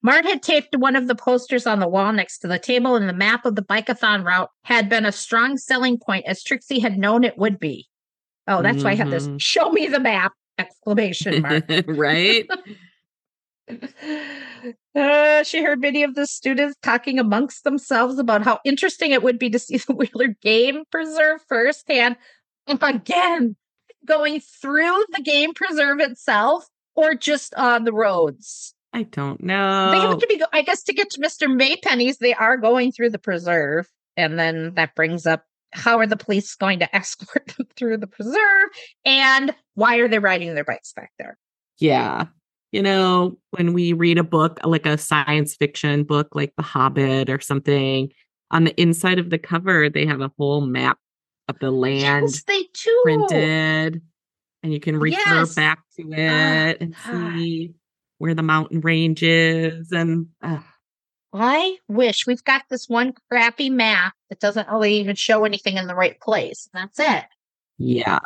Mart 0.04 0.26
had 0.26 0.41
taped 0.41 0.76
one 0.76 0.95
of 0.95 1.08
the 1.08 1.16
posters 1.16 1.68
on 1.68 1.80
the 1.80 1.88
wall 1.88 2.12
next 2.12 2.39
to 2.39 2.47
the 2.47 2.58
table, 2.58 2.95
and 2.95 3.08
the 3.08 3.14
map 3.14 3.45
of 3.45 3.56
the 3.56 3.62
bikeathon 3.62 4.26
route 4.26 4.49
had 4.64 4.89
been 4.89 5.06
a 5.06 5.12
strong 5.12 5.58
selling 5.58 5.99
point, 5.99 6.26
as 6.26 6.43
Trixie 6.43 6.80
had 6.80 6.97
known 6.97 7.24
it 7.24 7.38
would 7.38 7.60
be. 7.60 7.88
Oh, 8.47 8.64
that's 8.64 8.84
why 8.84 8.91
I 8.91 8.95
have 8.95 9.12
this. 9.12 9.28
Mhm. 9.28 9.39
Show 9.39 9.72
me 9.72 9.88
the 9.88 9.99
map! 9.99 10.34
Exclamation 10.58 11.41
mark. 11.41 11.66
right? 11.88 12.47
Uh, 14.93 15.41
she 15.43 15.64
heard 15.64 15.80
many 15.80 16.04
of 16.04 16.16
the 16.16 16.28
students 16.28 16.76
talking 16.84 17.18
amongst 17.18 17.64
themselves 17.64 18.20
about 18.20 18.43
how 18.43 18.60
interesting 18.66 19.12
it 19.12 19.24
would 19.24 19.39
be 19.39 19.49
to 19.49 19.58
see 19.58 19.78
the 19.88 19.93
Wheeler 19.93 20.36
game 20.41 20.84
preserve 20.91 21.39
firsthand. 21.47 22.18
Again, 22.68 23.56
going 24.04 24.41
through 24.41 25.06
the 25.14 25.22
game 25.22 25.54
preserve 25.54 26.02
itself 26.02 26.68
or 26.95 27.16
just 27.16 27.56
on 27.56 27.86
the 27.86 27.93
roads. 27.93 28.76
I 28.94 29.04
don't 29.04 29.42
know. 29.42 29.92
They 29.92 30.00
have 30.00 30.18
to 30.20 30.28
be, 30.28 30.38
go- 30.38 30.46
I 30.52 30.62
guess, 30.64 30.84
to 30.84 30.94
get 30.94 31.10
to 31.12 31.22
Mr. 31.22 31.48
Maypenny's, 31.48 32.18
they 32.18 32.34
are 32.34 32.58
going 32.58 32.92
through 32.92 33.12
the 33.12 33.20
preserve. 33.20 33.88
And 34.18 34.38
then 34.38 34.74
that 34.76 34.96
brings 34.96 35.26
up 35.26 35.44
how 35.74 36.00
are 36.00 36.08
the 36.08 36.18
police 36.18 36.54
going 36.56 36.80
to 36.80 36.96
escort 36.96 37.54
them 37.58 37.68
through 37.78 37.98
the 37.98 38.08
preserve? 38.08 38.70
And 39.06 39.56
why 39.76 39.98
are 39.98 40.08
they 40.10 40.20
riding 40.20 40.54
their 40.56 40.66
bikes 40.66 40.92
back 40.94 41.12
there? 41.18 41.38
Yeah. 41.80 42.26
you 42.74 42.82
know, 42.84 43.38
when 43.52 43.74
we 43.74 43.94
read 43.94 44.18
a 44.18 44.24
book, 44.24 44.60
like 44.66 44.86
a 44.86 44.98
science 44.98 45.56
fiction 45.56 46.04
book 46.04 46.28
like 46.34 46.54
The 46.58 46.64
Hobbit 46.64 47.30
or 47.30 47.39
something, 47.39 48.10
on 48.52 48.66
the 48.66 48.80
inside 48.82 49.18
of 49.20 49.30
the 49.30 49.39
cover, 49.39 49.89
they 49.89 50.06
have 50.06 50.20
a 50.22 50.32
whole 50.38 50.62
map 50.62 50.98
of 51.48 51.58
the 51.60 51.72
land 51.72 52.28
Yes, 52.30 52.44
they 52.44 52.64
do. 52.84 53.00
printed, 53.04 54.02
and 54.64 54.74
you 54.74 54.80
can 54.82 54.98
refer 54.98 55.18
Yes. 55.18 55.56
back 55.56 55.80
to 55.96 56.04
oh 56.04 56.12
it 56.12 56.78
and 56.82 56.94
God. 56.94 57.34
see 57.34 57.74
where 58.22 58.36
the 58.36 58.43
mountain 58.43 58.82
range 58.82 59.24
is. 59.24 59.91
And 59.91 60.28
uh, 60.43 60.59
I 61.34 61.78
wish 61.88 62.28
we've 62.28 62.43
got 62.43 62.61
this 62.69 62.88
one 62.88 63.13
crappy 63.32 63.72
map 63.72 64.13
that 64.30 64.39
doesn't 64.39 64.69
really 64.69 64.93
even 64.99 65.15
show 65.15 65.43
anything 65.43 65.76
in 65.76 65.88
the 65.88 65.95
right 65.95 66.19
place. 66.22 66.69
That's 66.72 66.99
it. 66.99 67.24
yeah, 67.80 68.19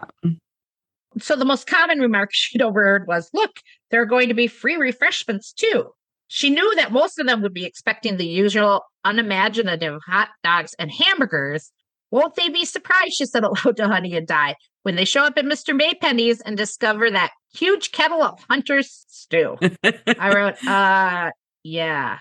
So 1.18 1.38
the 1.38 1.46
most 1.46 1.66
common 1.66 2.00
remark 2.00 2.30
she'd 2.34 2.62
overheard 2.62 3.08
was, 3.08 3.30
look, 3.34 3.52
there 3.90 4.02
are 4.02 4.06
going 4.06 4.28
to 4.28 4.36
be 4.36 4.48
free 4.48 4.76
refreshments 4.76 5.54
too. 5.54 5.86
She 6.28 6.50
knew 6.50 6.76
that 6.76 6.92
most 6.92 7.18
of 7.18 7.26
them 7.26 7.42
would 7.42 7.54
be 7.54 7.64
expecting 7.64 8.18
the 8.18 8.28
usual 8.28 8.82
unimaginative 9.06 10.02
hot 10.06 10.28
dogs 10.44 10.76
and 10.78 10.92
hamburgers. 10.92 11.72
Won't 12.12 12.36
they 12.36 12.50
be 12.50 12.66
surprised, 12.66 13.14
she 13.14 13.26
said 13.26 13.46
aloud 13.46 13.76
to 13.78 13.88
Honey 13.88 14.18
and 14.18 14.28
Di, 14.28 14.56
when 14.84 14.96
they 14.96 15.06
show 15.06 15.24
up 15.24 15.38
at 15.38 15.46
Mr. 15.46 15.74
Maypenny's 15.74 16.42
and 16.42 16.58
discover 16.58 17.10
that 17.12 17.32
huge 17.56 17.92
kettle 17.92 18.24
of 18.24 18.40
Hunter's 18.50 19.06
stew. 19.08 19.58
I 19.84 20.34
wrote, 20.34 20.64
uh, 20.68 21.32
yeah. 21.64 22.20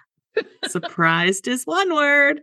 surprised 0.67 1.49
is 1.49 1.65
one 1.65 1.95
word. 1.95 2.41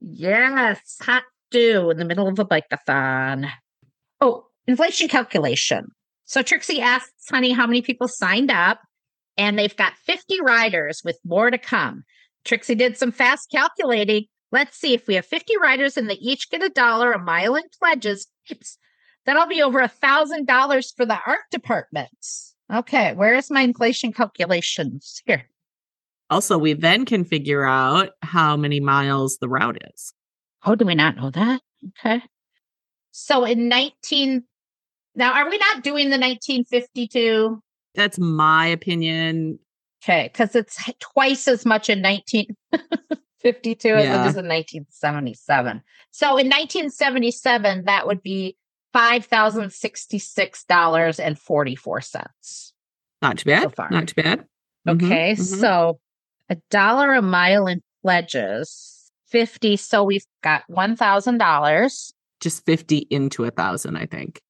Yes, 0.00 0.98
hot 1.00 1.24
stew 1.50 1.90
in 1.90 1.98
the 1.98 2.04
middle 2.04 2.28
of 2.28 2.38
a 2.38 2.44
bike-a-thon. 2.44 3.46
Oh, 4.20 4.46
inflation 4.66 5.08
calculation. 5.08 5.88
So 6.24 6.42
Trixie 6.42 6.80
asks 6.80 7.28
Honey 7.30 7.52
how 7.52 7.66
many 7.66 7.82
people 7.82 8.08
signed 8.08 8.50
up, 8.50 8.80
and 9.36 9.58
they've 9.58 9.76
got 9.76 9.96
50 10.06 10.40
riders 10.40 11.02
with 11.04 11.18
more 11.24 11.50
to 11.50 11.58
come. 11.58 12.04
Trixie 12.44 12.74
did 12.74 12.96
some 12.96 13.12
fast 13.12 13.50
calculating. 13.50 14.26
Let's 14.50 14.76
see 14.76 14.92
if 14.94 15.06
we 15.06 15.14
have 15.14 15.26
50 15.26 15.56
riders 15.58 15.96
and 15.96 16.10
they 16.10 16.14
each 16.14 16.50
get 16.50 16.62
a 16.62 16.68
dollar 16.68 17.12
a 17.12 17.18
mile 17.18 17.54
in 17.54 17.62
pledges. 17.78 18.26
Oops, 18.50 18.78
that'll 19.26 19.46
be 19.46 19.62
over 19.62 19.80
a 19.80 19.88
thousand 19.88 20.46
dollars 20.46 20.92
for 20.96 21.04
the 21.06 21.18
art 21.26 21.40
department. 21.50 22.10
Okay, 22.72 23.14
where 23.14 23.34
is 23.34 23.50
my 23.50 23.60
inflation 23.62 24.12
calculations? 24.12 25.20
Here. 25.26 25.46
Also, 26.30 26.56
we 26.56 26.72
then 26.72 27.04
can 27.04 27.24
figure 27.24 27.64
out 27.64 28.10
how 28.22 28.56
many 28.56 28.80
miles 28.80 29.36
the 29.38 29.48
route 29.48 29.78
is. 29.94 30.14
Oh, 30.64 30.74
do 30.74 30.86
we 30.86 30.94
not 30.94 31.16
know 31.16 31.30
that? 31.30 31.60
Okay. 32.00 32.22
So 33.10 33.44
in 33.44 33.68
19 33.68 34.44
now 35.14 35.32
are 35.34 35.50
we 35.50 35.58
not 35.58 35.82
doing 35.82 36.06
the 36.08 36.18
1952? 36.18 37.62
That's 37.94 38.18
my 38.18 38.68
opinion. 38.68 39.58
Okay, 40.02 40.30
because 40.32 40.54
it's 40.56 40.78
twice 41.00 41.46
as 41.46 41.66
much 41.66 41.90
in 41.90 42.00
1952 42.00 43.88
as 43.94 44.04
Yeah. 44.04 44.24
it 44.24 44.28
is 44.30 44.36
in 44.36 44.48
1977. 44.48 45.82
So 46.10 46.38
in 46.38 46.46
1977, 46.48 47.84
that 47.84 48.06
would 48.06 48.22
be 48.22 48.56
five 48.92 49.24
thousand 49.26 49.72
sixty-six 49.72 50.64
dollars 50.64 51.18
and 51.20 51.38
forty-four 51.38 52.00
cents. 52.00 52.72
Not 53.20 53.38
too 53.38 53.50
bad. 53.50 53.62
So 53.64 53.68
far. 53.70 53.90
Not 53.90 54.08
too 54.08 54.22
bad. 54.22 54.46
Mhm, 54.86 55.04
Okay, 55.04 55.32
mhm. 55.32 55.60
so 55.60 56.00
a 56.50 56.56
dollar 56.70 57.12
a 57.14 57.22
mile 57.22 57.66
in 57.68 57.80
pledges, 58.02 59.10
50. 59.28 59.76
So 59.76 60.02
we've 60.04 60.26
got 60.42 60.64
one 60.68 60.96
thousand 60.96 61.38
dollars. 61.38 62.12
just 62.40 62.64
50 62.66 63.06
into 63.10 63.44
a 63.44 63.50
thousand, 63.50 63.96
I 63.96 64.06
think. 64.06 64.40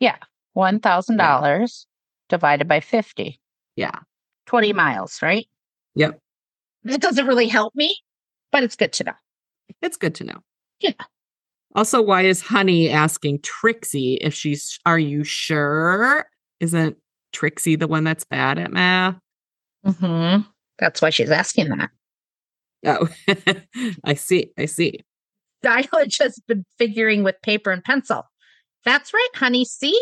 Yeah. 0.00 0.16
one 0.52 0.78
thousand 0.80 1.16
dollars 1.16 1.86
divided 2.28 2.68
by 2.68 2.80
fifty. 2.80 3.40
Yeah. 3.76 3.92
20 4.46 4.72
miles, 4.72 5.20
right? 5.22 5.46
Yep. 5.94 6.18
That 6.84 7.00
doesn't 7.00 7.26
really 7.26 7.48
help 7.48 7.74
me, 7.74 7.96
but 8.52 8.62
it's 8.62 8.76
good 8.76 8.92
to 8.94 9.04
know. 9.04 9.12
It's 9.82 9.96
good 9.98 10.14
to 10.16 10.24
know. 10.24 10.38
Yeah. 10.80 10.92
Also, 11.74 12.00
why 12.00 12.22
is 12.22 12.40
Honey 12.40 12.88
asking 12.90 13.40
Trixie 13.42 14.14
if 14.14 14.34
she's, 14.34 14.78
are 14.86 14.98
you 14.98 15.22
sure? 15.22 16.26
Isn't 16.60 16.96
Trixie 17.32 17.76
the 17.76 17.86
one 17.88 18.04
that's 18.04 18.24
bad 18.24 18.58
at 18.58 18.72
math? 18.72 19.16
hmm 19.84 20.38
That's 20.78 21.02
why 21.02 21.10
she's 21.10 21.30
asking 21.30 21.68
that. 21.70 21.90
Oh, 22.86 23.08
I 24.04 24.14
see. 24.14 24.50
I 24.58 24.66
see. 24.66 25.00
Had 25.62 26.08
just 26.08 26.46
been 26.46 26.64
figuring 26.78 27.22
with 27.24 27.36
paper 27.42 27.70
and 27.70 27.82
pencil. 27.82 28.22
That's 28.84 29.12
right, 29.12 29.28
honey. 29.34 29.64
See? 29.64 29.98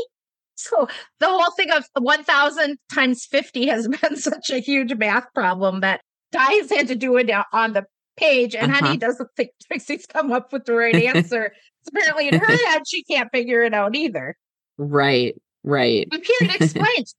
So 0.54 0.88
the 1.20 1.26
whole 1.26 1.50
thing 1.56 1.70
of 1.70 1.84
1,000 1.98 2.78
times 2.92 3.26
50 3.26 3.66
has 3.66 3.88
been 4.02 4.16
such 4.16 4.50
a 4.50 4.58
huge 4.58 4.94
math 4.94 5.26
problem 5.34 5.80
that 5.80 6.00
Di's 6.32 6.70
had 6.70 6.88
to 6.88 6.94
do 6.94 7.16
it 7.16 7.30
on 7.52 7.72
the 7.72 7.84
page, 8.16 8.54
and 8.54 8.70
Uh-huh. 8.72 8.84
honey 8.86 8.96
doesn't 8.98 9.28
think 9.36 9.50
Trixie's 9.66 10.06
come 10.06 10.32
up 10.32 10.52
with 10.52 10.64
the 10.64 10.74
right 10.74 10.94
answer. 11.16 11.52
Apparently, 11.88 12.28
in 12.28 12.38
her 12.38 12.56
head, 12.68 12.82
she 12.86 13.02
can't 13.04 13.30
figure 13.32 13.62
it 13.62 13.72
out 13.74 13.94
either. 13.94 14.36
Right. 14.78 15.34
Right. 15.62 16.06
But 16.10 16.24
here 16.24 16.36
it 16.48 16.60
explains. 16.60 17.14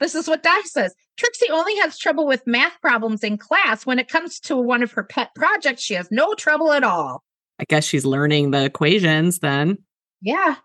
this 0.00 0.14
is 0.14 0.28
what 0.28 0.42
Di 0.42 0.62
says. 0.62 0.94
Trixie 1.16 1.50
only 1.50 1.76
has 1.78 1.98
trouble 1.98 2.26
with 2.26 2.46
math 2.46 2.80
problems 2.80 3.24
in 3.24 3.38
class. 3.38 3.84
When 3.84 3.98
it 3.98 4.08
comes 4.08 4.38
to 4.40 4.56
one 4.56 4.82
of 4.82 4.92
her 4.92 5.02
pet 5.02 5.30
projects, 5.34 5.82
she 5.82 5.94
has 5.94 6.08
no 6.10 6.34
trouble 6.34 6.72
at 6.72 6.84
all. 6.84 7.22
I 7.58 7.64
guess 7.64 7.84
she's 7.84 8.04
learning 8.04 8.52
the 8.52 8.64
equations 8.66 9.40
then. 9.40 9.78
Yeah. 10.22 10.56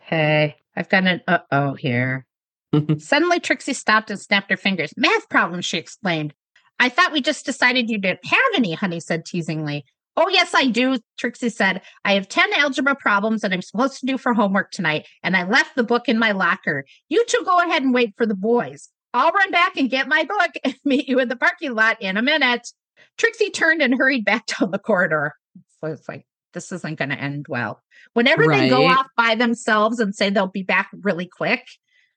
Hey, 0.00 0.56
I've 0.76 0.88
got 0.88 1.06
an 1.06 1.20
uh 1.28 1.38
oh 1.52 1.74
here. 1.74 2.26
Suddenly, 2.98 3.40
Trixie 3.40 3.74
stopped 3.74 4.10
and 4.10 4.18
snapped 4.18 4.50
her 4.50 4.56
fingers. 4.56 4.92
Math 4.96 5.28
problems, 5.28 5.64
she 5.64 5.78
explained. 5.78 6.34
I 6.78 6.88
thought 6.88 7.12
we 7.12 7.20
just 7.20 7.46
decided 7.46 7.90
you 7.90 7.98
didn't 7.98 8.24
have 8.24 8.40
any, 8.54 8.74
Honey 8.74 9.00
said 9.00 9.24
teasingly. 9.24 9.84
Oh, 10.16 10.28
yes, 10.28 10.54
I 10.54 10.66
do, 10.66 10.98
Trixie 11.18 11.48
said. 11.48 11.80
I 12.04 12.14
have 12.14 12.28
10 12.28 12.52
algebra 12.54 12.94
problems 12.94 13.40
that 13.40 13.52
I'm 13.52 13.62
supposed 13.62 13.98
to 14.00 14.06
do 14.06 14.18
for 14.18 14.34
homework 14.34 14.70
tonight, 14.70 15.06
and 15.22 15.36
I 15.36 15.44
left 15.44 15.74
the 15.74 15.84
book 15.84 16.08
in 16.08 16.18
my 16.18 16.32
locker. 16.32 16.84
You 17.08 17.24
two 17.26 17.42
go 17.44 17.58
ahead 17.60 17.82
and 17.82 17.94
wait 17.94 18.14
for 18.16 18.26
the 18.26 18.34
boys. 18.34 18.90
I'll 19.14 19.32
run 19.32 19.50
back 19.50 19.76
and 19.76 19.90
get 19.90 20.08
my 20.08 20.24
book 20.24 20.50
and 20.64 20.76
meet 20.84 21.08
you 21.08 21.18
in 21.18 21.28
the 21.28 21.36
parking 21.36 21.74
lot 21.74 22.00
in 22.00 22.16
a 22.16 22.22
minute. 22.22 22.68
Trixie 23.16 23.50
turned 23.50 23.82
and 23.82 23.94
hurried 23.94 24.24
back 24.24 24.46
down 24.58 24.70
the 24.70 24.78
corridor. 24.78 25.34
So 25.80 25.88
it's 25.88 26.08
like, 26.08 26.26
this 26.52 26.70
isn't 26.72 26.98
going 26.98 27.08
to 27.08 27.18
end 27.18 27.46
well. 27.48 27.80
Whenever 28.12 28.46
they 28.46 28.68
go 28.68 28.86
off 28.86 29.06
by 29.16 29.34
themselves 29.34 29.98
and 29.98 30.14
say 30.14 30.28
they'll 30.28 30.46
be 30.46 30.62
back 30.62 30.90
really 30.92 31.26
quick, 31.26 31.66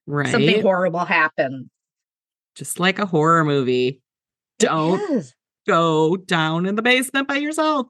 right. 0.06 0.28
something 0.28 0.62
horrible 0.62 1.06
happens. 1.06 1.70
Just 2.56 2.80
like 2.80 3.00
a 3.00 3.06
horror 3.06 3.46
movie. 3.46 4.02
Don't 4.60 5.02
Yes. 5.12 5.34
go 5.68 6.16
down 6.18 6.66
in 6.66 6.76
the 6.76 6.82
basement 6.82 7.28
by 7.28 7.36
yourself. 7.38 7.88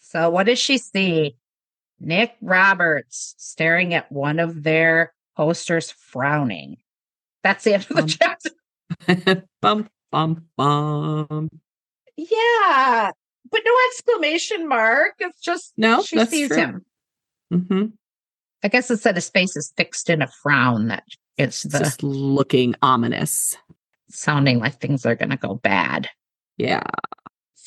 So 0.00 0.30
what 0.30 0.44
does 0.46 0.58
she 0.58 0.78
see? 0.78 1.36
Nick 1.98 2.36
Roberts 2.40 3.34
staring 3.38 3.94
at 3.94 4.10
one 4.12 4.38
of 4.38 4.62
their 4.62 5.12
posters, 5.36 5.90
frowning. 5.90 6.76
That's 7.42 7.64
the 7.64 7.74
end 7.74 7.86
of 7.90 7.96
the 7.96 8.02
Um, 8.02 8.08
chapter. 8.08 9.44
bum, 9.60 9.88
bum, 10.12 10.46
bum. 10.56 11.48
Yeah, 12.16 13.10
but 13.50 13.60
no 13.64 13.72
exclamation 13.90 14.68
mark. 14.68 15.14
It's 15.18 15.40
just 15.40 15.72
No, 15.76 16.02
she 16.02 16.24
sees 16.26 16.48
true. 16.48 16.56
him. 16.56 16.84
hmm 17.50 17.84
I 18.62 18.68
guess 18.68 18.90
instead 18.90 19.16
of 19.16 19.22
space 19.22 19.56
is 19.56 19.72
fixed 19.76 20.08
in 20.10 20.22
a 20.22 20.26
frown. 20.28 20.88
That 20.88 21.04
it's 21.36 21.64
It's 21.64 21.72
the 21.74 21.78
just 21.78 22.02
looking 22.02 22.74
ominous. 22.82 23.56
Sounding 24.10 24.58
like 24.58 24.80
things 24.80 25.06
are 25.06 25.14
going 25.14 25.30
to 25.30 25.36
go 25.36 25.54
bad. 25.54 26.08
Yeah. 26.56 26.82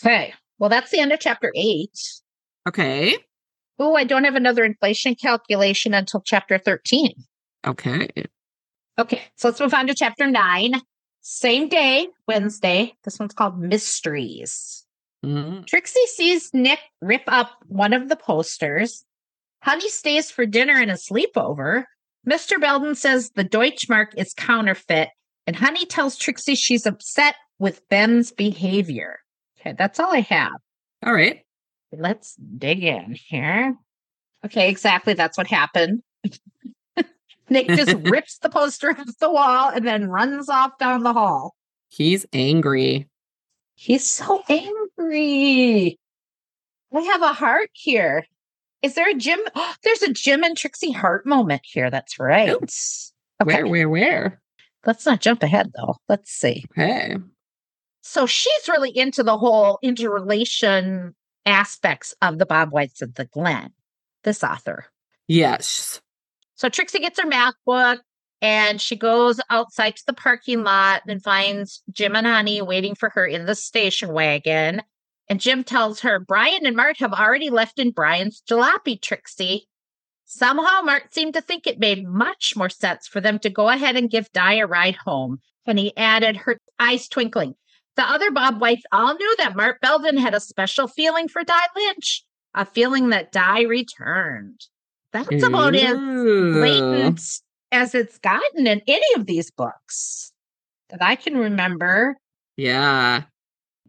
Okay, 0.02 0.34
well 0.58 0.70
that's 0.70 0.92
the 0.92 1.00
end 1.00 1.12
of 1.12 1.20
chapter 1.20 1.52
eight. 1.56 1.98
Okay. 2.68 3.18
Oh, 3.78 3.96
I 3.96 4.04
don't 4.04 4.26
have 4.26 4.36
another 4.36 4.64
inflation 4.64 5.16
calculation 5.16 5.94
until 5.94 6.22
chapter 6.22 6.58
thirteen. 6.58 7.14
Okay. 7.66 8.08
Okay, 8.98 9.22
so 9.36 9.48
let's 9.48 9.60
move 9.60 9.74
on 9.74 9.88
to 9.88 9.96
chapter 9.96 10.28
nine. 10.28 10.82
Same 11.22 11.68
day, 11.70 12.08
Wednesday. 12.28 12.94
This 13.04 13.20
one's 13.20 13.34
called 13.34 13.60
Mysteries. 13.60 14.86
Mm. 15.26 15.66
Trixie 15.66 16.06
sees 16.08 16.50
Nick 16.54 16.80
rip 17.02 17.24
up 17.28 17.52
one 17.68 17.94
of 17.94 18.10
the 18.10 18.16
posters. 18.16 19.06
Honey 19.62 19.90
stays 19.90 20.32
for 20.32 20.46
dinner 20.46 20.80
and 20.80 20.92
a 20.92 20.96
sleepover. 20.96 21.84
Mr. 22.28 22.60
Belden 22.60 22.96
says 22.96 23.32
the 23.32 23.44
Deutschmark 23.44 24.08
is 24.16 24.34
counterfeit, 24.34 25.10
and 25.50 25.56
Honey 25.56 25.84
tells 25.88 26.16
Trixie 26.16 26.54
she's 26.54 26.86
upset 26.86 27.34
with 27.58 27.82
Ben's 27.90 28.32
behavior. 28.32 29.18
Okay, 29.60 29.74
that's 29.76 30.00
all 30.00 30.14
I 30.14 30.20
have. 30.20 30.52
All 31.04 31.12
right. 31.12 31.40
Let's 31.92 32.36
dig 32.36 32.84
in 32.84 33.16
here. 33.16 33.76
Okay, 34.46 34.70
exactly. 34.70 35.16
That's 35.16 35.40
what 35.40 35.48
happened. 35.48 36.04
Nick 37.50 37.68
just 37.70 37.96
rips 38.04 38.38
the 38.38 38.50
poster 38.52 38.92
off 38.92 39.18
the 39.20 39.32
wall 39.32 39.70
and 39.70 39.88
then 39.88 40.08
runs 40.08 40.50
off 40.50 40.78
down 40.78 41.02
the 41.02 41.14
hall. 41.14 41.56
He's 41.88 42.28
angry. 42.32 43.08
He's 43.74 44.06
so 44.06 44.44
angry. 44.50 45.98
I 46.94 47.02
have 47.02 47.24
a 47.24 47.34
heart 47.34 47.72
here. 47.74 48.24
Is 48.84 48.94
there 48.94 49.10
a 49.10 49.16
Jim? 49.16 49.40
there's 49.84 50.04
a 50.04 50.14
Jim 50.14 50.44
and 50.44 50.56
Trixie 50.56 50.92
heart 50.92 51.26
moment 51.26 51.62
here. 51.64 51.90
That's 51.90 52.20
right. 52.20 52.52
Oh. 52.52 52.60
Okay. 53.42 53.64
Where, 53.64 53.66
where, 53.66 53.90
where? 53.90 54.42
Let's 54.86 55.06
not 55.06 55.22
jump 55.22 55.44
ahead 55.44 55.72
though. 55.76 55.96
Let's 56.08 56.32
see. 56.32 56.66
Okay. 56.72 57.16
So 58.02 58.26
she's 58.26 58.68
really 58.68 58.96
into 58.96 59.24
the 59.24 59.38
whole 59.38 59.78
interrelation 59.82 61.16
aspects 61.46 62.16
of 62.22 62.38
the 62.38 62.46
Bob 62.46 62.72
Whites 62.72 63.02
of 63.02 63.16
the 63.16 63.26
Glen, 63.26 63.72
this 64.24 64.44
author. 64.44 64.86
Yes. 65.28 66.02
So 66.56 66.70
Trixie 66.70 67.00
gets 67.00 67.20
her 67.20 67.28
math 67.28 67.56
book 67.66 68.02
and 68.42 68.80
she 68.80 68.96
goes 68.96 69.40
outside 69.50 69.96
to 69.98 70.04
the 70.08 70.14
parking 70.14 70.64
lot 70.64 71.04
and 71.08 71.22
finds 71.22 71.84
Jim 71.92 72.16
and 72.16 72.26
Honey 72.26 72.62
waiting 72.62 72.96
for 72.96 73.10
her 73.10 73.26
in 73.26 73.46
the 73.46 73.56
station 73.56 74.14
wagon. 74.14 74.82
And 75.28 75.40
Jim 75.40 75.64
tells 75.64 76.00
her 76.00 76.20
Brian 76.20 76.66
and 76.66 76.76
Mart 76.76 76.98
have 77.00 77.14
already 77.14 77.50
left 77.50 77.80
in 77.80 77.92
Brian's 77.92 78.42
jalopy, 78.50 79.00
Trixie. 79.00 79.68
Somehow 80.32 80.82
Mart 80.84 81.12
seemed 81.12 81.34
to 81.34 81.42
think 81.42 81.66
it 81.66 81.80
made 81.80 82.08
much 82.08 82.54
more 82.56 82.70
sense 82.70 83.08
for 83.08 83.20
them 83.20 83.40
to 83.40 83.50
go 83.50 83.68
ahead 83.68 83.96
and 83.96 84.12
give 84.12 84.32
Di 84.32 84.60
a 84.60 84.68
ride 84.68 84.96
home. 84.96 85.40
And 85.66 85.80
he 85.80 85.92
added, 85.98 86.38
her 86.38 86.60
eyes 86.78 87.08
twinkling. 87.08 87.56
The 87.96 88.04
other 88.04 88.30
Bob 88.30 88.62
Whites 88.62 88.84
all 88.92 89.16
knew 89.16 89.36
that 89.40 89.56
Mart 89.56 89.82
Belden 89.82 90.18
had 90.18 90.36
a 90.36 90.40
special 90.40 90.88
feeling 90.88 91.30
for 91.30 91.44
Di 91.44 91.60
Lynch, 91.76 92.24
a 92.54 92.64
feeling 92.64 93.10
that 93.10 93.32
Di 93.32 93.66
returned. 93.66 94.62
That's 95.12 95.44
about 95.44 95.74
as 95.74 95.98
blatant 95.98 97.22
as 97.72 97.96
it's 97.96 98.20
gotten 98.20 98.68
in 98.68 98.84
any 98.88 99.16
of 99.16 99.26
these 99.26 99.50
books 99.50 100.32
that 100.90 101.02
I 101.02 101.16
can 101.16 101.38
remember. 101.38 102.18
Yeah. 102.56 103.24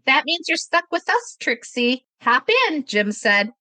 That 0.07 0.24
means 0.24 0.49
you're 0.49 0.57
stuck 0.57 0.86
with 0.91 1.07
us, 1.07 1.36
Trixie. 1.38 2.07
Hop 2.22 2.49
in, 2.70 2.86
Jim 2.86 3.12
said. 3.12 3.53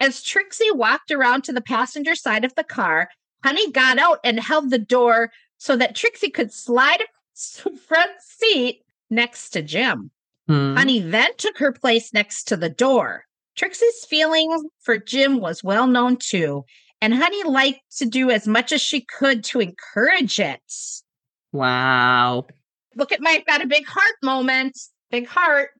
As 0.00 0.22
Trixie 0.22 0.72
walked 0.72 1.10
around 1.10 1.44
to 1.44 1.52
the 1.52 1.60
passenger 1.60 2.14
side 2.14 2.44
of 2.44 2.54
the 2.54 2.64
car, 2.64 3.10
Honey 3.44 3.70
got 3.70 3.98
out 3.98 4.18
and 4.24 4.40
held 4.40 4.70
the 4.70 4.78
door 4.78 5.30
so 5.58 5.76
that 5.76 5.94
Trixie 5.94 6.30
could 6.30 6.52
slide 6.52 7.02
across 7.02 7.60
the 7.64 7.76
front 7.76 8.12
seat 8.20 8.82
next 9.10 9.50
to 9.50 9.62
Jim. 9.62 10.10
Hmm. 10.48 10.74
Honey 10.74 11.00
then 11.00 11.30
took 11.36 11.58
her 11.58 11.72
place 11.72 12.12
next 12.12 12.44
to 12.44 12.56
the 12.56 12.70
door. 12.70 13.24
Trixie's 13.56 14.06
feeling 14.06 14.70
for 14.80 14.96
Jim 14.96 15.40
was 15.40 15.62
well 15.62 15.86
known 15.86 16.16
too, 16.16 16.64
and 17.02 17.14
Honey 17.14 17.44
liked 17.44 17.98
to 17.98 18.06
do 18.06 18.30
as 18.30 18.48
much 18.48 18.72
as 18.72 18.80
she 18.80 19.02
could 19.02 19.44
to 19.44 19.60
encourage 19.60 20.40
it. 20.40 20.60
Wow. 21.52 22.46
Look 22.96 23.12
at 23.12 23.20
my 23.20 23.44
got 23.46 23.62
a 23.62 23.66
big 23.66 23.86
heart 23.86 24.16
moment. 24.22 24.78
Big 25.10 25.26
heart. 25.26 25.70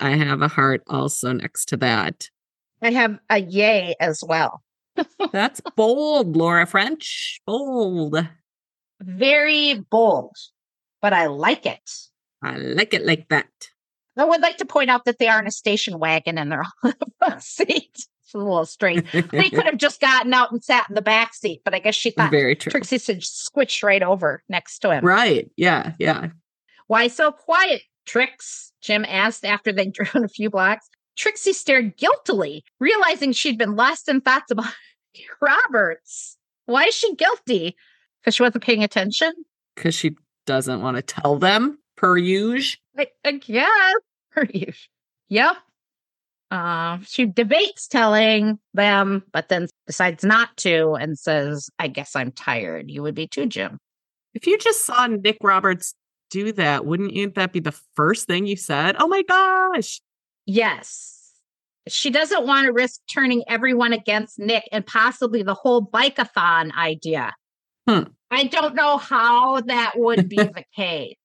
I 0.00 0.10
have 0.10 0.42
a 0.42 0.48
heart 0.48 0.82
also 0.86 1.32
next 1.32 1.66
to 1.66 1.76
that. 1.78 2.28
I 2.82 2.90
have 2.90 3.18
a 3.30 3.40
yay 3.40 3.94
as 4.00 4.22
well. 4.26 4.62
That's 5.32 5.60
bold, 5.76 6.36
Laura 6.36 6.66
French. 6.66 7.40
Bold. 7.46 8.16
Very 9.00 9.84
bold, 9.90 10.36
but 11.02 11.12
I 11.12 11.26
like 11.26 11.66
it. 11.66 11.90
I 12.42 12.56
like 12.56 12.94
it 12.94 13.04
like 13.04 13.28
that. 13.28 13.48
I 14.16 14.24
would 14.24 14.40
like 14.40 14.56
to 14.58 14.64
point 14.64 14.88
out 14.88 15.04
that 15.04 15.18
they 15.18 15.28
are 15.28 15.38
in 15.38 15.46
a 15.46 15.50
station 15.50 15.98
wagon 15.98 16.38
and 16.38 16.50
they're 16.50 16.62
all 16.62 16.90
in 16.90 16.96
the 16.98 17.12
front 17.18 17.42
seat. 17.42 17.90
It's 17.94 18.34
a 18.34 18.38
little 18.38 18.64
strange. 18.64 19.10
They 19.12 19.22
could 19.50 19.66
have 19.66 19.76
just 19.76 20.00
gotten 20.00 20.32
out 20.32 20.50
and 20.50 20.64
sat 20.64 20.86
in 20.88 20.94
the 20.94 21.02
back 21.02 21.34
seat, 21.34 21.60
but 21.64 21.74
I 21.74 21.78
guess 21.78 21.94
she 21.94 22.10
thought 22.10 22.30
Very 22.30 22.56
true. 22.56 22.70
Trixie 22.70 22.98
should 22.98 23.22
squish 23.22 23.82
right 23.82 24.02
over 24.02 24.42
next 24.48 24.80
to 24.80 24.90
him. 24.90 25.04
Right. 25.04 25.50
Yeah. 25.56 25.92
Yeah. 25.98 26.28
Why 26.86 27.08
so 27.08 27.30
quiet, 27.30 27.82
Trix? 28.06 28.72
Jim 28.80 29.04
asked 29.06 29.44
after 29.44 29.72
they'd 29.72 29.92
driven 29.92 30.24
a 30.24 30.28
few 30.28 30.50
blocks. 30.50 30.88
Trixie 31.16 31.52
stared 31.52 31.96
guiltily, 31.96 32.64
realizing 32.78 33.32
she'd 33.32 33.58
been 33.58 33.76
lost 33.76 34.08
in 34.08 34.20
thoughts 34.20 34.50
about 34.50 34.72
Roberts. 35.40 36.36
Why 36.66 36.84
is 36.84 36.94
she 36.94 37.14
guilty? 37.14 37.76
Because 38.20 38.34
she 38.34 38.42
wasn't 38.42 38.64
paying 38.64 38.84
attention? 38.84 39.32
Because 39.74 39.94
she 39.94 40.16
doesn't 40.46 40.82
want 40.82 40.96
to 40.96 41.02
tell 41.02 41.38
them 41.38 41.78
per 41.96 42.16
usual. 42.16 42.80
I, 42.96 43.08
I 43.24 43.32
guess. 43.32 43.68
Her 44.30 44.46
use. 44.52 44.88
Yep. 45.28 45.56
Uh, 46.50 46.98
she 47.04 47.26
debates 47.26 47.88
telling 47.88 48.58
them, 48.74 49.24
but 49.32 49.48
then 49.48 49.66
decides 49.86 50.24
not 50.24 50.56
to 50.58 50.92
and 50.92 51.18
says, 51.18 51.68
I 51.78 51.88
guess 51.88 52.14
I'm 52.14 52.30
tired. 52.30 52.90
You 52.90 53.02
would 53.02 53.14
be 53.14 53.26
too, 53.26 53.46
Jim. 53.46 53.78
If 54.34 54.46
you 54.46 54.58
just 54.58 54.84
saw 54.84 55.06
Nick 55.06 55.38
Roberts 55.42 55.94
do 56.30 56.52
that, 56.52 56.84
wouldn't 56.84 57.14
you, 57.14 57.30
that 57.30 57.52
be 57.52 57.60
the 57.60 57.76
first 57.94 58.26
thing 58.26 58.46
you 58.46 58.56
said? 58.56 58.96
Oh 58.98 59.08
my 59.08 59.22
gosh. 59.22 60.00
Yes. 60.46 61.32
She 61.88 62.10
doesn't 62.10 62.46
want 62.46 62.66
to 62.66 62.72
risk 62.72 63.00
turning 63.12 63.44
everyone 63.48 63.92
against 63.92 64.38
Nick 64.38 64.64
and 64.72 64.84
possibly 64.86 65.42
the 65.42 65.54
whole 65.54 65.80
bike-a-thon 65.80 66.72
idea. 66.72 67.34
Hmm. 67.86 68.04
I 68.30 68.44
don't 68.44 68.74
know 68.74 68.96
how 68.96 69.60
that 69.60 69.92
would 69.96 70.28
be 70.28 70.36
the 70.36 70.64
case. 70.74 71.16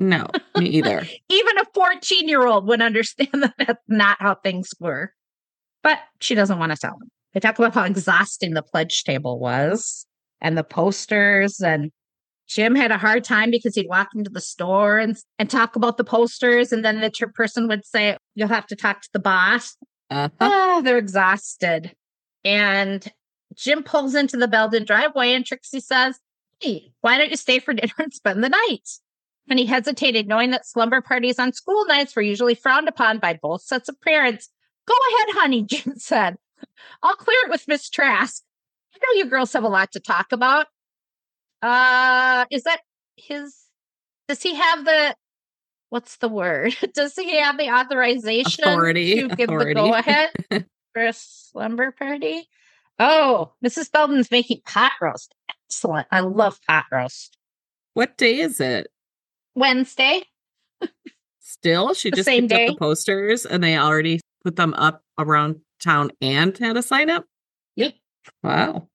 No, 0.00 0.26
me 0.56 0.66
either. 0.66 1.06
Even 1.28 1.58
a 1.58 1.64
14 1.74 2.26
year 2.26 2.46
old 2.46 2.66
would 2.66 2.80
understand 2.80 3.28
that 3.34 3.54
that's 3.58 3.82
not 3.86 4.16
how 4.20 4.34
things 4.34 4.72
were. 4.80 5.12
But 5.82 5.98
she 6.20 6.34
doesn't 6.34 6.58
want 6.58 6.72
to 6.72 6.78
tell 6.78 6.98
them. 6.98 7.08
They 7.32 7.40
talk 7.40 7.58
about 7.58 7.74
how 7.74 7.84
exhausting 7.84 8.54
the 8.54 8.62
pledge 8.62 9.04
table 9.04 9.38
was 9.38 10.06
and 10.40 10.58
the 10.58 10.64
posters. 10.64 11.60
And 11.60 11.92
Jim 12.50 12.74
had 12.74 12.90
a 12.90 12.98
hard 12.98 13.22
time 13.22 13.52
because 13.52 13.76
he'd 13.76 13.88
walk 13.88 14.08
into 14.12 14.28
the 14.28 14.40
store 14.40 14.98
and, 14.98 15.16
and 15.38 15.48
talk 15.48 15.76
about 15.76 15.96
the 15.96 16.04
posters. 16.04 16.72
And 16.72 16.84
then 16.84 17.00
the 17.00 17.10
person 17.32 17.68
would 17.68 17.86
say, 17.86 18.16
You'll 18.34 18.48
have 18.48 18.66
to 18.66 18.76
talk 18.76 19.02
to 19.02 19.08
the 19.12 19.20
boss. 19.20 19.76
Uh-huh. 20.10 20.28
Ah, 20.40 20.80
they're 20.82 20.98
exhausted. 20.98 21.94
And 22.44 23.06
Jim 23.54 23.84
pulls 23.84 24.16
into 24.16 24.36
the 24.36 24.48
Belden 24.48 24.84
driveway 24.84 25.32
and 25.32 25.46
Trixie 25.46 25.78
says, 25.78 26.18
Hey, 26.60 26.90
why 27.02 27.18
don't 27.18 27.30
you 27.30 27.36
stay 27.36 27.60
for 27.60 27.72
dinner 27.72 27.92
and 27.98 28.12
spend 28.12 28.42
the 28.42 28.48
night? 28.48 28.88
And 29.48 29.58
he 29.58 29.66
hesitated, 29.66 30.26
knowing 30.26 30.50
that 30.50 30.66
slumber 30.66 31.00
parties 31.00 31.38
on 31.38 31.52
school 31.52 31.86
nights 31.86 32.16
were 32.16 32.22
usually 32.22 32.56
frowned 32.56 32.88
upon 32.88 33.18
by 33.20 33.38
both 33.40 33.62
sets 33.62 33.88
of 33.88 34.00
parents. 34.00 34.48
Go 34.88 34.94
ahead, 34.94 35.34
honey, 35.36 35.62
Jim 35.66 35.94
said. 35.96 36.36
I'll 37.00 37.14
clear 37.14 37.38
it 37.44 37.50
with 37.50 37.68
Miss 37.68 37.88
Trask. 37.88 38.42
I 38.92 38.98
know 38.98 39.18
you 39.18 39.30
girls 39.30 39.52
have 39.52 39.64
a 39.64 39.68
lot 39.68 39.92
to 39.92 40.00
talk 40.00 40.32
about. 40.32 40.66
Uh, 41.62 42.46
is 42.50 42.64
that 42.64 42.80
his? 43.16 43.56
Does 44.28 44.42
he 44.42 44.54
have 44.54 44.84
the? 44.84 45.14
What's 45.90 46.18
the 46.18 46.28
word? 46.28 46.76
Does 46.94 47.14
he 47.14 47.38
have 47.38 47.58
the 47.58 47.70
authorization 47.70 48.64
Authority, 48.64 49.20
to 49.20 49.28
give 49.34 49.48
the 49.48 49.72
go 49.74 49.94
ahead 49.94 50.30
for 50.48 51.04
a 51.04 51.12
slumber 51.12 51.90
party? 51.90 52.48
Oh, 52.98 53.52
Mrs. 53.64 53.90
Belden's 53.90 54.30
making 54.30 54.60
pot 54.64 54.92
roast. 55.00 55.34
Excellent. 55.68 56.06
I 56.12 56.20
love 56.20 56.60
pot 56.68 56.84
roast. 56.92 57.36
What 57.94 58.16
day 58.16 58.38
is 58.40 58.60
it? 58.60 58.88
Wednesday. 59.54 60.22
Still, 61.40 61.94
she 61.94 62.10
just 62.10 62.26
same 62.26 62.42
picked 62.44 62.52
up 62.52 62.58
day. 62.58 62.66
the 62.68 62.76
posters 62.76 63.44
and 63.44 63.64
they 63.64 63.76
already 63.76 64.20
put 64.44 64.56
them 64.56 64.72
up 64.74 65.02
around 65.18 65.60
town 65.82 66.10
and 66.20 66.56
had 66.56 66.76
a 66.76 66.82
sign 66.82 67.10
up. 67.10 67.24
Yep. 67.76 67.94
Wow. 68.42 68.88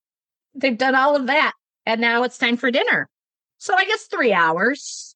They've 0.53 0.77
done 0.77 0.95
all 0.95 1.15
of 1.15 1.27
that. 1.27 1.53
And 1.85 2.01
now 2.01 2.23
it's 2.23 2.37
time 2.37 2.57
for 2.57 2.71
dinner. 2.71 3.09
So 3.57 3.75
I 3.75 3.85
guess 3.85 4.05
three 4.05 4.33
hours. 4.33 5.15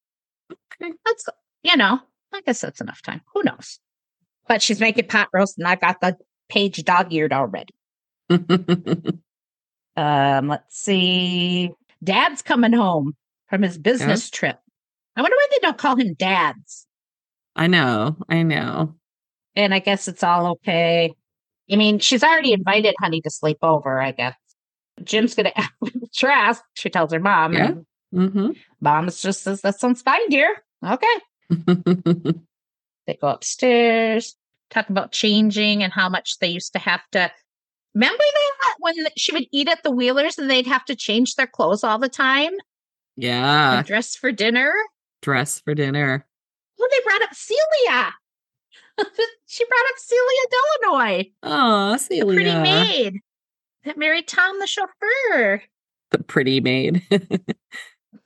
Okay. 0.51 0.91
That's, 1.05 1.25
you 1.63 1.75
know, 1.77 1.99
I 2.33 2.41
guess 2.41 2.61
that's 2.61 2.81
enough 2.81 3.01
time. 3.01 3.21
Who 3.33 3.43
knows? 3.43 3.79
But 4.47 4.61
she's 4.61 4.79
making 4.79 5.07
pot 5.07 5.29
roast 5.33 5.57
and 5.57 5.67
I 5.67 5.75
got 5.75 6.01
the 6.01 6.17
page 6.47 6.83
dog 6.83 7.13
eared 7.13 7.33
already. 7.33 7.73
Um, 9.99 10.47
let's 10.47 10.79
see. 10.79 11.71
Dad's 12.01 12.41
coming 12.41 12.71
home 12.71 13.17
from 13.49 13.63
his 13.63 13.77
business 13.77 14.29
trip. 14.29 14.57
I 15.17 15.21
wonder 15.21 15.35
why 15.35 15.47
they 15.51 15.59
don't 15.61 15.77
call 15.77 15.97
him 15.97 16.13
Dad's. 16.13 16.87
I 17.53 17.67
know. 17.67 18.15
I 18.29 18.43
know. 18.43 18.95
And 19.57 19.73
I 19.73 19.79
guess 19.79 20.07
it's 20.07 20.23
all 20.23 20.51
okay. 20.51 21.13
I 21.69 21.75
mean, 21.75 21.99
she's 21.99 22.23
already 22.23 22.53
invited 22.53 22.95
Honey 23.01 23.19
to 23.21 23.29
sleep 23.29 23.57
over, 23.61 23.99
I 23.99 24.11
guess. 24.13 24.37
Jim's 25.03 25.35
gonna 25.35 25.53
Trask, 26.15 26.63
she 26.75 26.89
tells 26.89 27.11
her 27.13 27.19
mom. 27.19 27.53
Yeah. 27.53 27.73
Mm-hmm. 28.13 28.51
mom's 28.81 29.21
just 29.21 29.43
says, 29.43 29.61
That 29.61 29.79
sounds 29.79 30.01
fine, 30.01 30.27
dear. 30.29 30.63
Okay. 30.85 31.05
They 33.07 33.15
go 33.15 33.29
upstairs, 33.29 34.35
talk 34.69 34.87
about 34.91 35.11
changing 35.11 35.81
and 35.81 35.91
how 35.91 36.09
much 36.09 36.37
they 36.37 36.47
used 36.47 36.73
to 36.73 36.79
have 36.79 37.01
to. 37.13 37.31
Remember 37.95 38.17
that 38.19 38.75
when 38.77 38.93
she 39.17 39.31
would 39.31 39.47
eat 39.51 39.67
at 39.67 39.81
the 39.81 39.89
Wheelers 39.89 40.37
and 40.37 40.47
they'd 40.47 40.67
have 40.67 40.85
to 40.85 40.95
change 40.95 41.33
their 41.33 41.47
clothes 41.47 41.83
all 41.83 41.97
the 41.97 42.07
time 42.07 42.51
yeah. 43.17 43.81
dress 43.81 44.15
for 44.15 44.31
dinner? 44.31 44.71
Dress 45.23 45.59
for 45.59 45.73
dinner. 45.73 46.23
Oh, 46.79 46.87
they 46.91 47.03
brought 47.03 47.23
up 47.23 47.33
Celia. 47.33 48.13
she 49.47 49.65
brought 49.65 49.85
up 49.89 49.97
Celia 49.97 50.45
Delanoy, 50.53 51.31
Oh, 51.41 51.91
the 51.93 51.97
Celia. 51.97 52.25
pretty 52.25 52.53
maid 52.53 53.13
that 53.85 53.97
married 53.97 54.27
Tom 54.27 54.59
the 54.59 54.67
chauffeur. 54.67 55.63
The 56.11 56.23
pretty 56.23 56.59
maid. 56.59 57.03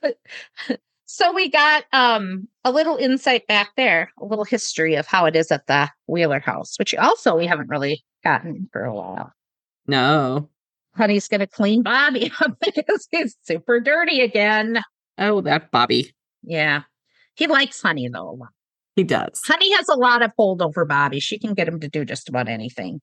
So 1.05 1.31
we 1.31 1.47
got 1.47 1.83
um 1.93 2.47
a 2.63 2.71
little 2.71 2.97
insight 2.97 3.45
back 3.45 3.69
there, 3.77 4.11
a 4.19 4.25
little 4.25 4.45
history 4.45 4.95
of 4.95 5.05
how 5.05 5.25
it 5.25 5.35
is 5.35 5.51
at 5.51 5.67
the 5.67 5.87
Wheeler 6.07 6.39
house, 6.39 6.73
which 6.79 6.95
also 6.95 7.37
we 7.37 7.45
haven't 7.45 7.69
really 7.69 8.03
gotten 8.23 8.67
for 8.73 8.83
a 8.83 8.95
while. 8.95 9.31
no. 9.85 10.49
Honey's 10.95 11.27
gonna 11.27 11.45
clean 11.45 11.83
Bobby 11.83 12.31
up 12.41 12.57
because 12.59 13.07
he's 13.11 13.35
super 13.43 13.79
dirty 13.79 14.21
again. 14.21 14.81
Oh, 15.19 15.41
that 15.41 15.69
Bobby. 15.69 16.15
Yeah. 16.41 16.81
He 17.35 17.45
likes 17.45 17.79
Honey, 17.79 18.09
though, 18.11 18.29
a 18.29 18.33
lot. 18.33 18.49
He 18.95 19.03
does. 19.03 19.39
Honey 19.45 19.71
has 19.73 19.89
a 19.89 19.95
lot 19.95 20.23
of 20.23 20.31
hold 20.35 20.63
over 20.63 20.83
Bobby. 20.83 21.19
She 21.19 21.37
can 21.37 21.53
get 21.53 21.67
him 21.67 21.79
to 21.79 21.87
do 21.87 22.05
just 22.05 22.27
about 22.27 22.47
anything. 22.49 23.01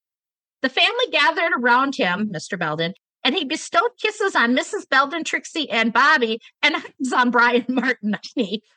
The 0.62 0.68
family 0.68 1.06
gathered 1.10 1.52
around 1.58 1.96
him, 1.96 2.30
Mr. 2.32 2.58
Belden, 2.58 2.94
and 3.24 3.34
he 3.34 3.44
bestowed 3.44 3.90
kisses 4.00 4.34
on 4.34 4.56
Mrs. 4.56 4.88
Belden, 4.88 5.24
Trixie, 5.24 5.70
and 5.70 5.92
Bobby, 5.92 6.40
and 6.62 6.74
hugs 6.76 7.12
on 7.12 7.30
Brian 7.30 7.66
Martin. 7.68 8.16
Honey. 8.36 8.62
I 8.62 8.66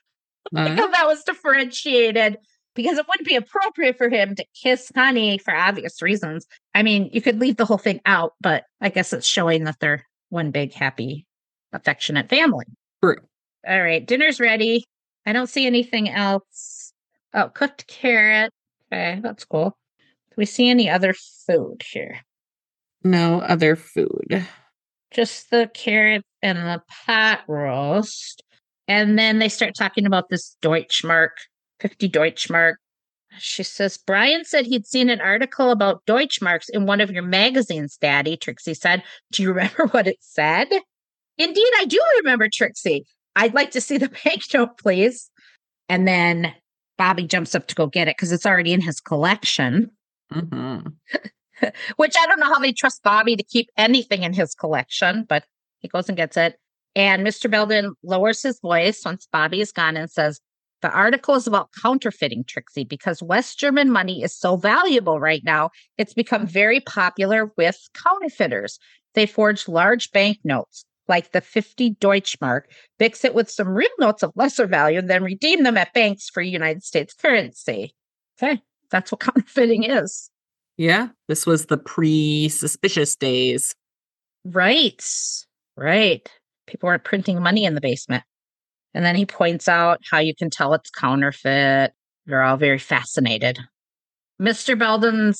Uh, 0.55 0.75
thought 0.75 0.91
that 0.91 1.07
was 1.07 1.23
differentiated 1.23 2.37
because 2.75 2.97
it 2.97 3.05
wouldn't 3.07 3.27
be 3.27 3.37
appropriate 3.37 3.97
for 3.97 4.09
him 4.09 4.35
to 4.35 4.45
kiss 4.61 4.91
Honey 4.93 5.37
for 5.37 5.55
obvious 5.55 6.01
reasons. 6.01 6.45
I 6.75 6.83
mean, 6.83 7.09
you 7.13 7.21
could 7.21 7.39
leave 7.39 7.55
the 7.55 7.65
whole 7.65 7.77
thing 7.77 8.01
out, 8.05 8.33
but 8.41 8.65
I 8.81 8.89
guess 8.89 9.13
it's 9.13 9.25
showing 9.25 9.63
that 9.63 9.77
they're 9.79 10.05
one 10.29 10.51
big, 10.51 10.73
happy, 10.73 11.25
affectionate 11.71 12.29
family. 12.29 12.65
True. 13.01 13.17
All 13.67 13.81
right, 13.81 14.05
dinner's 14.05 14.39
ready. 14.41 14.83
I 15.25 15.31
don't 15.31 15.47
see 15.47 15.65
anything 15.65 16.09
else. 16.09 16.91
Oh, 17.33 17.47
cooked 17.49 17.87
carrot. 17.87 18.51
Okay, 18.91 19.19
that's 19.23 19.45
cool. 19.45 19.77
Do 20.33 20.37
we 20.37 20.45
see 20.45 20.69
any 20.69 20.89
other 20.89 21.13
food 21.47 21.83
here? 21.91 22.21
no 23.03 23.41
other 23.41 23.75
food. 23.75 24.45
Just 25.11 25.51
the 25.51 25.69
carrot 25.73 26.23
and 26.41 26.57
the 26.57 26.81
pot 27.05 27.41
roast. 27.47 28.43
And 28.87 29.17
then 29.17 29.39
they 29.39 29.49
start 29.49 29.75
talking 29.75 30.05
about 30.05 30.29
this 30.29 30.57
Deutschmark, 30.61 31.29
50 31.79 32.09
Deutschmark. 32.09 32.73
She 33.39 33.63
says, 33.63 33.97
Brian 33.97 34.45
said 34.45 34.65
he'd 34.65 34.85
seen 34.85 35.09
an 35.09 35.21
article 35.21 35.71
about 35.71 36.05
Deutschmarks 36.05 36.69
in 36.69 36.85
one 36.85 37.01
of 37.01 37.11
your 37.11 37.23
magazines, 37.23 37.97
Daddy, 37.97 38.37
Trixie 38.37 38.73
said. 38.73 39.03
Do 39.31 39.43
you 39.43 39.49
remember 39.49 39.87
what 39.91 40.07
it 40.07 40.17
said? 40.19 40.67
Indeed, 41.37 41.71
I 41.79 41.85
do 41.85 41.99
remember, 42.17 42.47
Trixie. 42.51 43.05
I'd 43.35 43.55
like 43.55 43.71
to 43.71 43.81
see 43.81 43.97
the 43.97 44.09
banknote, 44.23 44.77
please. 44.77 45.31
And 45.89 46.07
then 46.07 46.53
Bobby 46.97 47.25
jumps 47.25 47.55
up 47.55 47.67
to 47.67 47.75
go 47.75 47.87
get 47.87 48.07
it 48.07 48.15
because 48.15 48.31
it's 48.31 48.45
already 48.45 48.71
in 48.73 48.81
his 48.81 49.01
collection, 49.01 49.89
hmm 50.31 50.79
which 51.95 52.15
I 52.19 52.27
don't 52.27 52.39
know 52.39 52.53
how 52.53 52.59
they 52.59 52.73
trust 52.73 53.03
Bobby 53.03 53.35
to 53.35 53.43
keep 53.43 53.69
anything 53.77 54.23
in 54.23 54.33
his 54.33 54.55
collection, 54.55 55.25
but 55.27 55.45
he 55.79 55.87
goes 55.87 56.09
and 56.09 56.17
gets 56.17 56.35
it. 56.35 56.57
And 56.95 57.25
Mr. 57.25 57.49
Belden 57.49 57.93
lowers 58.03 58.41
his 58.41 58.59
voice 58.59 59.01
once 59.05 59.27
Bobby 59.31 59.61
is 59.61 59.71
gone 59.71 59.97
and 59.97 60.09
says, 60.09 60.39
The 60.81 60.91
article 60.91 61.35
is 61.35 61.47
about 61.47 61.69
counterfeiting, 61.81 62.45
Trixie, 62.45 62.83
because 62.83 63.23
West 63.23 63.59
German 63.59 63.91
money 63.91 64.23
is 64.23 64.35
so 64.37 64.57
valuable 64.57 65.19
right 65.19 65.41
now. 65.43 65.69
It's 65.97 66.13
become 66.13 66.45
very 66.45 66.79
popular 66.81 67.51
with 67.57 67.77
counterfeiters. 67.93 68.77
They 69.13 69.25
forge 69.25 69.67
large 69.67 70.11
banknotes 70.11 70.85
like 71.07 71.31
the 71.31 71.41
50 71.41 71.95
Deutschmark, 71.95 72.61
mix 72.99 73.25
it 73.25 73.33
with 73.33 73.49
some 73.49 73.67
real 73.67 73.89
notes 73.99 74.23
of 74.23 74.31
lesser 74.35 74.67
value, 74.67 74.99
and 74.99 75.09
then 75.09 75.23
redeem 75.23 75.63
them 75.63 75.77
at 75.77 75.93
banks 75.93 76.29
for 76.29 76.41
United 76.41 76.83
States 76.83 77.13
currency. 77.13 77.93
Okay, 78.41 78.61
that's 78.93 79.11
what 79.11 79.19
counterfeiting 79.19 79.83
is. 79.83 80.29
Yeah, 80.77 81.09
this 81.27 81.45
was 81.45 81.65
the 81.65 81.77
pre-suspicious 81.77 83.15
days. 83.15 83.75
Right, 84.45 85.03
right. 85.75 86.27
People 86.67 86.87
weren't 86.87 87.03
printing 87.03 87.41
money 87.41 87.65
in 87.65 87.75
the 87.75 87.81
basement. 87.81 88.23
And 88.93 89.03
then 89.03 89.15
he 89.15 89.25
points 89.25 89.67
out 89.67 89.99
how 90.09 90.19
you 90.19 90.35
can 90.35 90.49
tell 90.49 90.73
it's 90.73 90.89
counterfeit. 90.89 91.93
They're 92.25 92.43
all 92.43 92.57
very 92.57 92.79
fascinated. 92.79 93.59
Mr. 94.41 94.77
Belden 94.77 95.33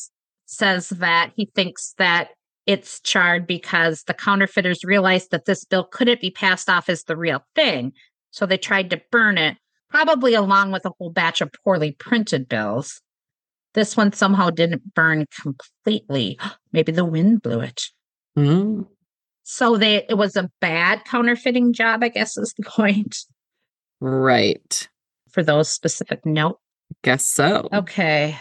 says 0.46 0.90
that 0.90 1.32
he 1.36 1.50
thinks 1.56 1.94
that 1.98 2.30
it's 2.66 3.00
charred 3.02 3.46
because 3.46 4.04
the 4.04 4.14
counterfeiters 4.14 4.84
realized 4.84 5.32
that 5.32 5.46
this 5.46 5.66
bill 5.66 5.84
couldn't 5.84 6.22
be 6.22 6.32
passed 6.32 6.70
off 6.70 6.90
as 6.90 7.04
the 7.04 7.18
real 7.18 7.44
thing. 7.56 7.94
So 8.32 8.46
they 8.46 8.58
tried 8.58 8.90
to 8.92 9.02
burn 9.12 9.38
it, 9.38 9.58
probably 9.90 10.34
along 10.34 10.72
with 10.72 10.86
a 10.86 10.92
whole 10.98 11.12
batch 11.12 11.42
of 11.42 11.52
poorly 11.64 11.92
printed 11.92 12.48
bills. 12.48 13.02
This 13.74 13.98
one 13.98 14.14
somehow 14.14 14.50
didn't 14.50 14.94
burn 14.94 15.26
completely. 15.42 16.40
Maybe 16.72 16.92
the 16.92 17.06
wind 17.06 17.42
blew 17.42 17.62
it. 17.62 17.82
Mm, 18.38 18.88
So 19.44 19.78
they 19.78 20.06
it 20.10 20.18
was 20.18 20.36
a 20.36 20.50
bad 20.62 21.06
counterfeiting 21.06 21.74
job, 21.74 22.04
I 22.04 22.10
guess 22.10 22.38
is 22.38 22.54
the 22.58 22.64
point 22.68 23.18
right. 24.00 24.88
for 25.30 25.44
those 25.44 25.70
specific 25.70 26.26
note. 26.26 26.60
Guess 27.04 27.26
so. 27.26 27.70
Okay. 27.74 28.38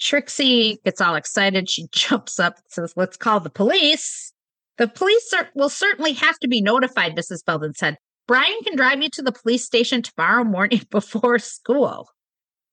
Trixie 0.00 0.80
gets 0.84 1.00
all 1.00 1.14
excited. 1.14 1.70
She 1.70 1.86
jumps 1.92 2.38
up 2.40 2.56
and 2.56 2.64
says, 2.68 2.94
Let's 2.96 3.16
call 3.16 3.40
the 3.40 3.50
police. 3.50 4.32
The 4.78 4.88
police 4.88 5.32
are, 5.34 5.48
will 5.54 5.68
certainly 5.68 6.12
have 6.14 6.38
to 6.40 6.48
be 6.48 6.60
notified, 6.60 7.14
Mrs. 7.14 7.44
Belden 7.44 7.74
said. 7.74 7.98
Brian 8.26 8.62
can 8.64 8.76
drive 8.76 9.02
you 9.02 9.10
to 9.10 9.22
the 9.22 9.32
police 9.32 9.64
station 9.64 10.00
tomorrow 10.02 10.44
morning 10.44 10.80
before 10.90 11.38
school. 11.38 12.08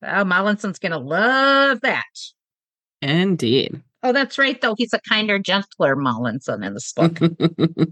Oh, 0.02 0.24
Molinson's 0.24 0.78
going 0.78 0.92
to 0.92 0.98
love 0.98 1.80
that. 1.82 2.04
Indeed. 3.02 3.82
Oh, 4.02 4.12
that's 4.12 4.38
right, 4.38 4.60
though. 4.60 4.74
He's 4.76 4.94
a 4.94 5.00
kinder, 5.08 5.38
gentler 5.38 5.94
Mollinson 5.96 6.64
in 6.64 6.74
this 6.74 6.92
book. 6.92 7.18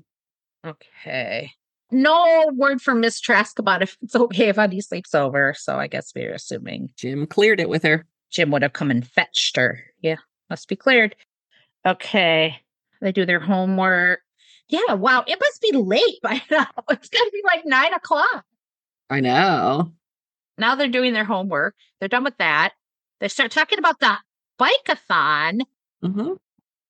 Okay. 0.66 1.52
No 1.90 2.50
word 2.52 2.82
from 2.82 3.00
Miss 3.00 3.20
Trask 3.20 3.58
about 3.58 3.80
if 3.82 3.96
it's 4.02 4.16
okay 4.16 4.48
if 4.48 4.56
Honey 4.56 4.80
sleeps 4.80 5.14
over. 5.14 5.54
So 5.56 5.76
I 5.76 5.86
guess 5.86 6.12
we're 6.14 6.34
assuming 6.34 6.90
Jim 6.96 7.26
cleared 7.26 7.60
it 7.60 7.68
with 7.68 7.82
her. 7.84 8.04
Jim 8.30 8.50
would 8.50 8.62
have 8.62 8.72
come 8.72 8.90
and 8.90 9.06
fetched 9.06 9.56
her. 9.56 9.80
Yeah, 10.02 10.16
must 10.50 10.68
be 10.68 10.76
cleared. 10.76 11.14
Okay. 11.86 12.56
They 13.00 13.12
do 13.12 13.24
their 13.24 13.40
homework. 13.40 14.20
Yeah, 14.68 14.94
wow. 14.94 15.24
It 15.26 15.38
must 15.40 15.62
be 15.62 15.72
late 15.72 16.20
by 16.22 16.42
now. 16.50 16.66
It's 16.90 17.08
going 17.08 17.24
to 17.24 17.30
be 17.32 17.42
like 17.44 17.64
nine 17.64 17.94
o'clock. 17.94 18.44
I 19.08 19.20
know. 19.20 19.92
Now 20.58 20.74
they're 20.74 20.88
doing 20.88 21.12
their 21.12 21.24
homework. 21.24 21.74
They're 22.00 22.08
done 22.08 22.24
with 22.24 22.36
that. 22.38 22.72
They 23.20 23.28
start 23.28 23.50
talking 23.50 23.78
about 23.78 24.00
the 24.00 24.16
bike-a-thon, 24.58 25.60
hmm 26.02 26.32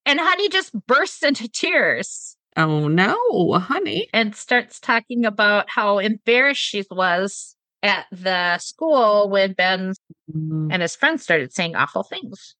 and 0.06 0.18
Honey 0.20 0.48
just 0.48 0.72
bursts 0.86 1.22
into 1.22 1.48
tears. 1.48 2.36
Oh 2.56 2.88
no, 2.88 3.52
honey. 3.52 4.08
and 4.14 4.34
starts 4.34 4.80
talking 4.80 5.26
about 5.26 5.66
how 5.68 5.98
embarrassed 5.98 6.62
she 6.62 6.82
was 6.90 7.54
at 7.82 8.06
the 8.10 8.58
school 8.58 9.28
when 9.28 9.52
Ben 9.52 9.94
Mm, 10.34 10.68
and 10.70 10.82
his 10.82 10.94
friends 10.96 11.22
started 11.22 11.52
saying 11.54 11.74
awful 11.74 12.02
things. 12.02 12.54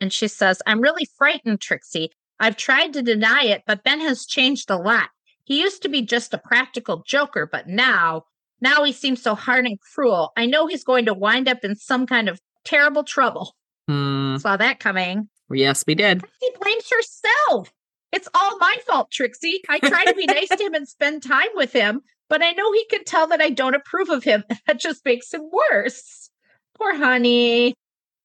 And 0.00 0.12
she 0.12 0.28
says, 0.28 0.62
I'm 0.66 0.80
really 0.80 1.06
frightened, 1.18 1.60
Trixie. 1.60 2.10
I've 2.38 2.56
tried 2.56 2.92
to 2.92 3.02
deny 3.02 3.42
it, 3.44 3.62
but 3.66 3.82
Ben 3.82 4.00
has 4.00 4.24
changed 4.26 4.70
a 4.70 4.76
lot. 4.76 5.08
He 5.44 5.60
used 5.60 5.82
to 5.82 5.88
be 5.88 6.02
just 6.02 6.34
a 6.34 6.38
practical 6.38 7.02
joker, 7.06 7.48
but 7.50 7.66
now, 7.66 8.24
now 8.60 8.84
he 8.84 8.92
seems 8.92 9.22
so 9.22 9.34
hard 9.34 9.66
and 9.66 9.78
cruel. 9.80 10.32
I 10.36 10.46
know 10.46 10.66
he's 10.66 10.84
going 10.84 11.04
to 11.06 11.14
wind 11.14 11.48
up 11.48 11.64
in 11.64 11.76
some 11.76 12.06
kind 12.06 12.28
of 12.28 12.40
terrible 12.64 13.04
trouble. 13.04 13.54
mm, 13.90 14.40
Saw 14.40 14.56
that 14.56 14.80
coming. 14.80 15.28
yes, 15.50 15.84
we 15.86 15.94
did. 15.94 16.24
She 16.42 16.50
blames 16.60 16.90
herself. 16.90 17.72
It's 18.12 18.28
all 18.34 18.58
my 18.58 18.76
fault, 18.86 19.10
Trixie. 19.10 19.60
I 19.68 19.78
try 19.80 20.04
to 20.04 20.14
be 20.14 20.26
nice 20.26 20.48
to 20.48 20.62
him 20.64 20.74
and 20.74 20.88
spend 20.88 21.22
time 21.22 21.48
with 21.54 21.72
him, 21.72 22.00
but 22.28 22.42
I 22.42 22.52
know 22.52 22.72
he 22.72 22.84
can 22.86 23.04
tell 23.04 23.26
that 23.28 23.40
I 23.42 23.50
don't 23.50 23.74
approve 23.74 24.08
of 24.08 24.24
him. 24.24 24.44
That 24.66 24.78
just 24.80 25.04
makes 25.04 25.32
him 25.34 25.48
worse. 25.70 26.30
Poor 26.78 26.94
honey. 26.96 27.74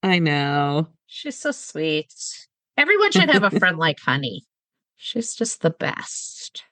I 0.03 0.19
know. 0.19 0.87
She's 1.07 1.37
so 1.37 1.51
sweet. 1.51 2.13
Everyone 2.77 3.11
should 3.11 3.29
have 3.29 3.43
a 3.43 3.51
friend 3.51 3.77
like 3.79 3.99
Honey. 3.99 4.45
She's 4.95 5.35
just 5.35 5.61
the 5.61 5.69
best. 5.71 6.63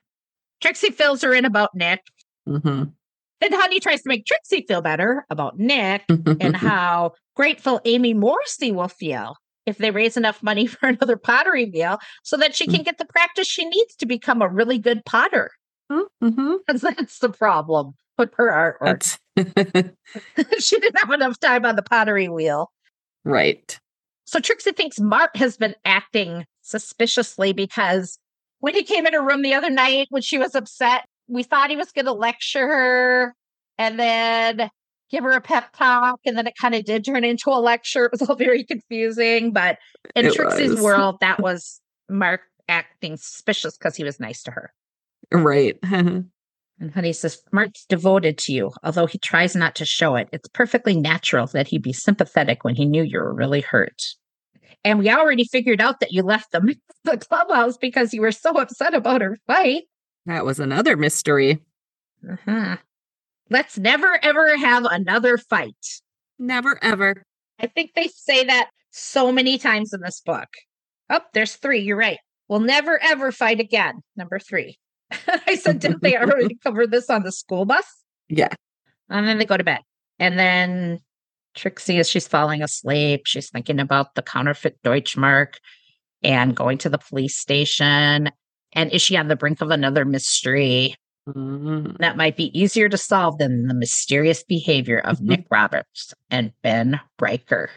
Trixie 0.62 0.92
fills 0.92 1.22
her 1.24 1.34
in 1.34 1.46
about 1.46 1.76
Nick, 1.76 2.02
hmm 2.48 2.84
and 3.42 3.54
Honey 3.54 3.80
tries 3.80 4.02
to 4.04 4.10
make 4.10 4.26
Trixie 4.26 4.66
feel 4.68 4.82
better 4.82 5.26
about 5.30 5.58
Nick 5.58 6.06
and 6.40 6.56
how 6.56 7.14
grateful 7.36 7.82
Amy 7.86 8.14
Morrissey 8.14 8.72
will 8.72 8.88
feel 8.88 9.36
if 9.66 9.78
they 9.78 9.92
raise 9.92 10.18
enough 10.18 10.42
money 10.44 10.68
for 10.68 10.88
another 10.90 11.18
pottery 11.18 11.66
wheel 11.66 12.00
so 12.24 12.38
that 12.38 12.56
she 12.56 12.68
can 12.68 12.84
get 12.84 12.98
the 12.98 13.06
practice 13.06 13.48
she 13.48 13.66
needs 13.66 13.96
to 13.96 14.06
become 14.06 14.42
a 14.42 14.48
really 14.48 14.78
good 14.78 15.04
potter. 15.06 15.52
hmm 15.90 16.08
Because 16.66 16.82
that's 16.82 17.20
the 17.20 17.30
problem 17.30 17.94
with 18.18 18.34
her 18.36 18.78
artwork. 18.82 19.18
She 20.60 20.80
didn't 20.80 21.00
have 21.00 21.12
enough 21.12 21.40
time 21.40 21.66
on 21.66 21.76
the 21.76 21.84
pottery 21.84 22.28
wheel. 22.28 22.72
right. 23.24 23.80
So 24.26 24.40
Trixie 24.40 24.74
thinks 24.74 25.00
Mart 25.00 25.36
has 25.36 25.58
been 25.58 25.74
acting 25.86 26.46
suspiciously 26.62 27.52
because 27.52 28.20
when 28.60 28.76
he 28.76 28.84
came 28.84 29.08
in 29.08 29.14
her 29.14 29.26
room 29.26 29.42
the 29.42 29.56
other 29.56 29.72
night 29.72 30.08
when 30.12 30.22
she 30.22 30.38
was 30.38 30.54
upset, 30.54 31.06
we 31.30 31.44
thought 31.44 31.70
he 31.70 31.78
was 31.78 31.92
going 31.92 32.06
to 32.06 32.14
lecture 32.14 32.68
her 32.68 33.36
and 33.78 34.00
then 34.00 34.70
give 35.10 35.24
her 35.24 35.32
a 35.32 35.42
pep 35.42 35.72
talk. 35.76 36.20
And 36.26 36.38
then 36.38 36.48
it 36.48 36.54
kind 36.60 36.76
of 36.76 36.86
did 36.86 37.06
turn 37.06 37.24
into 37.24 37.50
a 37.50 37.60
lecture. 37.62 38.06
It 38.06 38.12
was 38.12 38.28
all 38.28 38.36
very 38.36 38.64
confusing. 38.64 39.52
But 39.54 39.78
in 40.16 40.26
It 40.26 40.34
Trixie's 40.34 40.72
was. 40.72 40.82
world, 40.82 41.18
that 41.22 41.40
was 41.42 41.80
Mart 42.10 42.42
acting 42.68 43.18
suspicious 43.18 43.78
because 43.78 43.96
he 43.96 44.04
was 44.04 44.20
nice 44.20 44.44
to 44.44 44.52
her. 44.52 44.74
Right. 45.32 45.78
And 46.82 46.92
Honey 46.94 47.12
says, 47.12 47.42
Mart's 47.52 47.86
devoted 47.86 48.38
to 48.40 48.54
you, 48.54 48.72
although 48.84 49.06
he 49.06 49.18
tries 49.18 49.56
not 49.56 49.76
to 49.76 49.86
show 49.86 50.16
it. 50.16 50.30
It's 50.32 50.48
perfectly 50.48 50.96
natural 50.96 51.46
that 51.48 51.68
he'd 51.68 51.84
be 51.84 51.92
sympathetic 51.92 52.64
when 52.64 52.76
he 52.76 52.86
knew 52.86 53.04
you 53.04 53.20
were 53.20 53.34
really 53.34 53.62
hurt. 53.62 54.02
And 54.86 54.98
we 54.98 55.10
already 55.10 55.44
figured 55.44 55.82
out 55.82 56.00
that 56.00 56.14
you 56.14 56.24
left 56.24 56.52
the, 56.54 56.76
the 57.04 57.18
clubhouse 57.18 57.76
because 57.76 58.14
you 58.14 58.22
were 58.22 58.32
so 58.32 58.52
upset 58.52 58.94
about 58.94 59.22
her 59.22 59.38
fight. 59.46 59.84
That 60.26 60.46
was 60.46 60.60
another 60.60 60.98
mystery. 60.98 61.60
Uh-huh. 62.30 62.78
Let's 63.50 63.78
never 63.78 64.20
ever 64.24 64.58
have 64.58 64.86
another 64.86 65.38
fight. 65.38 66.02
Never 66.38 66.78
ever. 66.84 67.24
I 67.60 67.68
think 67.68 67.92
they 67.96 68.08
say 68.08 68.46
that 68.46 68.70
so 68.92 69.32
many 69.32 69.58
times 69.58 69.94
in 69.94 70.02
this 70.02 70.22
book. 70.22 70.50
Oh, 71.10 71.22
there's 71.34 71.56
three. 71.56 71.80
You're 71.80 71.98
right. 71.98 72.20
We'll 72.48 72.60
never 72.60 73.02
ever 73.02 73.32
fight 73.32 73.60
again. 73.60 74.02
Number 74.16 74.40
three. 74.40 74.78
I 75.48 75.56
said, 75.56 75.80
didn't 75.80 76.04
they 76.04 76.18
already 76.18 76.56
cover 76.64 76.86
this 76.86 77.10
on 77.10 77.24
the 77.24 77.32
school 77.32 77.66
bus? 77.66 77.86
Yeah. 78.28 78.54
And 79.10 79.28
then 79.28 79.40
they 79.40 79.46
go 79.46 79.58
to 79.58 79.64
bed. 79.64 79.82
And 80.20 80.38
then 80.38 81.00
Trixie, 81.56 81.98
as 81.98 82.10
she's 82.10 82.28
falling 82.28 82.62
asleep, 82.62 83.22
she's 83.26 83.50
thinking 83.50 83.80
about 83.80 84.16
the 84.16 84.22
counterfeit 84.22 84.78
Deutschmark 84.84 85.56
and 86.24 86.56
going 86.56 86.78
to 86.80 86.90
the 86.90 86.98
police 86.98 87.38
station. 87.38 88.30
And 88.74 88.92
is 88.92 89.02
she 89.02 89.18
on 89.18 89.28
the 89.28 89.36
brink 89.36 89.62
of 89.62 89.72
another 89.72 90.06
mystery 90.06 90.96
Mhm. 91.28 91.98
that 92.00 92.18
might 92.18 92.38
be 92.38 92.58
easier 92.60 92.90
to 92.90 92.98
solve 92.98 93.38
than 93.38 93.68
the 93.68 93.74
mysterious 93.74 94.44
behavior 94.44 95.00
of 95.00 95.22
Nick 95.22 95.46
Roberts 95.52 96.14
and 96.30 96.52
Ben 96.64 97.00
Riker? 97.20 97.70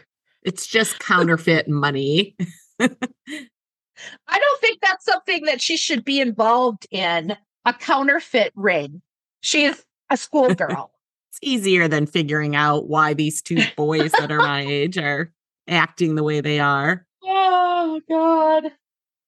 It's 0.43 0.65
just 0.67 0.99
counterfeit 0.99 1.67
money. 1.67 2.35
I 2.79 4.37
don't 4.39 4.61
think 4.61 4.79
that's 4.81 5.05
something 5.05 5.45
that 5.45 5.61
she 5.61 5.77
should 5.77 6.03
be 6.03 6.19
involved 6.19 6.87
in 6.91 7.35
a 7.65 7.73
counterfeit 7.73 8.51
ring. 8.55 9.01
She's 9.41 9.83
a 10.09 10.17
schoolgirl. 10.17 10.91
It's 11.33 11.39
easier 11.41 11.87
than 11.87 12.05
figuring 12.05 12.55
out 12.55 12.87
why 12.89 13.15
these 13.15 13.41
two 13.41 13.57
boys 13.75 14.11
that 14.11 14.31
are 14.31 14.37
my 14.37 14.61
age 14.69 14.99
are 14.99 15.33
acting 15.67 16.13
the 16.13 16.21
way 16.21 16.41
they 16.41 16.59
are. 16.59 17.07
oh, 17.23 17.99
God. 18.07 18.71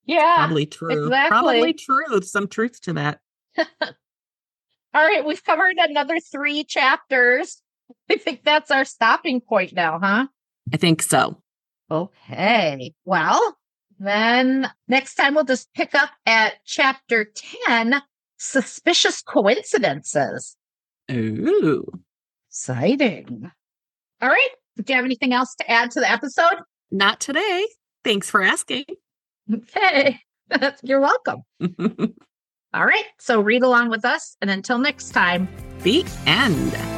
Yeah. 0.06 0.36
Probably 0.36 0.66
true. 0.66 1.04
exactly. 1.04 1.28
Probably 1.28 1.72
true. 1.72 2.22
Some 2.22 2.48
truth 2.48 2.80
to 2.82 2.92
that. 2.94 3.20
All 3.58 3.64
right. 4.94 5.24
We've 5.24 5.44
covered 5.44 5.76
another 5.78 6.18
three 6.20 6.64
chapters. 6.64 7.60
I 8.10 8.16
think 8.16 8.42
that's 8.44 8.70
our 8.70 8.84
stopping 8.84 9.40
point 9.40 9.72
now, 9.72 9.98
huh? 10.02 10.26
I 10.72 10.76
think 10.76 11.02
so. 11.02 11.40
Okay. 11.90 12.92
Well, 13.04 13.56
then 13.98 14.70
next 14.88 15.14
time 15.14 15.34
we'll 15.34 15.44
just 15.44 15.72
pick 15.74 15.94
up 15.94 16.10
at 16.24 16.54
chapter 16.64 17.26
10 17.66 18.02
Suspicious 18.38 19.22
Coincidences. 19.22 20.56
Ooh. 21.10 21.86
Exciting. 22.50 23.50
All 24.20 24.28
right. 24.28 24.48
Do 24.76 24.84
you 24.88 24.96
have 24.96 25.04
anything 25.04 25.32
else 25.32 25.54
to 25.56 25.70
add 25.70 25.90
to 25.92 26.00
the 26.00 26.10
episode? 26.10 26.58
Not 26.90 27.20
today. 27.20 27.66
Thanks 28.04 28.30
for 28.30 28.42
asking. 28.42 28.84
Okay. 29.52 30.20
You're 30.82 31.00
welcome. 31.00 31.42
All 32.74 32.84
right. 32.84 33.04
So 33.18 33.40
read 33.40 33.62
along 33.62 33.90
with 33.90 34.04
us. 34.04 34.36
And 34.40 34.50
until 34.50 34.78
next 34.78 35.10
time, 35.10 35.48
the 35.82 36.04
end. 36.26 36.95